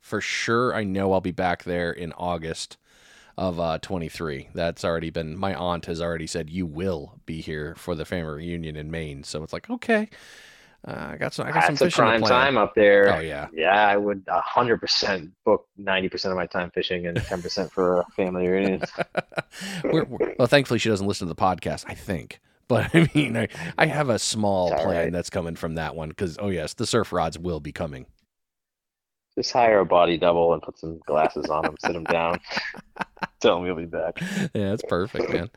For 0.00 0.20
sure, 0.20 0.74
I 0.74 0.84
know 0.84 1.12
I'll 1.12 1.20
be 1.20 1.30
back 1.32 1.64
there 1.64 1.90
in 1.90 2.12
August 2.12 2.76
of 3.36 3.58
uh 3.58 3.78
23. 3.78 4.50
That's 4.54 4.84
already 4.84 5.10
been. 5.10 5.36
My 5.36 5.54
aunt 5.54 5.86
has 5.86 6.00
already 6.00 6.26
said 6.26 6.50
you 6.50 6.66
will 6.66 7.20
be 7.26 7.40
here 7.40 7.74
for 7.76 7.94
the 7.94 8.04
family 8.04 8.34
reunion 8.34 8.76
in 8.76 8.90
Maine. 8.90 9.24
So 9.24 9.42
it's 9.42 9.52
like 9.52 9.68
okay, 9.70 10.08
uh, 10.86 11.10
I 11.12 11.16
got 11.16 11.32
some. 11.32 11.46
I 11.46 11.50
got 11.50 11.60
that. 11.60 11.66
some 11.66 11.74
That's 11.76 11.94
a 11.94 11.96
prime 11.96 12.22
time 12.22 12.58
up 12.58 12.74
there. 12.74 13.14
Oh 13.14 13.20
yeah. 13.20 13.48
Yeah, 13.52 13.86
I 13.86 13.96
would 13.96 14.24
a 14.28 14.40
hundred 14.40 14.80
percent 14.80 15.32
book 15.44 15.66
ninety 15.78 16.08
percent 16.08 16.32
of 16.32 16.36
my 16.36 16.46
time 16.46 16.70
fishing 16.70 17.06
and 17.06 17.16
ten 17.16 17.40
percent 17.40 17.72
for 17.72 18.04
family 18.14 18.46
reunion. 18.48 18.82
we're, 19.84 20.04
we're- 20.04 20.34
well, 20.38 20.48
thankfully 20.48 20.78
she 20.78 20.90
doesn't 20.90 21.06
listen 21.06 21.26
to 21.26 21.34
the 21.34 21.40
podcast. 21.40 21.84
I 21.88 21.94
think. 21.94 22.40
But 22.68 22.94
I 22.94 23.10
mean, 23.14 23.36
I, 23.36 23.48
I 23.76 23.86
have 23.86 24.08
a 24.08 24.18
small 24.18 24.70
plan 24.70 24.86
right. 24.86 25.12
that's 25.12 25.30
coming 25.30 25.54
from 25.54 25.74
that 25.74 25.94
one 25.94 26.08
because, 26.08 26.38
oh, 26.40 26.48
yes, 26.48 26.72
the 26.74 26.86
surf 26.86 27.12
rods 27.12 27.38
will 27.38 27.60
be 27.60 27.72
coming. 27.72 28.06
Just 29.36 29.52
hire 29.52 29.80
a 29.80 29.86
body 29.86 30.16
double 30.16 30.52
and 30.52 30.62
put 30.62 30.78
some 30.78 31.00
glasses 31.06 31.46
on 31.46 31.64
him, 31.64 31.74
sit 31.80 31.96
him 31.96 32.04
down, 32.04 32.40
tell 33.40 33.58
him 33.58 33.66
you'll 33.66 33.76
be 33.76 33.84
back. 33.84 34.20
Yeah, 34.54 34.70
that's 34.70 34.84
perfect, 34.88 35.28
man. 35.28 35.50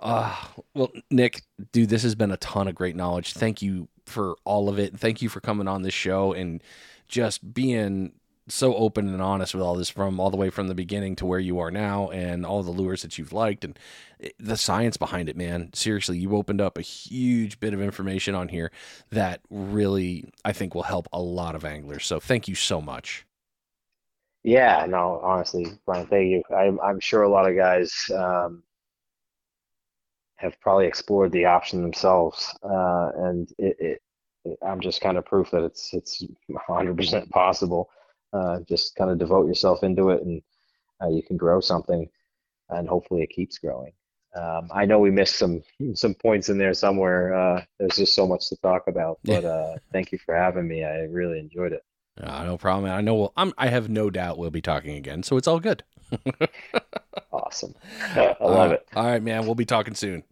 Uh, 0.00 0.34
well, 0.74 0.90
Nick, 1.10 1.42
dude, 1.72 1.88
this 1.88 2.02
has 2.02 2.14
been 2.14 2.30
a 2.30 2.36
ton 2.36 2.68
of 2.68 2.74
great 2.74 2.96
knowledge. 2.96 3.32
Thank 3.32 3.62
you 3.62 3.88
for 4.06 4.36
all 4.44 4.68
of 4.68 4.78
it. 4.78 4.98
Thank 4.98 5.22
you 5.22 5.28
for 5.28 5.40
coming 5.40 5.68
on 5.68 5.82
this 5.82 5.94
show 5.94 6.32
and 6.32 6.62
just 7.08 7.54
being 7.54 8.12
so 8.48 8.74
open 8.74 9.08
and 9.08 9.22
honest 9.22 9.54
with 9.54 9.62
all 9.62 9.74
this 9.74 9.88
from 9.88 10.20
all 10.20 10.30
the 10.30 10.36
way 10.36 10.50
from 10.50 10.68
the 10.68 10.74
beginning 10.74 11.16
to 11.16 11.26
where 11.26 11.38
you 11.38 11.58
are 11.58 11.70
now 11.70 12.10
and 12.10 12.44
all 12.44 12.62
the 12.62 12.70
lures 12.70 13.02
that 13.02 13.18
you've 13.18 13.32
liked 13.32 13.64
and 13.64 13.78
the 14.38 14.56
science 14.56 14.96
behind 14.96 15.28
it, 15.28 15.36
man. 15.36 15.70
Seriously, 15.72 16.18
you 16.18 16.36
opened 16.36 16.60
up 16.60 16.76
a 16.76 16.82
huge 16.82 17.58
bit 17.58 17.72
of 17.72 17.80
information 17.80 18.34
on 18.34 18.48
here 18.48 18.70
that 19.10 19.40
really 19.50 20.30
I 20.44 20.52
think 20.52 20.74
will 20.74 20.82
help 20.82 21.08
a 21.12 21.20
lot 21.20 21.54
of 21.54 21.64
anglers. 21.64 22.04
So 22.06 22.20
thank 22.20 22.46
you 22.46 22.54
so 22.54 22.80
much. 22.80 23.26
Yeah, 24.42 24.84
no, 24.86 25.20
honestly, 25.22 25.66
Brian, 25.86 26.06
thank 26.06 26.30
you. 26.30 26.42
I'm 26.54 26.78
I'm 26.80 27.00
sure 27.00 27.22
a 27.22 27.30
lot 27.30 27.48
of 27.48 27.56
guys 27.56 28.10
um, 28.14 28.62
have 30.36 30.60
probably 30.60 30.86
explored 30.86 31.32
the 31.32 31.46
option 31.46 31.80
themselves, 31.80 32.54
uh, 32.62 33.08
and 33.16 33.50
it, 33.58 33.76
it 34.44 34.58
I'm 34.60 34.80
just 34.80 35.00
kind 35.00 35.16
of 35.16 35.24
proof 35.24 35.50
that 35.52 35.64
it's 35.64 35.94
it's 35.94 36.22
100% 36.68 37.30
possible. 37.30 37.88
Uh, 38.34 38.60
just 38.68 38.96
kind 38.96 39.10
of 39.10 39.18
devote 39.18 39.46
yourself 39.48 39.84
into 39.84 40.10
it, 40.10 40.22
and 40.24 40.42
uh, 41.02 41.08
you 41.08 41.22
can 41.22 41.36
grow 41.38 41.60
something, 41.60 42.08
and 42.70 42.88
hopefully 42.88 43.22
it 43.22 43.30
keeps 43.30 43.58
growing. 43.58 43.92
Um, 44.36 44.70
I 44.74 44.84
know 44.86 45.00
we 45.00 45.10
missed 45.12 45.36
some 45.36 45.62
some 45.94 46.14
points 46.14 46.48
in 46.50 46.58
there 46.58 46.74
somewhere. 46.74 47.34
Uh, 47.34 47.64
there's 47.78 47.96
just 47.96 48.14
so 48.14 48.26
much 48.26 48.48
to 48.50 48.56
talk 48.56 48.88
about, 48.88 49.20
but 49.26 49.44
uh, 49.44 49.76
thank 49.92 50.12
you 50.12 50.18
for 50.18 50.34
having 50.36 50.68
me. 50.68 50.84
I 50.84 51.02
really 51.04 51.38
enjoyed 51.40 51.72
it. 51.72 51.84
Uh, 52.20 52.44
no 52.44 52.56
problem. 52.56 52.90
I 52.90 53.00
know. 53.00 53.14
We'll, 53.14 53.32
I'm, 53.36 53.52
I 53.58 53.68
have 53.68 53.88
no 53.88 54.08
doubt 54.10 54.38
we'll 54.38 54.50
be 54.50 54.62
talking 54.62 54.96
again. 54.96 55.22
So 55.22 55.36
it's 55.36 55.48
all 55.48 55.60
good. 55.60 55.82
Awesome. 57.32 57.74
I 58.16 58.46
love 58.46 58.70
Uh, 58.70 58.72
it. 58.72 58.86
All 58.94 59.04
right, 59.04 59.22
man. 59.22 59.44
We'll 59.44 59.54
be 59.54 59.64
talking 59.66 59.94
soon. 59.94 60.24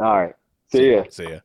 All 0.00 0.16
right. 0.16 0.34
See 0.72 0.92
ya. 0.92 1.04
See 1.08 1.30
ya. 1.30 1.40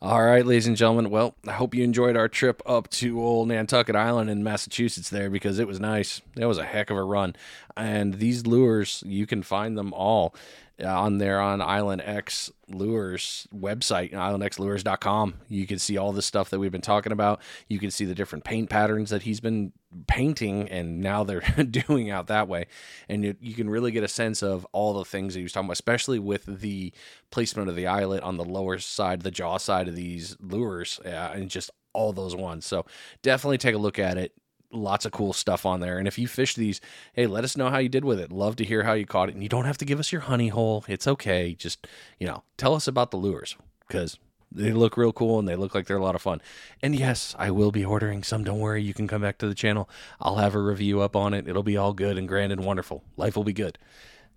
All 0.00 0.22
right, 0.22 0.46
ladies 0.46 0.68
and 0.68 0.76
gentlemen. 0.76 1.10
Well, 1.10 1.34
I 1.44 1.54
hope 1.54 1.74
you 1.74 1.82
enjoyed 1.82 2.16
our 2.16 2.28
trip 2.28 2.62
up 2.64 2.88
to 2.90 3.20
old 3.20 3.48
Nantucket 3.48 3.96
Island 3.96 4.30
in 4.30 4.44
Massachusetts 4.44 5.10
there 5.10 5.28
because 5.28 5.58
it 5.58 5.66
was 5.66 5.80
nice. 5.80 6.22
It 6.36 6.44
was 6.44 6.56
a 6.56 6.64
heck 6.64 6.90
of 6.90 6.96
a 6.96 7.02
run. 7.02 7.34
And 7.76 8.14
these 8.14 8.46
lures, 8.46 9.02
you 9.04 9.26
can 9.26 9.42
find 9.42 9.76
them 9.76 9.92
all 9.92 10.36
uh, 10.82 10.86
on 10.86 11.18
there 11.18 11.40
on 11.40 11.60
Island 11.60 12.02
X 12.04 12.50
Lures 12.68 13.48
website, 13.54 14.12
islandxlures.com. 14.12 15.34
You 15.48 15.66
can 15.66 15.78
see 15.78 15.96
all 15.96 16.12
the 16.12 16.22
stuff 16.22 16.50
that 16.50 16.58
we've 16.58 16.72
been 16.72 16.80
talking 16.80 17.12
about. 17.12 17.40
You 17.68 17.78
can 17.78 17.90
see 17.90 18.04
the 18.04 18.14
different 18.14 18.44
paint 18.44 18.70
patterns 18.70 19.10
that 19.10 19.22
he's 19.22 19.40
been 19.40 19.72
painting 20.06 20.68
and 20.68 21.00
now 21.00 21.24
they're 21.24 21.40
doing 21.70 22.10
out 22.10 22.26
that 22.28 22.48
way. 22.48 22.66
And 23.08 23.24
you, 23.24 23.36
you 23.40 23.54
can 23.54 23.68
really 23.70 23.90
get 23.90 24.04
a 24.04 24.08
sense 24.08 24.42
of 24.42 24.66
all 24.72 24.94
the 24.94 25.04
things 25.04 25.34
that 25.34 25.40
he 25.40 25.44
was 25.44 25.52
talking 25.52 25.66
about, 25.66 25.72
especially 25.72 26.18
with 26.18 26.44
the 26.46 26.92
placement 27.30 27.68
of 27.68 27.76
the 27.76 27.86
eyelet 27.86 28.22
on 28.22 28.36
the 28.36 28.44
lower 28.44 28.78
side, 28.78 29.22
the 29.22 29.30
jaw 29.30 29.56
side 29.56 29.88
of 29.88 29.96
these 29.96 30.36
lures, 30.40 31.00
uh, 31.04 31.32
and 31.34 31.50
just 31.50 31.70
all 31.92 32.12
those 32.12 32.36
ones. 32.36 32.66
So 32.66 32.86
definitely 33.22 33.58
take 33.58 33.74
a 33.74 33.78
look 33.78 33.98
at 33.98 34.16
it. 34.16 34.32
Lots 34.70 35.06
of 35.06 35.12
cool 35.12 35.32
stuff 35.32 35.64
on 35.64 35.80
there. 35.80 35.98
And 35.98 36.06
if 36.06 36.18
you 36.18 36.28
fish 36.28 36.54
these, 36.54 36.80
hey, 37.14 37.26
let 37.26 37.44
us 37.44 37.56
know 37.56 37.70
how 37.70 37.78
you 37.78 37.88
did 37.88 38.04
with 38.04 38.20
it. 38.20 38.30
Love 38.30 38.56
to 38.56 38.64
hear 38.64 38.82
how 38.82 38.92
you 38.92 39.06
caught 39.06 39.28
it. 39.28 39.34
And 39.34 39.42
you 39.42 39.48
don't 39.48 39.64
have 39.64 39.78
to 39.78 39.84
give 39.84 39.98
us 39.98 40.12
your 40.12 40.22
honey 40.22 40.48
hole. 40.48 40.84
It's 40.88 41.06
okay. 41.06 41.54
Just, 41.54 41.86
you 42.18 42.26
know, 42.26 42.42
tell 42.56 42.74
us 42.74 42.86
about 42.86 43.10
the 43.10 43.16
lures 43.16 43.56
because 43.86 44.18
they 44.52 44.72
look 44.72 44.96
real 44.96 45.12
cool 45.12 45.38
and 45.38 45.48
they 45.48 45.56
look 45.56 45.74
like 45.74 45.86
they're 45.86 45.96
a 45.96 46.02
lot 46.02 46.14
of 46.14 46.22
fun. 46.22 46.40
And 46.82 46.94
yes, 46.94 47.34
I 47.38 47.50
will 47.50 47.70
be 47.70 47.84
ordering 47.84 48.22
some. 48.22 48.44
Don't 48.44 48.60
worry. 48.60 48.82
You 48.82 48.94
can 48.94 49.08
come 49.08 49.22
back 49.22 49.38
to 49.38 49.48
the 49.48 49.54
channel. 49.54 49.88
I'll 50.20 50.36
have 50.36 50.54
a 50.54 50.62
review 50.62 51.00
up 51.00 51.16
on 51.16 51.34
it. 51.34 51.48
It'll 51.48 51.62
be 51.62 51.76
all 51.76 51.92
good 51.92 52.18
and 52.18 52.28
grand 52.28 52.52
and 52.52 52.64
wonderful. 52.64 53.04
Life 53.16 53.36
will 53.36 53.44
be 53.44 53.52
good. 53.52 53.78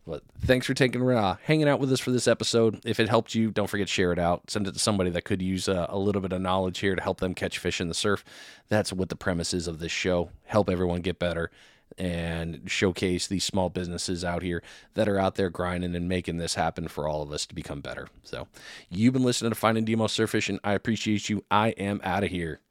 But 0.06 0.24
thanks 0.42 0.66
for 0.66 0.74
taking 0.74 1.08
uh, 1.10 1.38
hanging 1.44 1.70
out 1.70 1.80
with 1.80 1.92
us 1.92 2.00
for 2.00 2.12
this 2.12 2.28
episode. 2.28 2.82
If 2.86 3.00
it 3.00 3.08
helped 3.08 3.36
you, 3.36 3.52
don't 3.52 3.70
forget 3.70 3.88
to 3.88 3.94
share 3.94 4.12
it 4.12 4.20
out. 4.20 4.50
Send 4.50 4.68
it 4.68 4.74
to 4.74 4.80
somebody 4.80 5.12
that 5.12 5.24
could 5.24 5.42
use 5.42 5.70
uh, 5.70 5.86
a 5.90 5.98
little 5.98 6.22
bit 6.22 6.34
of 6.34 6.42
knowledge 6.42 6.80
here 6.80 6.96
to 6.96 7.02
help 7.02 7.20
them 7.20 7.36
catch 7.36 7.60
fish 7.60 7.80
in 7.80 7.88
the 7.88 7.94
surf. 7.94 8.24
That's 8.68 8.92
what 8.92 9.10
the 9.10 9.16
premise 9.16 9.54
is 9.54 9.68
of 9.68 9.80
this 9.80 9.92
show. 9.92 10.32
Help 10.46 10.70
everyone 10.70 11.02
get 11.02 11.20
better 11.20 11.52
and 11.98 12.62
showcase 12.68 13.28
these 13.28 13.44
small 13.44 13.70
businesses 13.70 14.24
out 14.24 14.42
here 14.42 14.64
that 14.94 15.10
are 15.10 15.20
out 15.20 15.36
there 15.36 15.50
grinding 15.50 15.94
and 15.96 16.08
making 16.08 16.38
this 16.38 16.56
happen 16.56 16.88
for 16.88 17.08
all 17.08 17.22
of 17.22 17.32
us 17.32 17.46
to 17.46 17.54
become 17.54 17.82
better. 17.82 18.08
So, 18.24 18.48
you've 18.90 19.14
been 19.14 19.24
listening 19.24 19.52
to 19.52 19.56
Finding 19.56 19.86
Demo 19.86 20.08
Surf 20.08 20.32
Fishing. 20.32 20.60
I 20.64 20.74
appreciate 20.74 21.30
you. 21.30 21.44
I 21.52 21.70
am 21.72 22.00
out 22.04 22.24
of 22.24 22.30
here. 22.30 22.62